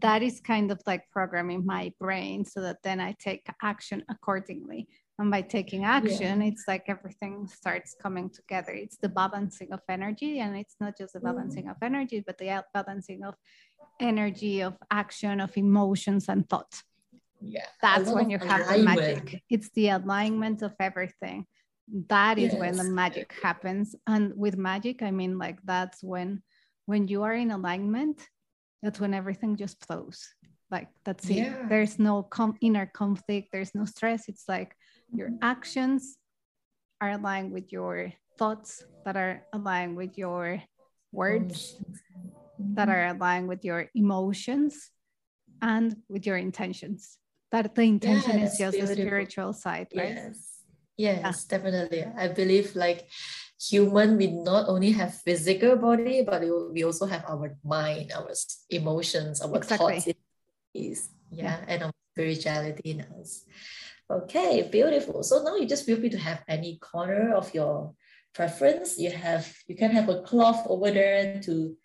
that 0.00 0.22
is 0.22 0.40
kind 0.40 0.70
of 0.70 0.80
like 0.86 1.02
programming 1.10 1.66
my 1.66 1.92
brain 2.00 2.44
so 2.44 2.60
that 2.62 2.78
then 2.82 3.00
I 3.00 3.14
take 3.18 3.46
action 3.62 4.04
accordingly. 4.08 4.88
And 5.18 5.32
by 5.32 5.42
taking 5.42 5.84
action, 5.84 6.40
yeah. 6.40 6.46
it's 6.46 6.64
like 6.68 6.84
everything 6.86 7.48
starts 7.48 7.96
coming 8.00 8.30
together. 8.30 8.70
It's 8.70 8.98
the 8.98 9.08
balancing 9.08 9.72
of 9.72 9.80
energy. 9.88 10.38
And 10.38 10.56
it's 10.56 10.76
not 10.80 10.96
just 10.96 11.14
the 11.14 11.20
balancing 11.20 11.64
mm. 11.64 11.72
of 11.72 11.76
energy, 11.82 12.22
but 12.24 12.38
the 12.38 12.64
balancing 12.72 13.24
of 13.24 13.34
energy, 13.98 14.62
of 14.62 14.76
action, 14.92 15.40
of 15.40 15.56
emotions 15.56 16.28
and 16.28 16.48
thought. 16.48 16.82
Yeah. 17.40 17.66
That's 17.82 18.10
when 18.10 18.30
you 18.30 18.38
have 18.38 18.68
the 18.68 18.78
magic. 18.78 19.42
It's 19.50 19.70
the 19.70 19.88
alignment 19.88 20.62
of 20.62 20.74
everything 20.78 21.46
that 22.08 22.38
is 22.38 22.52
yes. 22.52 22.60
when 22.60 22.76
the 22.76 22.84
magic 22.84 23.34
happens. 23.42 23.94
And 24.06 24.32
with 24.36 24.56
magic 24.56 25.02
i 25.02 25.10
mean 25.10 25.38
like 25.38 25.58
that's 25.64 26.02
when 26.02 26.42
when 26.86 27.08
you 27.08 27.22
are 27.22 27.34
in 27.34 27.50
alignment 27.50 28.26
that's 28.82 29.00
when 29.00 29.14
everything 29.14 29.56
just 29.56 29.84
flows. 29.84 30.28
Like 30.70 30.88
that's 31.04 31.28
yeah. 31.28 31.64
it 31.64 31.68
there's 31.68 31.98
no 31.98 32.22
com- 32.22 32.58
inner 32.60 32.86
conflict 32.86 33.48
there's 33.52 33.74
no 33.74 33.84
stress. 33.84 34.28
It's 34.28 34.44
like 34.48 34.74
your 35.12 35.28
mm-hmm. 35.28 35.42
actions 35.42 36.16
are 37.00 37.12
aligned 37.12 37.52
with 37.52 37.72
your 37.72 38.12
thoughts 38.38 38.84
that 39.04 39.16
are 39.16 39.46
aligned 39.52 39.96
with 39.96 40.18
your 40.18 40.62
words 41.10 41.76
that 42.74 42.88
are 42.88 43.08
mm-hmm. 43.08 43.16
aligned 43.16 43.48
with 43.48 43.64
your 43.64 43.88
emotions 43.94 44.90
and 45.62 45.96
with 46.08 46.26
your 46.26 46.36
intentions. 46.36 47.18
That 47.50 47.74
the 47.74 47.82
intention 47.82 48.38
yeah, 48.38 48.44
is 48.44 48.58
just 48.58 48.76
beautiful. 48.76 48.94
the 48.96 49.02
spiritual 49.02 49.52
side 49.54 49.88
right? 49.96 50.14
Yes 50.14 50.57
Yes, 50.98 51.44
definitely. 51.44 52.04
I 52.04 52.26
believe 52.26 52.74
like 52.74 53.06
human, 53.60 54.18
we 54.18 54.26
not 54.26 54.68
only 54.68 54.90
have 54.92 55.14
physical 55.14 55.76
body, 55.76 56.22
but 56.26 56.42
we 56.72 56.82
also 56.82 57.06
have 57.06 57.24
our 57.28 57.56
mind, 57.64 58.10
our 58.12 58.34
emotions, 58.68 59.40
our 59.40 59.56
exactly. 59.56 60.00
thoughts. 60.00 60.18
Yeah, 60.74 60.94
yeah, 61.30 61.64
and 61.68 61.82
our 61.84 61.92
spirituality 62.12 62.90
in 62.90 63.06
us. 63.20 63.44
Okay, 64.10 64.68
beautiful. 64.72 65.22
So 65.22 65.42
now 65.42 65.54
you 65.54 65.66
just 65.66 65.86
feel 65.86 65.98
free 65.98 66.10
to 66.10 66.18
have 66.18 66.42
any 66.48 66.78
corner 66.78 67.34
of 67.34 67.54
your 67.54 67.94
preference. 68.34 68.98
You 68.98 69.10
have 69.10 69.46
you 69.68 69.76
can 69.76 69.92
have 69.92 70.08
a 70.08 70.22
cloth 70.22 70.66
over 70.66 70.90
there 70.90 71.40
to 71.42 71.76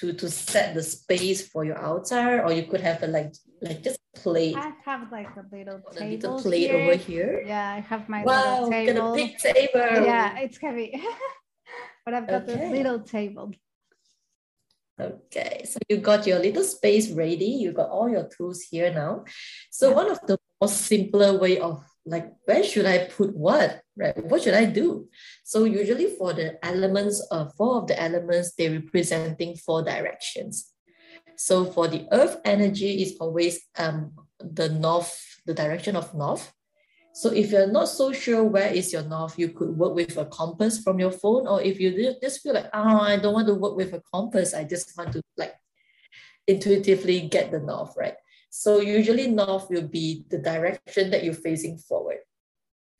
to 0.00 0.12
to 0.12 0.28
set 0.28 0.74
the 0.74 0.82
space 0.82 1.46
for 1.48 1.64
your 1.64 1.78
altar, 1.78 2.44
or 2.44 2.52
you 2.52 2.64
could 2.64 2.80
have 2.80 3.02
a 3.02 3.06
like 3.06 3.32
like 3.62 3.82
just 3.82 3.98
plate. 4.14 4.56
I 4.56 4.72
have 4.84 5.10
like 5.10 5.30
a 5.36 5.44
little 5.54 5.80
a 5.96 6.04
little 6.04 6.42
plate 6.42 6.70
here. 6.70 6.80
over 6.80 6.96
here. 6.96 7.44
Yeah, 7.46 7.74
I 7.74 7.80
have 7.80 8.08
my 8.08 8.22
wow, 8.24 8.66
little 8.66 8.70
table. 8.70 8.94
got 8.94 9.12
a 9.12 9.14
big 9.14 9.38
table. 9.38 10.04
Yeah, 10.04 10.38
it's 10.38 10.58
heavy, 10.58 11.02
but 12.04 12.14
I've 12.14 12.28
got 12.28 12.42
okay. 12.42 12.56
this 12.56 12.72
little 12.72 13.00
table. 13.00 13.52
Okay, 15.00 15.64
so 15.64 15.78
you 15.88 15.96
got 15.98 16.26
your 16.26 16.38
little 16.38 16.64
space 16.64 17.10
ready. 17.10 17.46
You 17.46 17.72
got 17.72 17.88
all 17.88 18.08
your 18.08 18.28
tools 18.28 18.62
here 18.70 18.92
now. 18.92 19.24
So 19.70 19.88
yeah. 19.88 19.96
one 19.96 20.10
of 20.10 20.20
the 20.26 20.38
most 20.60 20.82
simpler 20.82 21.38
way 21.38 21.58
of 21.58 21.82
like 22.04 22.32
where 22.44 22.64
should 22.64 22.86
I 22.86 23.06
put 23.06 23.34
what, 23.34 23.80
right? 23.96 24.16
What 24.24 24.42
should 24.42 24.54
I 24.54 24.66
do? 24.66 25.08
So 25.44 25.64
usually 25.64 26.14
for 26.16 26.32
the 26.32 26.58
elements, 26.64 27.24
uh, 27.30 27.46
four 27.56 27.78
of 27.78 27.86
the 27.86 28.00
elements, 28.00 28.52
they're 28.58 28.72
representing 28.72 29.56
four 29.56 29.82
directions. 29.82 30.71
So 31.36 31.64
for 31.64 31.88
the 31.88 32.06
earth 32.12 32.38
energy 32.44 33.02
is 33.02 33.16
always 33.18 33.60
um, 33.78 34.12
the 34.38 34.68
north, 34.68 35.40
the 35.46 35.54
direction 35.54 35.96
of 35.96 36.14
north. 36.14 36.52
So 37.14 37.30
if 37.30 37.50
you're 37.50 37.70
not 37.70 37.88
so 37.88 38.12
sure 38.12 38.42
where 38.42 38.72
is 38.72 38.92
your 38.92 39.02
north, 39.02 39.38
you 39.38 39.48
could 39.50 39.76
work 39.76 39.94
with 39.94 40.16
a 40.16 40.24
compass 40.26 40.82
from 40.82 40.98
your 40.98 41.12
phone. 41.12 41.46
Or 41.46 41.60
if 41.60 41.78
you 41.78 42.16
just 42.22 42.42
feel 42.42 42.54
like, 42.54 42.70
oh, 42.72 43.00
I 43.00 43.16
don't 43.16 43.34
want 43.34 43.48
to 43.48 43.54
work 43.54 43.76
with 43.76 43.92
a 43.92 44.02
compass, 44.12 44.54
I 44.54 44.64
just 44.64 44.96
want 44.96 45.12
to 45.12 45.22
like 45.36 45.54
intuitively 46.46 47.28
get 47.28 47.50
the 47.50 47.60
north, 47.60 47.94
right? 47.96 48.14
So 48.48 48.80
usually 48.80 49.28
north 49.28 49.68
will 49.70 49.88
be 49.88 50.24
the 50.28 50.38
direction 50.38 51.10
that 51.10 51.24
you're 51.24 51.34
facing 51.34 51.78
forward. 51.78 52.18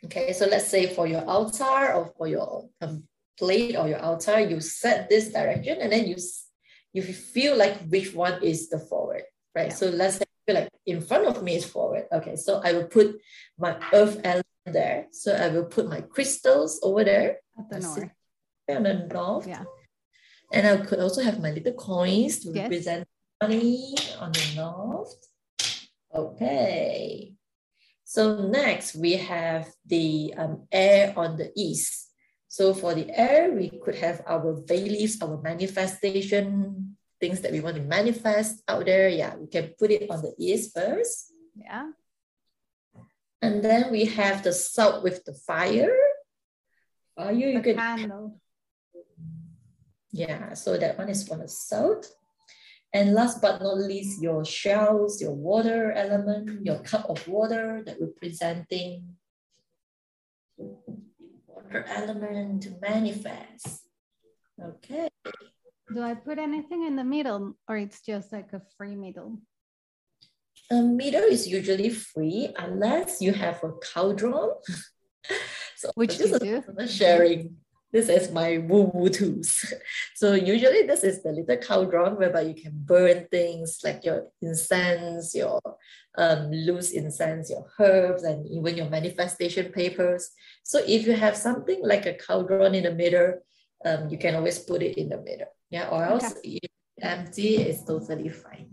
Okay, 0.05 0.33
so 0.33 0.47
let's 0.47 0.67
say 0.67 0.93
for 0.93 1.07
your 1.07 1.25
altar 1.25 1.93
or 1.93 2.13
for 2.17 2.27
your 2.27 2.69
um, 2.81 3.05
plate 3.39 3.77
or 3.77 3.89
your 3.89 4.01
altar, 4.01 4.41
you 4.41 4.61
set 4.61 5.09
this 5.09 5.33
direction 5.33 5.79
and 5.81 5.93
then 5.93 6.07
you 6.07 6.17
you 6.93 7.03
feel 7.03 7.57
like 7.57 7.89
which 7.89 8.15
one 8.15 8.43
is 8.43 8.69
the 8.69 8.79
forward, 8.79 9.25
right? 9.55 9.69
Yeah. 9.69 9.75
So 9.75 9.87
let's 9.89 10.19
say 10.19 10.25
feel 10.47 10.57
like 10.57 10.69
in 10.87 11.01
front 11.01 11.27
of 11.27 11.43
me 11.43 11.57
is 11.57 11.65
forward. 11.65 12.07
Okay, 12.13 12.37
so 12.37 12.61
I 12.65 12.73
will 12.73 12.87
put 12.87 13.21
my 13.59 13.77
earth 13.93 14.21
element 14.25 14.47
there. 14.67 15.07
So 15.13 15.35
I 15.35 15.49
will 15.49 15.65
put 15.65 15.89
my 15.89 16.01
crystals 16.01 16.81
over 16.83 17.05
there. 17.05 17.39
At 17.59 17.71
the 17.71 17.81
north. 17.81 18.11
On 18.69 18.83
the 18.83 19.09
north. 19.13 19.47
Yeah. 19.47 19.65
And 20.53 20.67
I 20.67 20.85
could 20.85 21.01
also 21.01 21.23
have 21.23 21.41
my 21.41 21.51
little 21.51 21.73
coins 21.73 22.41
to 22.41 22.49
yes. 22.49 22.63
represent 22.63 23.09
money 23.41 23.97
on 24.21 24.33
the 24.33 24.53
north. 24.57 25.15
Okay. 26.15 27.35
So 28.05 28.47
next 28.47 28.95
we 28.95 29.13
have 29.13 29.69
the 29.87 30.35
um, 30.37 30.69
air 30.71 31.15
on 31.17 31.37
the 31.39 31.51
east. 31.57 32.12
So 32.53 32.75
for 32.75 32.93
the 32.93 33.09
air, 33.09 33.51
we 33.51 33.71
could 33.71 33.95
have 33.95 34.21
our 34.29 34.53
beliefs, 34.53 35.17
our 35.23 35.41
manifestation, 35.41 36.99
things 37.19 37.41
that 37.41 37.51
we 37.51 37.61
want 37.61 37.77
to 37.77 37.83
manifest 37.83 38.61
out 38.69 38.85
there. 38.85 39.09
Yeah, 39.09 39.37
we 39.37 39.47
can 39.47 39.73
put 39.79 39.91
it 39.91 40.11
on 40.11 40.21
the 40.21 40.35
east 40.37 40.77
first. 40.77 41.33
Yeah. 41.57 41.97
And 43.41 43.65
then 43.65 43.91
we 43.91 44.05
have 44.05 44.43
the 44.43 44.53
salt 44.53 45.03
with 45.03 45.25
the 45.25 45.33
fire. 45.33 45.97
Fire, 47.17 47.33
you 47.33 47.55
the 47.55 47.65
can. 47.65 47.77
Candle. 47.77 48.39
Yeah, 50.13 50.53
so 50.53 50.77
that 50.77 50.99
one 50.99 51.09
is 51.09 51.27
for 51.27 51.39
the 51.39 51.49
salt. 51.49 52.13
And 52.93 53.15
last 53.15 53.41
but 53.41 53.63
not 53.63 53.79
least, 53.79 54.21
your 54.21 54.45
shells, 54.45 55.23
your 55.23 55.33
water 55.33 55.91
element, 55.93 56.67
your 56.67 56.81
cup 56.81 57.09
of 57.09 57.27
water 57.27 57.83
that 57.87 57.97
representing 57.99 59.17
water 61.73 61.87
element 61.89 62.63
to 62.63 62.71
manifest. 62.81 63.89
Okay. 64.63 65.09
Do 65.93 66.03
I 66.03 66.15
put 66.15 66.39
anything 66.39 66.87
in 66.87 66.97
the 66.97 67.05
middle 67.05 67.57
or 67.69 67.77
it's 67.77 68.01
just 68.03 68.33
like 68.33 68.53
a 68.53 68.63
free 68.77 68.97
middle? 68.97 69.39
A 70.71 70.83
middle 70.83 71.25
is 71.25 71.49
usually 71.49 71.91
free 71.91 72.51
unless 72.59 73.21
you 73.21 73.33
have 73.33 73.63
a 73.65 73.73
cauldron. 73.73 74.51
so 75.77 75.91
which 75.95 76.19
you 76.19 76.39
do? 76.39 76.63
Sharing. 76.87 77.57
This 77.93 78.09
is 78.09 78.33
my 78.33 78.59
woo-woo 78.59 79.11
tools. 79.11 79.73
So 80.15 80.35
usually 80.35 80.87
this 80.87 81.03
is 81.03 81.23
the 81.23 81.33
little 81.33 81.57
cauldron 81.57 82.17
whereby 82.17 82.43
you 82.43 82.55
can 82.55 82.73
burn 82.75 83.27
things 83.29 83.81
like 83.83 84.05
your 84.05 84.29
incense, 84.41 85.35
your 85.35 85.61
um, 86.17 86.51
loose 86.51 86.93
incense, 86.93 87.51
your 87.51 87.67
herbs, 87.79 88.23
and 88.23 88.47
even 88.47 88.77
your 88.77 88.89
manifestation 88.89 89.73
papers. 89.73 90.31
So 90.63 90.79
if 90.87 91.07
you 91.07 91.15
have 91.15 91.37
something 91.37 91.81
like 91.83 92.07
a 92.07 92.15
cauldron 92.15 92.77
in 92.77 92.85
the 92.85 92.95
middle, 92.95 93.43
um, 93.85 94.09
you 94.09 94.17
can 94.17 94.37
always 94.37 94.61
put 94.61 94.81
it 94.83 94.97
in 94.97 95.09
the 95.09 95.21
middle. 95.21 95.51
Yeah, 95.71 95.89
or 95.89 96.05
else 96.05 96.37
okay. 96.39 96.61
if 96.63 96.71
empty, 97.03 97.57
it's 97.57 97.85
totally 97.85 98.29
fine. 98.29 98.71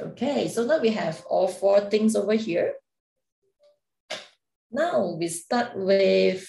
Okay, 0.00 0.48
so 0.48 0.66
now 0.66 0.80
we 0.80 0.90
have 0.90 1.22
all 1.30 1.46
four 1.46 1.80
things 1.88 2.16
over 2.16 2.34
here. 2.34 2.74
Now 4.72 5.14
we 5.16 5.28
start 5.28 5.76
with 5.76 6.48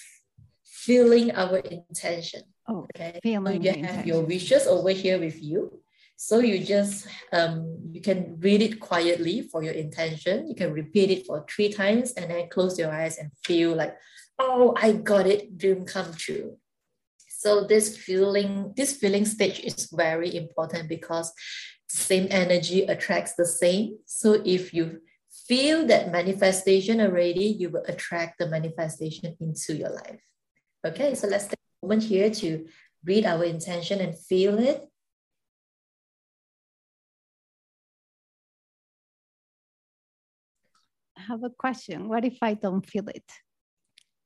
feeling 0.84 1.32
our 1.32 1.58
intention. 1.58 2.42
Oh, 2.68 2.86
okay. 2.94 3.18
Feeling 3.22 3.62
so 3.62 3.70
you 3.70 3.84
have 3.84 4.06
your 4.06 4.22
wishes 4.22 4.66
over 4.66 4.90
here 4.90 5.18
with 5.18 5.42
you. 5.42 5.80
So 6.16 6.38
you 6.38 6.62
just 6.64 7.06
um, 7.32 7.78
you 7.90 8.00
can 8.00 8.38
read 8.38 8.62
it 8.62 8.80
quietly 8.80 9.42
for 9.50 9.62
your 9.62 9.72
intention. 9.72 10.48
You 10.48 10.54
can 10.54 10.72
repeat 10.72 11.10
it 11.10 11.26
for 11.26 11.44
three 11.48 11.72
times 11.72 12.12
and 12.12 12.30
then 12.30 12.48
close 12.48 12.78
your 12.78 12.92
eyes 12.92 13.18
and 13.18 13.30
feel 13.44 13.74
like, 13.74 13.96
oh, 14.38 14.74
I 14.76 14.92
got 14.92 15.26
it, 15.26 15.58
dream 15.58 15.84
come 15.84 16.12
true. 16.14 16.56
So 17.28 17.64
this 17.64 17.96
feeling, 17.98 18.72
this 18.76 18.96
feeling 18.96 19.26
stage 19.26 19.60
is 19.60 19.90
very 19.92 20.34
important 20.34 20.88
because 20.88 21.32
the 21.92 21.96
same 21.96 22.28
energy 22.30 22.84
attracts 22.84 23.34
the 23.34 23.44
same. 23.44 23.98
So 24.06 24.40
if 24.44 24.72
you 24.72 25.00
feel 25.46 25.86
that 25.88 26.12
manifestation 26.12 27.00
already, 27.00 27.44
you 27.46 27.68
will 27.68 27.84
attract 27.86 28.38
the 28.38 28.48
manifestation 28.48 29.36
into 29.40 29.76
your 29.76 29.90
life. 29.90 30.22
Okay, 30.84 31.14
so 31.14 31.26
let's 31.28 31.46
take 31.46 31.58
a 31.82 31.86
moment 31.86 32.02
here 32.04 32.30
to 32.30 32.66
read 33.04 33.24
our 33.24 33.44
intention 33.44 34.00
and 34.00 34.16
feel 34.18 34.58
it. 34.58 34.86
I 41.16 41.22
have 41.22 41.42
a 41.44 41.50
question. 41.50 42.08
What 42.08 42.24
if 42.24 42.38
I 42.42 42.54
don't 42.54 42.84
feel 42.86 43.08
it? 43.08 43.24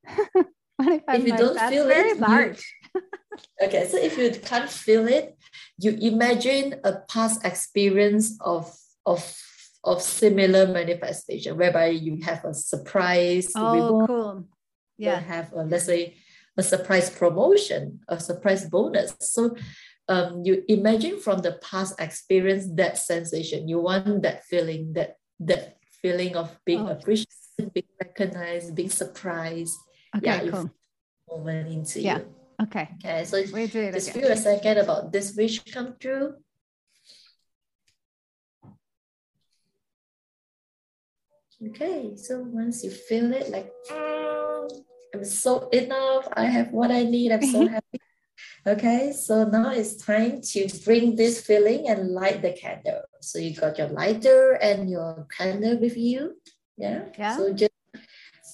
what 0.76 0.88
if, 0.88 1.02
if 1.08 1.24
you 1.24 1.30
like, 1.30 1.38
don't 1.38 1.54
that's 1.54 1.70
feel 1.70 1.86
very 1.86 2.10
it, 2.10 2.14
you- 2.16 2.20
large? 2.22 2.74
Okay, 3.62 3.86
so 3.88 3.96
if 3.98 4.16
you 4.18 4.30
can't 4.40 4.70
feel 4.70 5.06
it, 5.06 5.36
you 5.78 5.92
imagine 5.92 6.80
a 6.84 7.00
past 7.08 7.44
experience 7.44 8.36
of 8.40 8.72
of 9.06 9.22
of 9.84 10.02
similar 10.02 10.66
manifestation 10.66 11.56
whereby 11.56 11.86
you 11.88 12.18
have 12.22 12.44
a 12.44 12.54
surprise 12.54 13.52
Oh, 13.54 13.72
reward, 13.72 14.08
cool. 14.08 14.44
you 14.96 15.06
Yeah. 15.10 15.20
have 15.20 15.52
a, 15.52 15.62
let's 15.62 15.86
say 15.86 16.16
a 16.58 16.62
surprise 16.62 17.08
promotion, 17.08 18.00
a 18.08 18.18
surprise 18.18 18.68
bonus. 18.68 19.14
So 19.20 19.54
um, 20.08 20.42
you 20.44 20.64
imagine 20.68 21.20
from 21.20 21.38
the 21.40 21.52
past 21.62 21.94
experience 22.00 22.66
that 22.74 22.98
sensation. 22.98 23.68
You 23.68 23.78
want 23.80 24.22
that 24.22 24.44
feeling, 24.44 24.92
that 24.94 25.16
that 25.40 25.76
feeling 26.02 26.34
of 26.36 26.58
being 26.66 26.80
Oh. 26.80 26.88
appreciated, 26.98 27.72
being 27.72 27.92
recognized, 28.02 28.74
being 28.74 28.90
surprised. 28.90 29.76
Okay, 30.16 30.26
yeah, 30.26 30.50
cool. 30.50 30.70
Moment 31.30 31.68
into 31.68 32.00
Yeah. 32.00 32.18
you. 32.18 32.34
Okay. 32.62 32.88
Okay, 32.98 33.24
so 33.24 33.36
We 33.54 33.66
do 33.68 33.80
it 33.80 33.94
just 33.94 34.10
again. 34.10 34.22
feel 34.22 34.32
a 34.32 34.36
second 34.36 34.78
about 34.78 35.12
this 35.12 35.34
wish 35.36 35.62
come 35.72 35.94
true. 36.00 36.34
Okay, 41.70 42.16
so 42.16 42.40
once 42.40 42.82
you 42.84 42.90
feel 42.90 43.32
it, 43.32 43.50
like, 43.50 43.70
"Mm, 43.90 44.84
I'm 45.14 45.24
so 45.24 45.68
enough, 45.70 46.28
I 46.32 46.44
have 46.46 46.70
what 46.70 46.90
I 46.90 47.02
need, 47.04 47.32
I'm 47.32 47.42
so 47.42 47.66
happy. 47.76 48.00
Okay, 48.66 49.12
so 49.12 49.44
now 49.44 49.70
it's 49.70 49.96
time 49.96 50.40
to 50.52 50.68
bring 50.84 51.16
this 51.16 51.40
feeling 51.40 51.88
and 51.88 52.10
light 52.10 52.42
the 52.42 52.52
candle. 52.52 53.02
So 53.20 53.38
you 53.38 53.54
got 53.54 53.78
your 53.78 53.88
lighter 53.88 54.52
and 54.60 54.90
your 54.90 55.26
candle 55.36 55.80
with 55.80 55.96
you. 55.96 56.34
Yeah. 56.76 57.06
Yeah. 57.18 57.36
So 57.36 57.52
just 57.52 57.72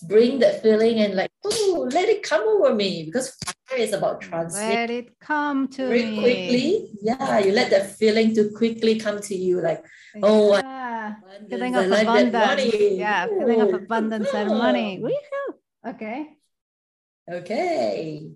bring 0.07 0.38
that 0.38 0.62
feeling 0.62 1.00
and 1.00 1.14
like, 1.14 1.30
oh, 1.44 1.88
let 1.90 2.09
it 2.09 2.22
come 2.22 2.42
over 2.46 2.74
me 2.74 3.05
because 3.05 3.36
fire 3.44 3.78
is 3.78 3.92
about 3.92 4.20
transmitting 4.20 4.76
Let 4.76 4.90
it 4.90 5.18
come 5.18 5.68
to 5.68 5.88
very 5.88 6.07
me. 6.07 6.20
quickly. 6.20 6.90
Yeah, 7.02 7.38
you 7.38 7.52
let 7.52 7.70
that 7.70 7.96
feeling 7.96 8.34
to 8.34 8.50
quickly 8.50 9.00
come 9.00 9.20
to 9.20 9.34
you, 9.34 9.61
like 9.61 9.84
oh, 10.22 10.57
yeah. 10.57 11.14
abundance, 11.18 11.50
feeling 11.50 11.74
of 11.76 11.86
abundance. 11.90 12.74
Yeah, 12.74 13.26
feeling 13.26 13.61
of 13.61 13.74
abundance 13.74 14.28
and 14.32 14.50
oh. 14.50 14.59
money. 14.59 15.02
Woohoo. 15.02 15.94
Okay. 15.94 16.36
Okay. 17.30 18.30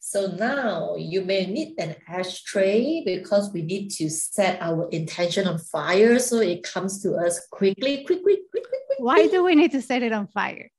So 0.00 0.26
now 0.32 0.96
you 0.96 1.22
may 1.22 1.46
need 1.46 1.74
an 1.78 1.94
ashtray 2.08 3.02
because 3.06 3.52
we 3.52 3.62
need 3.62 3.88
to 3.90 4.10
set 4.10 4.60
our 4.60 4.88
intention 4.90 5.46
on 5.46 5.58
fire 5.58 6.18
so 6.18 6.40
it 6.40 6.64
comes 6.64 7.00
to 7.02 7.14
us 7.14 7.46
quickly, 7.50 8.04
quick, 8.04 8.22
quick, 8.22 8.40
quick, 8.50 8.64
quick, 8.68 8.82
quick. 8.86 8.98
Why 8.98 9.28
do 9.28 9.44
we 9.44 9.54
need 9.54 9.70
to 9.72 9.80
set 9.80 10.02
it 10.02 10.12
on 10.12 10.26
fire? 10.26 10.70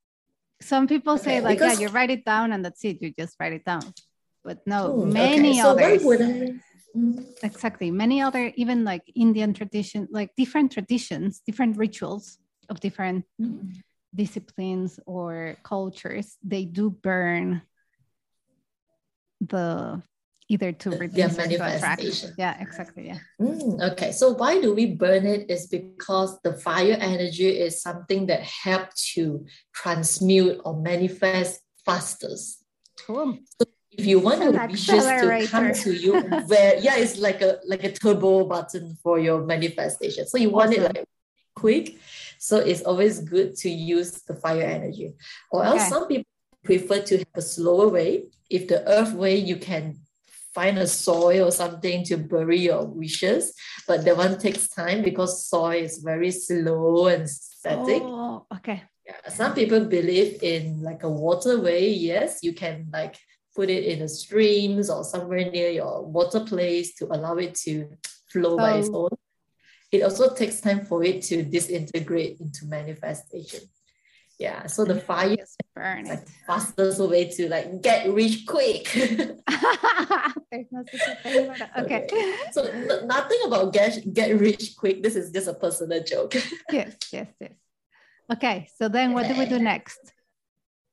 Some 0.61 0.87
people 0.87 1.17
say, 1.17 1.41
like, 1.41 1.59
yeah, 1.59 1.73
you 1.73 1.87
write 1.87 2.09
it 2.09 2.25
down 2.25 2.53
and 2.53 2.63
that's 2.63 2.83
it. 2.85 3.01
You 3.01 3.13
just 3.17 3.35
write 3.39 3.53
it 3.53 3.65
down. 3.65 3.93
But 4.43 4.59
no, 4.67 4.91
Hmm, 4.91 5.13
many 5.13 5.61
others. 5.61 6.03
would 6.03 6.21
I? 6.21 6.53
Mm, 6.95 7.25
exactly 7.41 7.89
many 7.89 8.21
other 8.21 8.51
even 8.55 8.83
like 8.83 9.01
indian 9.15 9.51
tradition 9.51 10.07
like 10.11 10.29
different 10.37 10.71
traditions 10.71 11.41
different 11.43 11.75
rituals 11.75 12.37
of 12.69 12.79
different 12.79 13.25
mm. 13.41 13.67
Disciplines 14.15 14.99
or 15.05 15.57
cultures 15.63 16.37
they 16.43 16.65
do 16.65 16.89
burn 16.89 17.61
the 19.41 20.01
either 20.49 20.71
to 20.71 20.91
reduce 20.91 21.37
or 21.37 21.47
to 21.47 21.53
attract 21.53 22.01
manifestation. 22.01 22.33
yeah 22.37 22.61
exactly 22.61 23.07
yeah 23.07 23.19
Mm, 23.41 23.81
okay, 23.91 24.11
so 24.11 24.31
why 24.33 24.61
do 24.61 24.73
we 24.75 24.93
burn 24.93 25.25
it? 25.25 25.49
Is 25.49 25.65
because 25.67 26.39
the 26.43 26.53
fire 26.53 26.95
energy 26.99 27.49
is 27.49 27.81
something 27.81 28.27
that 28.27 28.41
helps 28.43 29.13
to 29.15 29.45
transmute 29.73 30.61
or 30.63 30.79
manifest 30.79 31.59
fastest. 31.85 32.63
cool 33.05 33.37
So 33.59 33.65
If 33.91 34.05
you 34.05 34.19
want 34.19 34.43
An 34.43 34.53
your 34.53 34.67
wishes 34.67 35.03
to 35.03 35.47
come 35.49 35.73
to 35.73 35.91
you, 35.93 36.13
where 36.47 36.77
yeah, 36.79 36.97
it's 36.97 37.17
like 37.17 37.41
a 37.41 37.57
like 37.65 37.83
a 37.83 37.91
turbo 37.91 38.45
button 38.45 38.97
for 39.03 39.19
your 39.19 39.43
manifestation. 39.43 40.27
So 40.27 40.37
you 40.37 40.51
want 40.51 40.73
it 40.73 40.81
like 40.81 41.05
quick. 41.55 41.97
So 42.43 42.57
it's 42.57 42.81
always 42.81 43.21
good 43.21 43.55
to 43.63 43.69
use 43.69 44.11
the 44.27 44.35
fire 44.35 44.63
energy. 44.63 45.13
Or 45.49 45.63
else 45.63 45.83
Okay. 45.83 45.89
some 45.91 46.07
people 46.09 46.25
prefer 46.61 46.99
to 46.99 47.17
have 47.19 47.35
a 47.35 47.41
slower 47.41 47.87
way. 47.87 48.25
If 48.49 48.67
the 48.67 48.85
earth 48.85 49.13
way, 49.13 49.37
you 49.37 49.55
can 49.55 50.01
find 50.53 50.77
a 50.77 50.85
soil 50.85 51.47
or 51.47 51.51
something 51.51 52.03
to 52.03 52.17
bury 52.17 52.59
your 52.59 52.83
wishes, 52.83 53.53
but 53.87 54.03
that 54.03 54.17
one 54.17 54.37
takes 54.37 54.67
time 54.67 55.03
because 55.03 55.47
soil 55.47 55.71
is 55.87 55.99
very 55.99 56.31
slow 56.31 57.07
and 57.07 57.29
static. 57.29 58.03
oh 58.03 58.45
okay 58.53 58.83
Yeah, 59.07 59.23
some 59.29 59.55
people 59.55 59.85
believe 59.85 60.43
in 60.43 60.83
like 60.83 61.03
a 61.03 61.09
waterway. 61.09 61.87
Yes, 61.91 62.43
you 62.43 62.51
can 62.51 62.89
like 62.91 63.15
put 63.55 63.69
it 63.69 63.85
in 63.85 63.99
the 63.99 64.09
streams 64.09 64.89
or 64.89 65.05
somewhere 65.05 65.49
near 65.49 65.69
your 65.71 66.05
water 66.05 66.41
place 66.41 66.93
to 66.95 67.05
allow 67.05 67.35
it 67.37 67.55
to 67.63 67.87
flow 68.27 68.57
by 68.57 68.71
its 68.83 68.89
own. 68.91 69.15
It 69.93 70.01
also 70.01 70.33
takes 70.33 70.59
time 70.59 70.85
for 70.85 71.03
it 71.03 71.21
to 71.29 71.43
disintegrate 71.43 72.41
into 72.41 72.65
manifestation. 72.65 73.61
Yeah, 74.39 74.65
so 74.65 74.83
the 74.83 74.95
mm-hmm. 74.95 75.05
fire 75.05 75.37
is 75.39 75.55
like 75.77 76.25
the 76.25 76.31
fastest 76.47 76.99
way 76.99 77.29
to 77.29 77.47
like 77.47 77.83
get 77.83 78.11
rich 78.11 78.47
quick. 78.47 78.89
there's 78.91 80.71
no 80.71 80.83
such 80.91 81.21
thing 81.21 81.45
about 81.45 81.85
okay 81.85 82.07
so 82.51 82.63
n- 82.63 83.07
nothing 83.07 83.37
about 83.45 83.71
get 83.71 84.01
get 84.11 84.39
rich 84.39 84.75
quick. 84.75 85.03
This 85.03 85.15
is 85.15 85.29
just 85.29 85.47
a 85.47 85.53
personal 85.53 86.03
joke. 86.03 86.33
yes 86.71 86.97
yes 87.13 87.27
yes 87.39 87.53
okay 88.33 88.67
so 88.75 88.89
then 88.89 89.13
what 89.13 89.27
do 89.27 89.37
we 89.37 89.45
do 89.45 89.59
next 89.59 90.01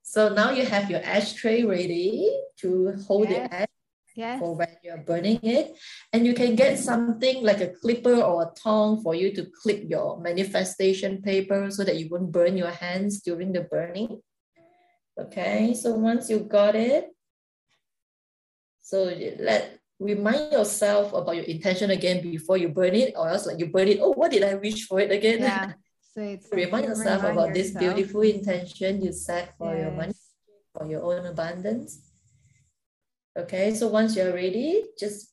So 0.03 0.29
now 0.29 0.51
you 0.51 0.67
have 0.67 0.91
your 0.91 1.01
ashtray 1.01 1.63
ready 1.65 2.29
to 2.61 2.93
hold 3.07 3.31
Yes. 3.31 3.49
the 3.49 3.55
ash 3.63 3.80
yes 4.15 4.39
for 4.39 4.55
when 4.55 4.69
you're 4.83 4.99
burning 4.99 5.39
it. 5.43 5.77
And 6.13 6.27
you 6.27 6.35
can 6.35 6.57
get 6.57 6.79
something 6.79 7.43
like 7.43 7.61
a 7.61 7.69
clipper 7.69 8.21
or 8.21 8.43
a 8.43 8.51
tong 8.55 9.03
for 9.03 9.15
you 9.15 9.35
to 9.35 9.47
clip 9.63 9.85
your 9.89 10.21
manifestation 10.21 11.23
paper 11.23 11.71
so 11.71 11.85
that 11.85 11.97
you 11.97 12.09
won't 12.11 12.33
burn 12.33 12.57
your 12.57 12.71
hands 12.71 13.21
during 13.21 13.53
the 13.53 13.63
burning. 13.63 14.21
Okay, 15.19 15.75
so 15.75 15.95
once 15.95 16.31
you 16.31 16.41
got 16.41 16.75
it, 16.75 17.13
so 18.81 19.13
let 19.39 19.79
remind 20.01 20.51
yourself 20.51 21.13
about 21.13 21.37
your 21.37 21.45
intention 21.45 21.91
again 21.91 22.23
before 22.23 22.57
you 22.57 22.69
burn 22.69 22.95
it, 22.95 23.13
or 23.17 23.29
else 23.29 23.47
like 23.47 23.59
you 23.59 23.69
burn 23.69 23.89
it. 23.89 23.99
Oh, 24.01 24.13
what 24.13 24.31
did 24.31 24.43
I 24.43 24.55
wish 24.55 24.87
for 24.87 24.99
it 24.99 25.13
again? 25.13 25.41
yeah 25.41 25.73
so 26.15 26.23
it's 26.23 26.49
remind 26.51 26.87
yourself 26.87 27.23
remind 27.23 27.39
about 27.39 27.55
this 27.55 27.71
beautiful 27.71 28.23
intention 28.23 29.03
you 29.03 29.13
set 29.13 29.57
for 29.59 29.77
your 29.77 29.93
money 29.93 30.15
for 30.75 30.87
your 30.87 31.03
own 31.03 31.27
abundance. 31.27 32.10
Okay, 33.39 33.75
so 33.75 33.89
once 33.89 34.17
you're 34.17 34.33
ready, 34.35 34.83
just 34.99 35.33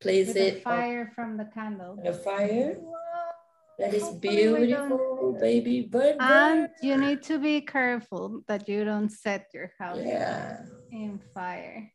place 0.00 0.26
With 0.28 0.34
the 0.36 0.46
it 0.48 0.66
on 0.66 0.72
fire 0.76 1.12
from 1.14 1.36
the 1.36 1.46
candle. 1.54 1.96
the 2.02 2.12
fire. 2.12 2.78
That 3.78 3.92
is 3.92 4.02
Hopefully 4.02 4.48
we 4.48 4.66
don't- 4.72 4.88
beautiful, 4.88 5.36
baby. 5.38 5.82
Burn, 5.82 6.16
And 6.18 6.68
you 6.82 6.96
need 6.96 7.22
to 7.24 7.38
be 7.38 7.60
careful 7.60 8.40
that 8.48 8.68
you 8.68 8.84
don't 8.84 9.10
set 9.10 9.48
your 9.52 9.70
house 9.78 10.00
Yeah, 10.00 10.64
in 10.90 11.20
fire. 11.34 11.92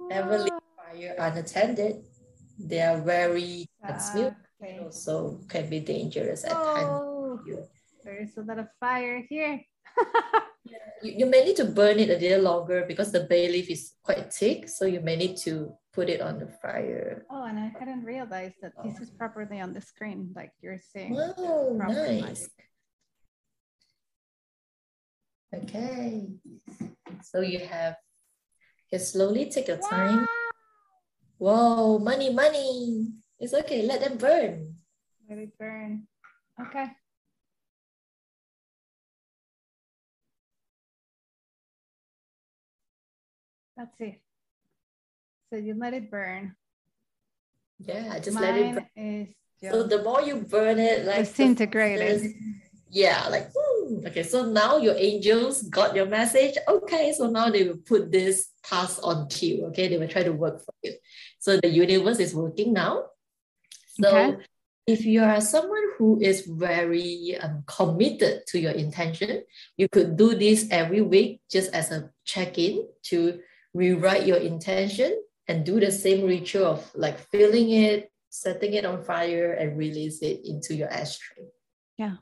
never 0.00 0.38
leave 0.38 0.58
fire 0.76 1.14
unattended. 1.18 2.04
They 2.58 2.80
are 2.80 2.98
very 3.00 3.66
transmute, 3.80 4.34
Okay. 4.62 4.78
also 4.80 5.38
can 5.48 5.68
be 5.68 5.80
dangerous 5.80 6.44
at 6.44 6.52
times. 6.52 6.88
Oh, 6.88 7.40
You, 7.46 7.68
there's 8.02 8.36
a 8.38 8.42
lot 8.42 8.58
of 8.58 8.68
fire 8.80 9.20
here. 9.28 9.60
you, 10.64 10.78
you 11.02 11.26
may 11.26 11.44
need 11.44 11.56
to 11.56 11.64
burn 11.64 11.98
it 11.98 12.10
a 12.10 12.18
little 12.18 12.42
longer 12.42 12.84
because 12.86 13.12
the 13.12 13.20
bay 13.20 13.48
leaf 13.48 13.70
is 13.70 13.94
quite 14.02 14.32
thick, 14.32 14.68
so 14.68 14.84
you 14.84 15.00
may 15.00 15.16
need 15.16 15.36
to 15.44 15.76
put 15.92 16.08
it 16.08 16.20
on 16.20 16.38
the 16.38 16.48
fire. 16.48 17.24
Oh, 17.30 17.44
and 17.44 17.58
I 17.58 17.72
hadn't 17.78 18.04
realized 18.04 18.56
that 18.62 18.72
this 18.84 19.00
is 19.00 19.10
properly 19.10 19.60
on 19.60 19.72
the 19.72 19.80
screen, 19.80 20.32
like 20.34 20.52
you're 20.60 20.80
seeing. 20.92 21.14
Wow, 21.14 21.76
proper 21.78 22.12
nice. 22.12 22.48
Okay, 25.54 26.26
so 27.22 27.40
you 27.40 27.60
have, 27.60 27.94
you 28.90 28.98
slowly 28.98 29.46
take 29.50 29.68
your 29.68 29.78
time. 29.78 30.26
Whoa, 31.38 31.98
money, 31.98 32.34
money. 32.34 33.12
It's 33.38 33.54
okay, 33.54 33.86
let 33.86 34.00
them 34.00 34.18
burn. 34.18 34.74
Let 35.28 35.38
it 35.38 35.56
burn. 35.58 36.08
Okay. 36.60 36.90
That's 43.76 44.00
it. 44.00 44.20
So 45.50 45.56
you 45.56 45.74
let 45.74 45.94
it 45.94 46.10
burn. 46.10 46.54
Yeah, 47.78 48.18
just 48.18 48.38
let 48.38 48.56
it 48.56 48.74
burn. 48.74 48.86
Mine 48.96 49.34
is 49.60 49.70
So 49.70 49.82
the 49.82 50.02
more 50.02 50.22
you 50.22 50.36
burn 50.36 50.78
it, 50.78 51.04
like 51.04 51.26
disintegrated. 51.26 52.32
yeah, 52.90 53.26
like 53.28 53.50
woo, 53.54 54.02
okay, 54.06 54.22
so 54.22 54.46
now 54.46 54.76
your 54.78 54.94
angels 54.96 55.62
got 55.62 55.96
your 55.96 56.06
message. 56.06 56.54
Okay, 56.68 57.12
so 57.12 57.28
now 57.28 57.50
they 57.50 57.64
will 57.64 57.78
put 57.78 58.12
this 58.12 58.50
task 58.62 59.00
on 59.02 59.28
you. 59.40 59.66
Okay, 59.66 59.88
they 59.88 59.98
will 59.98 60.08
try 60.08 60.22
to 60.22 60.32
work 60.32 60.64
for 60.64 60.74
you. 60.82 60.94
So 61.40 61.58
the 61.58 61.68
universe 61.68 62.20
is 62.20 62.34
working 62.34 62.72
now. 62.72 63.04
So 64.00 64.08
okay. 64.08 64.44
if 64.86 65.04
you 65.04 65.22
are 65.22 65.40
someone 65.40 65.82
who 65.98 66.20
is 66.20 66.46
very 66.46 67.36
um, 67.40 67.64
committed 67.66 68.46
to 68.48 68.58
your 68.58 68.72
intention, 68.72 69.42
you 69.76 69.88
could 69.88 70.16
do 70.16 70.34
this 70.34 70.68
every 70.70 71.02
week 71.02 71.40
just 71.50 71.74
as 71.74 71.90
a 71.90 72.10
check-in 72.24 72.86
to 73.04 73.40
rewrite 73.74 74.26
your 74.26 74.38
intention 74.38 75.20
and 75.48 75.66
do 75.66 75.80
the 75.80 75.92
same 75.92 76.24
ritual 76.24 76.66
of 76.66 76.90
like 76.94 77.18
filling 77.30 77.70
it, 77.70 78.10
setting 78.30 78.72
it 78.74 78.84
on 78.84 79.02
fire, 79.02 79.52
and 79.52 79.76
release 79.76 80.22
it 80.22 80.40
into 80.44 80.74
your 80.74 80.88
ashtray. 80.88 81.44
Yeah. 81.98 82.16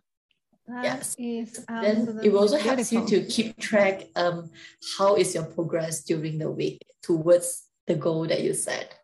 That 0.67 0.85
yes. 1.19 1.65
then 1.69 2.21
it 2.23 2.33
also 2.35 2.57
helps 2.57 2.93
you 2.93 3.05
to 3.07 3.25
keep 3.27 3.59
track 3.59 4.05
um 4.15 4.49
how 4.97 5.17
is 5.17 5.35
your 5.35 5.45
progress 5.45 6.05
during 6.05 6.39
the 6.39 6.51
week 6.51 6.81
towards 7.03 7.67
the 7.89 7.97
goal 7.97 8.27
that 8.29 8.43
you 8.43 8.55
set. 8.55 8.95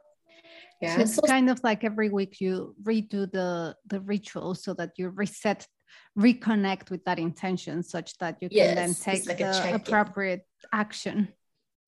Yeah. 0.81 0.95
So 0.95 1.03
it's 1.03 1.15
so, 1.17 1.23
kind 1.23 1.51
of 1.51 1.61
like 1.65 1.83
every 1.83 2.11
week 2.11 2.41
you 2.41 2.77
redo 2.83 3.31
the 3.31 3.75
the 3.89 4.01
ritual 4.01 4.55
so 4.55 4.73
that 4.75 4.93
you 4.97 5.09
reset, 5.09 5.67
reconnect 6.17 6.91
with 6.91 7.05
that 7.05 7.19
intention 7.19 7.83
such 7.83 8.17
that 8.19 8.37
you 8.41 8.49
can 8.49 8.57
yes, 8.57 8.75
then 8.77 8.95
take 8.95 9.27
like 9.27 9.39
the 9.39 9.75
appropriate 9.75 10.43
action 10.73 11.29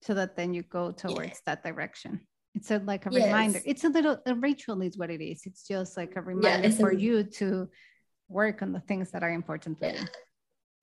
so 0.01 0.13
that 0.15 0.35
then 0.35 0.53
you 0.53 0.63
go 0.63 0.91
towards 0.91 1.41
yeah. 1.41 1.55
that 1.55 1.63
direction. 1.63 2.21
It's 2.55 2.69
a, 2.71 2.79
like 2.79 3.05
a 3.05 3.11
yes. 3.11 3.25
reminder. 3.25 3.59
It's 3.65 3.83
a 3.83 3.89
little 3.89 4.17
a 4.25 4.35
ritual 4.35 4.81
is 4.81 4.97
what 4.97 5.09
it 5.09 5.23
is. 5.23 5.43
It's 5.45 5.67
just 5.67 5.95
like 5.95 6.15
a 6.15 6.21
reminder 6.21 6.67
yeah, 6.67 6.75
for 6.75 6.89
a, 6.89 6.95
you 6.97 7.23
to 7.23 7.69
work 8.27 8.61
on 8.61 8.73
the 8.73 8.81
things 8.81 9.11
that 9.11 9.23
are 9.23 9.31
important 9.31 9.79
for 9.79 9.85
yeah. 9.85 10.01
you. 10.01 10.07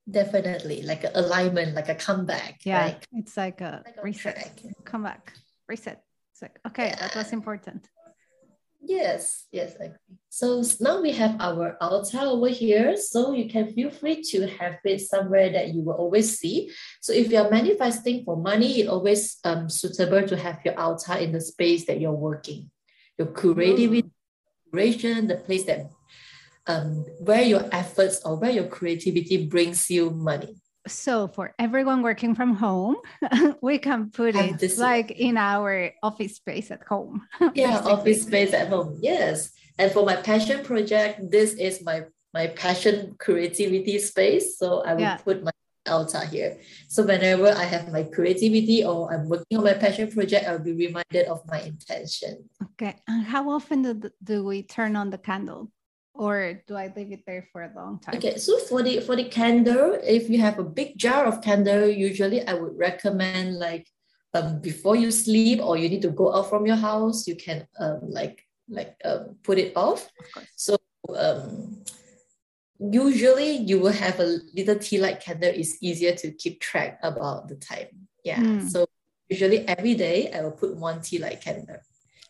Definitely, 0.09 0.81
like 0.81 1.03
an 1.03 1.11
alignment, 1.13 1.75
like 1.75 1.89
a 1.89 1.95
comeback. 1.95 2.61
Yeah, 2.65 2.85
like, 2.85 3.07
it's 3.13 3.37
like 3.37 3.61
a 3.61 3.83
like 3.85 4.03
reset, 4.03 4.35
track. 4.35 4.61
come 4.83 5.03
back, 5.03 5.33
reset. 5.67 6.01
It's 6.31 6.41
like 6.41 6.59
okay, 6.67 6.95
that 6.99 7.15
was 7.15 7.31
important. 7.31 7.87
Yes, 8.81 9.45
yes, 9.51 9.75
I 9.79 9.85
agree. 9.85 10.17
So 10.29 10.63
now 10.79 11.01
we 11.01 11.11
have 11.11 11.35
our 11.39 11.77
altar 11.81 12.19
over 12.21 12.47
here. 12.47 12.95
So 12.95 13.33
you 13.33 13.49
can 13.49 13.73
feel 13.73 13.89
free 13.89 14.21
to 14.31 14.47
have 14.47 14.77
it 14.85 15.01
somewhere 15.01 15.51
that 15.51 15.73
you 15.73 15.81
will 15.81 15.95
always 15.95 16.39
see. 16.39 16.71
So 17.01 17.11
if 17.11 17.29
you're 17.29 17.49
manifesting 17.51 18.23
for 18.23 18.37
money, 18.37 18.81
it 18.81 18.87
always 18.87 19.37
um, 19.43 19.69
suitable 19.69 20.25
to 20.27 20.37
have 20.37 20.59
your 20.63 20.79
altar 20.79 21.15
in 21.15 21.31
the 21.31 21.41
space 21.41 21.85
that 21.85 21.99
you're 21.99 22.11
working. 22.11 22.71
Your 23.17 23.27
creativity, 23.27 24.09
mm. 24.73 25.27
the 25.27 25.35
place 25.35 25.65
that 25.65 25.89
um, 26.67 27.05
where 27.19 27.41
your 27.41 27.67
efforts 27.71 28.21
or 28.23 28.37
where 28.37 28.51
your 28.51 28.67
creativity 28.67 29.45
brings 29.45 29.89
you 29.89 30.11
money. 30.11 30.55
So 30.89 31.27
for 31.27 31.53
everyone 31.59 32.01
working 32.01 32.35
from 32.35 32.55
home, 32.55 32.97
we 33.61 33.77
can 33.77 34.11
put 34.11 34.35
it 34.35 34.59
this 34.59 34.77
like 34.77 35.11
in 35.11 35.37
our 35.37 35.91
office 36.03 36.35
space 36.35 36.71
at 36.71 36.83
home. 36.83 37.27
yeah, 37.53 37.79
office 37.79 38.23
space 38.23 38.53
at 38.53 38.69
home. 38.69 38.97
Yes. 39.01 39.51
And 39.77 39.91
for 39.91 40.05
my 40.05 40.17
passion 40.17 40.63
project, 40.65 41.31
this 41.31 41.53
is 41.53 41.81
my 41.83 42.05
my 42.33 42.47
passion 42.47 43.15
creativity 43.17 43.99
space. 43.99 44.57
So 44.57 44.83
I 44.83 44.93
will 44.93 45.01
yeah. 45.01 45.17
put 45.17 45.43
my 45.43 45.51
altar 45.87 46.25
here. 46.25 46.57
So 46.87 47.03
whenever 47.03 47.49
I 47.49 47.63
have 47.63 47.91
my 47.91 48.03
creativity 48.03 48.83
or 48.83 49.11
I'm 49.13 49.27
working 49.27 49.57
on 49.57 49.63
my 49.63 49.73
passion 49.73 50.11
project, 50.11 50.47
I'll 50.47 50.59
be 50.59 50.73
reminded 50.73 51.27
of 51.27 51.41
my 51.47 51.61
intention. 51.61 52.49
Okay. 52.73 52.95
And 53.07 53.23
how 53.23 53.49
often 53.49 53.81
do, 53.81 54.11
do 54.23 54.43
we 54.43 54.63
turn 54.63 54.95
on 54.95 55.09
the 55.09 55.17
candle? 55.17 55.71
Or 56.19 56.59
do 56.67 56.75
I 56.75 56.91
leave 56.93 57.13
it 57.15 57.23
there 57.25 57.47
for 57.51 57.63
a 57.63 57.71
long 57.73 57.97
time? 57.99 58.17
Okay, 58.17 58.35
so 58.37 58.59
for 58.59 58.83
the 58.83 58.99
for 58.99 59.15
the 59.15 59.23
candle, 59.23 59.97
if 60.03 60.29
you 60.29 60.43
have 60.43 60.59
a 60.59 60.67
big 60.67 60.99
jar 60.99 61.23
of 61.23 61.41
candle, 61.41 61.87
usually 61.87 62.45
I 62.45 62.53
would 62.53 62.75
recommend 62.77 63.55
like 63.55 63.87
um 64.35 64.59
before 64.59 64.99
you 64.99 65.09
sleep 65.15 65.63
or 65.63 65.79
you 65.79 65.87
need 65.87 66.03
to 66.03 66.11
go 66.11 66.35
out 66.35 66.51
from 66.51 66.67
your 66.67 66.75
house, 66.75 67.25
you 67.25 67.39
can 67.39 67.65
um 67.79 68.03
like 68.03 68.43
like 68.67 68.99
um 69.07 69.39
put 69.47 69.57
it 69.57 69.71
off. 69.79 70.11
So 70.59 70.75
um 71.15 71.87
usually 72.79 73.63
you 73.63 73.79
will 73.79 73.95
have 73.95 74.19
a 74.19 74.43
little 74.53 74.75
tea 74.75 74.99
light 74.99 75.23
candle 75.23 75.51
It's 75.55 75.79
easier 75.81 76.15
to 76.19 76.31
keep 76.35 76.59
track 76.59 76.99
about 77.01 77.47
the 77.47 77.55
time. 77.55 78.11
Yeah. 78.27 78.43
Mm. 78.43 78.67
So 78.67 78.87
usually 79.31 79.63
every 79.67 79.95
day 79.95 80.31
I 80.35 80.43
will 80.43 80.51
put 80.59 80.75
one 80.75 80.99
tea 80.99 81.19
light 81.19 81.39
candle. 81.39 81.79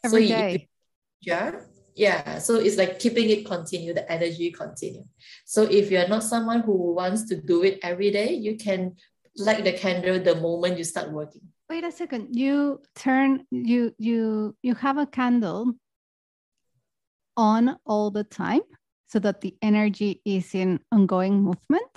Every 0.06 0.30
so 0.30 0.34
day. 0.34 0.52
You, 0.54 1.34
jar 1.34 1.69
yeah 2.00 2.39
so 2.39 2.56
it's 2.56 2.78
like 2.78 3.00
keeping 3.04 3.30
it 3.30 3.45
continue 3.45 3.93
the 3.93 4.10
energy 4.12 4.52
continue. 4.52 5.06
So 5.45 5.64
if 5.64 5.91
you're 5.91 6.08
not 6.08 6.24
someone 6.24 6.62
who 6.62 6.95
wants 6.95 7.28
to 7.30 7.36
do 7.36 7.64
it 7.64 7.80
every 7.84 8.12
day 8.12 8.34
you 8.34 8.56
can 8.58 8.95
light 9.36 9.64
the 9.64 9.74
candle 9.74 10.20
the 10.20 10.36
moment 10.36 10.78
you 10.78 10.84
start 10.84 11.12
working. 11.12 11.41
Wait 11.70 11.84
a 11.84 11.91
second. 11.91 12.36
You 12.36 12.82
turn 12.95 13.45
you 13.52 13.93
you 13.97 14.56
you 14.64 14.74
have 14.76 14.97
a 14.97 15.06
candle 15.06 15.76
on 17.38 17.78
all 17.86 18.12
the 18.12 18.24
time 18.24 18.62
so 19.08 19.18
that 19.20 19.41
the 19.41 19.56
energy 19.62 20.22
is 20.26 20.54
in 20.54 20.80
ongoing 20.91 21.41
movement? 21.41 21.93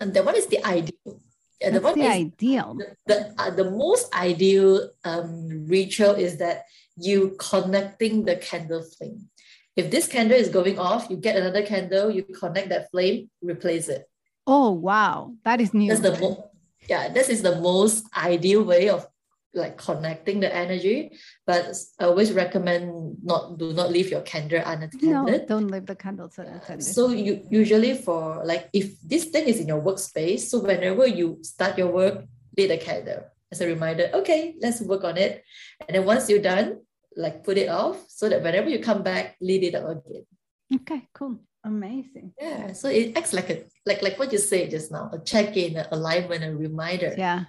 And 0.00 0.14
that 0.14 0.24
one 0.24 0.36
is 0.36 0.46
the 0.46 0.64
ideal? 0.64 1.20
Yeah, 1.60 1.70
the, 1.70 1.80
one 1.80 1.98
the 1.98 2.06
ideal. 2.06 2.78
the, 2.78 2.96
the, 3.06 3.34
uh, 3.36 3.50
the 3.50 3.70
most 3.70 4.14
ideal 4.14 4.88
um, 5.04 5.66
ritual 5.66 6.14
is 6.14 6.38
that 6.38 6.64
you 6.96 7.36
connecting 7.38 8.24
the 8.24 8.36
candle 8.36 8.82
flame. 8.82 9.28
If 9.76 9.90
this 9.90 10.06
candle 10.06 10.36
is 10.36 10.48
going 10.48 10.78
off, 10.78 11.08
you 11.08 11.16
get 11.16 11.36
another 11.36 11.62
candle, 11.62 12.10
you 12.10 12.22
connect 12.24 12.68
that 12.70 12.90
flame, 12.90 13.30
replace 13.40 13.88
it. 13.88 14.08
Oh 14.46 14.70
wow, 14.72 15.34
that 15.44 15.60
is 15.60 15.72
new. 15.72 15.88
That's 15.88 16.00
the 16.00 16.18
mo- 16.18 16.50
yeah, 16.88 17.08
this 17.08 17.28
is 17.28 17.42
the 17.42 17.60
most 17.60 18.04
ideal 18.16 18.64
way 18.64 18.88
of 18.88 19.06
like 19.54 19.78
connecting 19.78 20.40
the 20.40 20.52
energy. 20.52 21.12
But 21.46 21.76
I 21.98 22.04
always 22.04 22.32
recommend 22.32 23.22
not 23.22 23.58
do 23.58 23.72
not 23.72 23.90
leave 23.90 24.10
your 24.10 24.22
candle 24.22 24.62
unattended. 24.64 25.02
No, 25.02 25.46
don't 25.46 25.68
leave 25.68 25.86
the 25.86 25.94
candles 25.94 26.38
unattended. 26.38 26.84
So 26.84 27.10
you 27.10 27.46
usually 27.50 27.94
for 27.94 28.42
like 28.44 28.68
if 28.72 29.00
this 29.02 29.26
thing 29.26 29.46
is 29.46 29.60
in 29.60 29.68
your 29.68 29.80
workspace, 29.80 30.50
so 30.50 30.60
whenever 30.60 31.06
you 31.06 31.38
start 31.42 31.78
your 31.78 31.92
work, 31.92 32.24
lit 32.56 32.70
a 32.70 32.76
candle 32.76 33.29
as 33.52 33.60
a 33.60 33.66
reminder. 33.66 34.10
Okay, 34.14 34.54
let's 34.60 34.80
work 34.80 35.04
on 35.04 35.16
it. 35.16 35.44
And 35.86 35.96
then 35.96 36.04
once 36.04 36.28
you're 36.28 36.42
done, 36.42 36.80
like 37.16 37.44
put 37.44 37.58
it 37.58 37.68
off 37.68 38.04
so 38.08 38.28
that 38.28 38.42
whenever 38.42 38.68
you 38.68 38.78
come 38.78 39.02
back, 39.02 39.36
lead 39.40 39.64
it 39.64 39.74
up 39.74 39.88
again. 39.90 40.26
Okay, 40.72 41.08
cool. 41.12 41.40
Amazing. 41.64 42.32
Yeah. 42.40 42.72
So 42.72 42.88
it 42.88 43.16
acts 43.16 43.32
like 43.32 43.50
a 43.50 43.64
like 43.84 44.02
like 44.02 44.18
what 44.18 44.32
you 44.32 44.38
said 44.38 44.70
just 44.70 44.90
now, 44.90 45.10
a 45.12 45.18
check-in, 45.18 45.76
an 45.76 45.86
alignment, 45.92 46.44
a 46.44 46.56
reminder. 46.56 47.14
Yeah. 47.16 47.44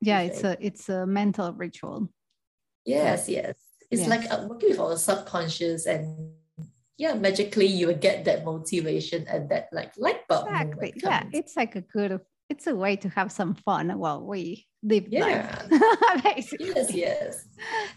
Yeah, 0.00 0.20
it's 0.20 0.42
a 0.42 0.56
it's 0.60 0.88
a 0.88 1.06
mental 1.06 1.52
ritual. 1.52 2.08
Yes, 2.84 3.28
yes. 3.28 3.56
It's 3.90 4.02
yes. 4.02 4.08
like 4.08 4.30
uh, 4.32 4.46
working 4.48 4.70
with 4.70 4.80
our 4.80 4.96
subconscious 4.96 5.86
and 5.86 6.32
yeah, 6.96 7.14
magically 7.14 7.66
you 7.66 7.88
will 7.88 7.98
get 7.98 8.24
that 8.24 8.44
motivation 8.44 9.26
and 9.28 9.50
that 9.50 9.68
like 9.72 9.92
light 9.98 10.26
bulb. 10.28 10.48
Exactly. 10.48 10.94
Yeah, 10.96 11.24
it's 11.32 11.56
like 11.56 11.76
a 11.76 11.82
good 11.82 12.20
it's 12.48 12.66
a 12.66 12.74
way 12.74 12.96
to 12.96 13.08
have 13.08 13.32
some 13.32 13.54
fun 13.54 13.90
while 13.98 14.24
we 14.24 14.66
live 14.82 15.06
yeah. 15.08 15.62
life. 16.24 16.52
yes, 16.58 16.92
yes. 16.92 17.46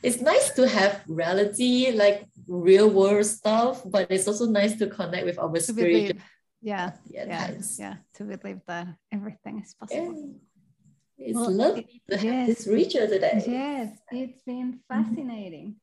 It's 0.04 0.22
nice 0.22 0.52
to 0.52 0.68
have 0.68 1.04
reality, 1.08 1.91
like 1.91 2.26
real 2.48 2.89
world 2.89 3.26
stuff, 3.26 3.82
but 3.86 4.10
it's 4.10 4.28
also 4.28 4.46
nice 4.46 4.78
to 4.78 4.88
connect 4.88 5.26
with 5.26 5.39
our 5.39 5.60
spirit. 5.60 6.18
Yeah, 6.62 6.91
yeah, 7.10 7.26
yeah, 7.28 7.52
yeah, 7.78 7.96
to 8.16 8.24
believe 8.24 8.62
that 8.66 8.88
uh, 8.88 8.91
everything 9.12 9.62
is 9.62 9.74
possible. 9.76 10.16
Yeah. 10.16 11.28
It's 11.28 11.36
well, 11.36 11.52
lovely 11.52 12.02
it, 12.08 12.12
to 12.12 12.18
have 12.18 12.26
yes, 12.26 12.48
this 12.48 12.68
ritual 12.68 13.08
today. 13.08 13.43
Yes, 13.46 13.98
it's 14.12 14.41
been 14.43 14.74
mm-hmm. 14.74 15.04
fascinating. 15.04 15.76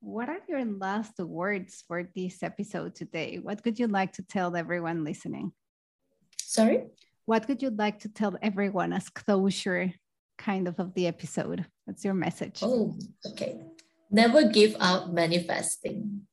What 0.00 0.28
are 0.28 0.40
your 0.48 0.64
last 0.64 1.18
words 1.18 1.84
for 1.86 2.08
this 2.16 2.42
episode 2.42 2.94
today? 2.94 3.38
What 3.40 3.62
could 3.62 3.78
you 3.78 3.86
like 3.86 4.14
to 4.14 4.22
tell 4.22 4.56
everyone 4.56 5.04
listening? 5.04 5.52
Sorry? 6.40 6.86
What 7.24 7.46
would 7.48 7.62
you 7.62 7.70
like 7.70 8.00
to 8.00 8.08
tell 8.08 8.36
everyone 8.42 8.92
as 8.92 9.08
closure 9.08 9.92
kind 10.38 10.66
of 10.66 10.80
of 10.80 10.94
the 10.94 11.06
episode? 11.06 11.64
What's 11.84 12.04
your 12.04 12.14
message? 12.14 12.60
Oh, 12.62 12.96
okay. 13.26 13.60
Never 14.10 14.48
give 14.48 14.76
up 14.80 15.12
manifesting. 15.12 16.26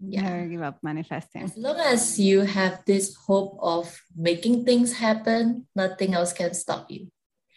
Yeah. 0.00 0.22
Never 0.22 0.46
give 0.46 0.62
up 0.62 0.78
manifesting. 0.82 1.44
As 1.44 1.56
long 1.56 1.80
as 1.80 2.20
you 2.20 2.42
have 2.42 2.84
this 2.84 3.14
hope 3.14 3.58
of 3.60 4.00
making 4.14 4.64
things 4.64 4.92
happen, 4.92 5.66
nothing 5.74 6.14
else 6.14 6.32
can 6.32 6.52
stop 6.52 6.90
you. 6.90 7.08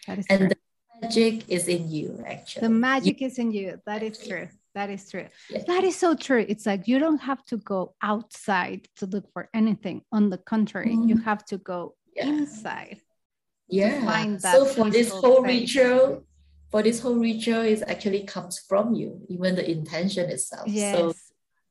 That 0.08 0.20
is 0.20 0.26
and 0.30 0.40
true. 0.40 0.50
the 0.50 0.58
magic 1.02 1.50
is 1.50 1.68
in 1.68 1.92
you, 1.92 2.24
actually. 2.26 2.62
The 2.62 2.74
magic 2.74 3.20
you, 3.20 3.28
is 3.28 3.38
in 3.38 3.52
you. 3.52 3.82
That 3.86 4.02
is 4.02 4.26
true. 4.26 4.48
That 4.76 4.90
is 4.90 5.10
true. 5.10 5.28
Yes. 5.50 5.66
That 5.66 5.84
is 5.84 5.96
so 5.98 6.16
true. 6.16 6.46
It's 6.48 6.66
like 6.66 6.88
you 6.88 7.00
don't 7.00 7.20
have 7.20 7.44
to 7.46 7.58
go 7.58 7.96
outside 8.02 8.88
to 8.98 9.08
look 9.08 9.26
for 9.34 9.50
anything. 9.54 10.04
On 10.12 10.30
the 10.30 10.38
contrary, 10.38 10.96
mm. 10.96 11.10
you 11.10 11.18
have 11.18 11.44
to 11.46 11.58
go 11.58 11.96
yeah. 12.18 12.26
inside 12.26 13.00
yeah 13.68 14.38
so 14.38 14.66
for 14.66 14.90
this 14.90 15.10
whole 15.10 15.42
ritual 15.42 16.24
for 16.72 16.84
this 16.84 17.00
whole 17.00 17.16
ritual 17.16 17.62
is 17.62 17.84
actually 17.88 18.24
comes 18.24 18.60
from 18.60 18.94
you 18.94 19.22
even 19.30 19.56
the 19.56 19.70
intention 19.70 20.30
itself 20.30 20.68
yes 20.68 20.96
so 20.96 21.14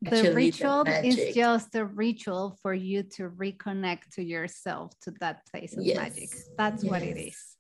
the 0.03 0.33
ritual 0.35 0.85
is 0.87 1.35
just 1.35 1.75
a 1.75 1.85
ritual 1.85 2.59
for 2.63 2.75
you 2.75 3.03
to 3.03 3.31
reconnect 3.31 4.11
to 4.13 4.23
yourself 4.23 4.93
to 5.01 5.11
that 5.21 5.47
place 5.51 5.77
of 5.77 5.85
yes. 5.85 5.97
magic 5.97 6.31
that's 6.59 6.85
yes. 6.85 6.91
what 6.91 7.03
it 7.03 7.17
is 7.17 7.57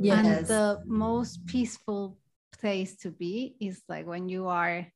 yes. 0.00 0.26
and 0.26 0.46
the 0.46 0.82
most 0.86 1.46
peaceful 1.46 2.18
place 2.58 2.96
to 2.96 3.10
be 3.10 3.56
is 3.60 3.82
like 3.88 4.06
when 4.06 4.28
you 4.28 4.48
are 4.48 4.86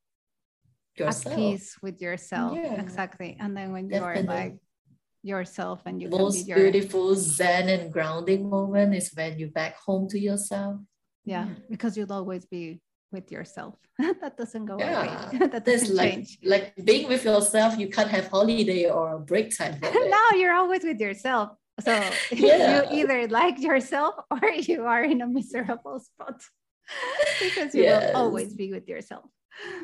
yourself. 0.96 1.32
at 1.32 1.38
peace 1.38 1.76
with 1.82 2.02
yourself 2.02 2.56
yeah. 2.56 2.80
exactly 2.80 3.36
and 3.40 3.56
then 3.56 3.72
when 3.72 3.84
you 3.84 4.00
Definitely. 4.00 4.28
are 4.28 4.40
like 4.40 4.56
yourself 5.22 5.82
and 5.86 6.02
you 6.02 6.08
most 6.08 6.48
your... 6.48 6.58
beautiful 6.58 7.14
zen 7.14 7.68
and 7.68 7.92
grounding 7.92 8.48
moment 8.50 8.94
is 8.94 9.10
when 9.14 9.38
you 9.38 9.48
back 9.48 9.76
home 9.78 10.08
to 10.08 10.18
yourself 10.18 10.80
yeah, 11.24 11.46
yeah. 11.46 11.54
because 11.70 11.96
you'll 11.96 12.12
always 12.12 12.44
be 12.44 12.80
with 13.12 13.30
yourself. 13.30 13.74
that 13.98 14.36
doesn't 14.36 14.64
go 14.66 14.78
yeah. 14.78 15.28
away. 15.30 15.38
that 15.52 15.64
doesn't 15.64 15.94
like, 15.94 16.12
change. 16.12 16.38
Like 16.42 16.74
being 16.82 17.08
with 17.08 17.24
yourself, 17.24 17.78
you 17.78 17.88
can't 17.88 18.10
have 18.10 18.28
holiday 18.28 18.88
or 18.88 19.18
break 19.18 19.56
time. 19.56 19.78
no, 19.82 20.22
you're 20.34 20.54
always 20.54 20.82
with 20.82 21.00
yourself. 21.00 21.50
So 21.80 21.92
yeah. 22.32 22.90
you 22.90 23.02
either 23.02 23.28
like 23.28 23.60
yourself 23.60 24.14
or 24.30 24.50
you 24.50 24.84
are 24.84 25.04
in 25.04 25.20
a 25.20 25.26
miserable 25.26 26.00
spot 26.00 26.42
because 27.40 27.74
you 27.74 27.84
yes. 27.84 28.12
will 28.12 28.20
always 28.20 28.54
be 28.54 28.72
with 28.72 28.88
yourself. 28.88 29.24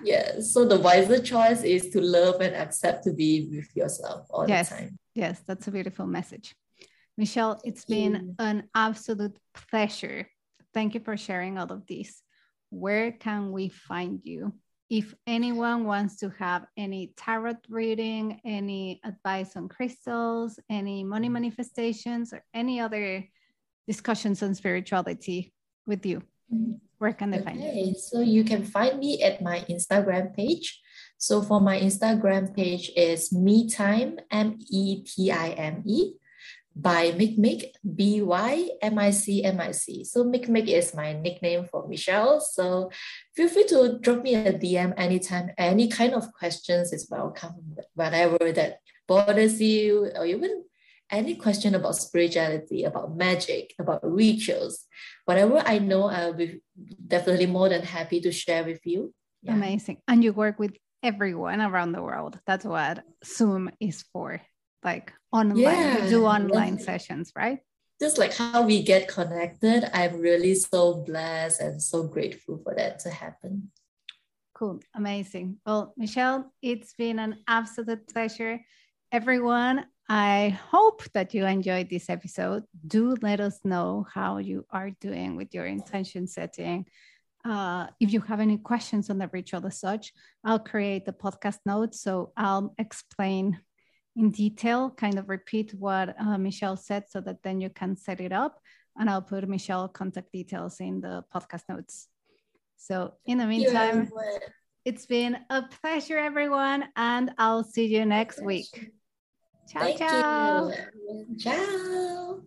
Yeah. 0.02 0.40
So 0.40 0.64
the 0.64 0.78
wiser 0.78 1.20
choice 1.20 1.62
is 1.62 1.90
to 1.90 2.00
love 2.00 2.40
and 2.40 2.54
accept 2.54 3.04
to 3.04 3.12
be 3.12 3.48
with 3.50 3.74
yourself 3.76 4.26
all 4.30 4.48
yes. 4.48 4.68
the 4.68 4.74
time. 4.74 4.98
Yes, 5.14 5.40
that's 5.46 5.68
a 5.68 5.70
beautiful 5.70 6.06
message. 6.06 6.54
Michelle, 7.16 7.60
it's 7.64 7.84
been 7.84 8.36
an 8.38 8.68
absolute 8.74 9.36
pleasure. 9.70 10.28
Thank 10.72 10.94
you 10.94 11.00
for 11.00 11.16
sharing 11.16 11.58
all 11.58 11.72
of 11.72 11.86
this 11.86 12.22
where 12.70 13.12
can 13.12 13.52
we 13.52 13.68
find 13.68 14.20
you? 14.24 14.52
If 14.90 15.14
anyone 15.26 15.84
wants 15.84 16.16
to 16.18 16.30
have 16.38 16.66
any 16.76 17.12
tarot 17.16 17.56
reading, 17.68 18.40
any 18.44 19.00
advice 19.04 19.54
on 19.56 19.68
crystals, 19.68 20.58
any 20.70 21.04
money 21.04 21.28
manifestations, 21.28 22.32
or 22.32 22.42
any 22.54 22.80
other 22.80 23.28
discussions 23.86 24.42
on 24.42 24.54
spirituality 24.54 25.52
with 25.86 26.06
you, 26.06 26.22
mm-hmm. 26.52 26.74
Where 26.98 27.12
can 27.12 27.30
they 27.30 27.38
okay, 27.38 27.44
find 27.44 27.62
you? 27.62 27.94
So 27.94 28.20
you 28.20 28.44
can 28.44 28.64
find 28.64 28.98
me 28.98 29.22
at 29.22 29.42
my 29.42 29.64
Instagram 29.70 30.34
page. 30.34 30.82
So 31.16 31.42
for 31.42 31.60
my 31.60 31.78
Instagram 31.78 32.54
page 32.54 32.90
is 32.96 33.32
me 33.32 33.68
time, 33.70 34.18
M 34.30 34.58
E 34.70 35.02
T 35.02 35.30
I 35.30 35.50
M 35.50 35.82
E 35.86 36.14
by 36.74 37.10
Mic 37.18 37.74
B 37.82 38.22
Y 38.22 38.70
M 38.82 38.98
I 38.98 39.10
C 39.10 39.42
M 39.44 39.60
I 39.60 39.72
C. 39.72 40.04
So 40.04 40.22
Mic 40.22 40.48
is 40.68 40.94
my 40.94 41.12
nickname 41.12 41.66
for 41.66 41.86
Michelle. 41.88 42.40
So 42.40 42.90
feel 43.34 43.48
free 43.48 43.66
to 43.66 43.98
drop 43.98 44.22
me 44.22 44.34
a 44.34 44.52
DM 44.52 44.94
anytime. 44.96 45.50
Any 45.58 45.88
kind 45.88 46.14
of 46.14 46.32
questions 46.32 46.92
is 46.92 47.10
welcome. 47.10 47.76
Whatever 47.94 48.52
that 48.52 48.78
bothers 49.08 49.60
you, 49.60 50.10
or 50.14 50.26
even 50.26 50.64
any 51.10 51.36
question 51.36 51.74
about 51.74 51.96
spirituality, 51.96 52.84
about 52.84 53.16
magic, 53.16 53.74
about 53.78 54.00
rituals, 54.02 54.86
whatever 55.24 55.62
I 55.64 55.78
know, 55.78 56.04
I'll 56.04 56.34
be 56.34 56.60
definitely 57.06 57.46
more 57.46 57.68
than 57.68 57.82
happy 57.82 58.20
to 58.20 58.32
share 58.32 58.64
with 58.64 58.84
you. 58.84 59.14
Yeah. 59.42 59.54
Amazing. 59.54 59.98
And 60.06 60.22
you 60.22 60.32
work 60.32 60.58
with 60.58 60.76
everyone 61.02 61.60
around 61.60 61.92
the 61.92 62.02
world. 62.02 62.38
That's 62.46 62.64
what 62.64 63.04
Zoom 63.24 63.70
is 63.80 64.04
for 64.12 64.40
like 64.84 65.12
online 65.32 65.62
yeah. 65.62 66.04
you 66.04 66.10
do 66.10 66.24
online 66.24 66.78
sessions 66.78 67.32
right 67.36 67.58
just 68.00 68.18
like 68.18 68.34
how 68.34 68.62
we 68.62 68.82
get 68.82 69.08
connected 69.08 69.88
i'm 69.92 70.20
really 70.20 70.54
so 70.54 70.94
blessed 70.94 71.60
and 71.60 71.82
so 71.82 72.04
grateful 72.04 72.58
for 72.62 72.74
that 72.74 72.98
to 72.98 73.10
happen 73.10 73.70
cool 74.54 74.80
amazing 74.94 75.56
well 75.66 75.92
michelle 75.96 76.52
it's 76.62 76.94
been 76.94 77.18
an 77.18 77.38
absolute 77.46 78.06
pleasure 78.08 78.60
everyone 79.12 79.84
i 80.08 80.58
hope 80.70 81.02
that 81.12 81.34
you 81.34 81.44
enjoyed 81.44 81.88
this 81.90 82.08
episode 82.08 82.64
do 82.86 83.14
let 83.22 83.40
us 83.40 83.60
know 83.64 84.06
how 84.12 84.38
you 84.38 84.64
are 84.70 84.90
doing 85.00 85.36
with 85.36 85.52
your 85.54 85.66
intention 85.66 86.26
setting 86.26 86.86
uh, 87.44 87.86
if 88.00 88.12
you 88.12 88.20
have 88.20 88.40
any 88.40 88.58
questions 88.58 89.10
on 89.10 89.18
the 89.18 89.28
ritual 89.32 89.64
as 89.66 89.78
such, 89.78 90.12
I'll 90.44 90.58
create 90.58 91.04
the 91.06 91.12
podcast 91.12 91.58
notes. 91.64 92.02
So 92.02 92.32
I'll 92.36 92.74
explain 92.78 93.58
in 94.16 94.30
detail, 94.30 94.90
kind 94.90 95.18
of 95.18 95.28
repeat 95.28 95.72
what 95.74 96.14
uh, 96.20 96.36
Michelle 96.36 96.76
said 96.76 97.04
so 97.08 97.20
that 97.20 97.42
then 97.42 97.60
you 97.60 97.70
can 97.70 97.96
set 97.96 98.20
it 98.20 98.32
up. 98.32 98.60
And 98.98 99.08
I'll 99.08 99.22
put 99.22 99.48
Michelle 99.48 99.88
contact 99.88 100.32
details 100.32 100.80
in 100.80 101.00
the 101.00 101.24
podcast 101.32 101.62
notes. 101.68 102.08
So 102.76 103.14
in 103.26 103.38
the 103.38 103.46
meantime, 103.46 104.10
it's 104.84 105.06
been 105.06 105.38
a 105.50 105.62
pleasure, 105.62 106.18
everyone. 106.18 106.84
And 106.96 107.32
I'll 107.38 107.64
see 107.64 107.86
you 107.86 108.04
next 108.04 108.42
week. 108.42 108.90
Ciao, 109.68 109.82
Thank 109.82 109.98
ciao. 109.98 110.70
Ciao. 111.36 112.42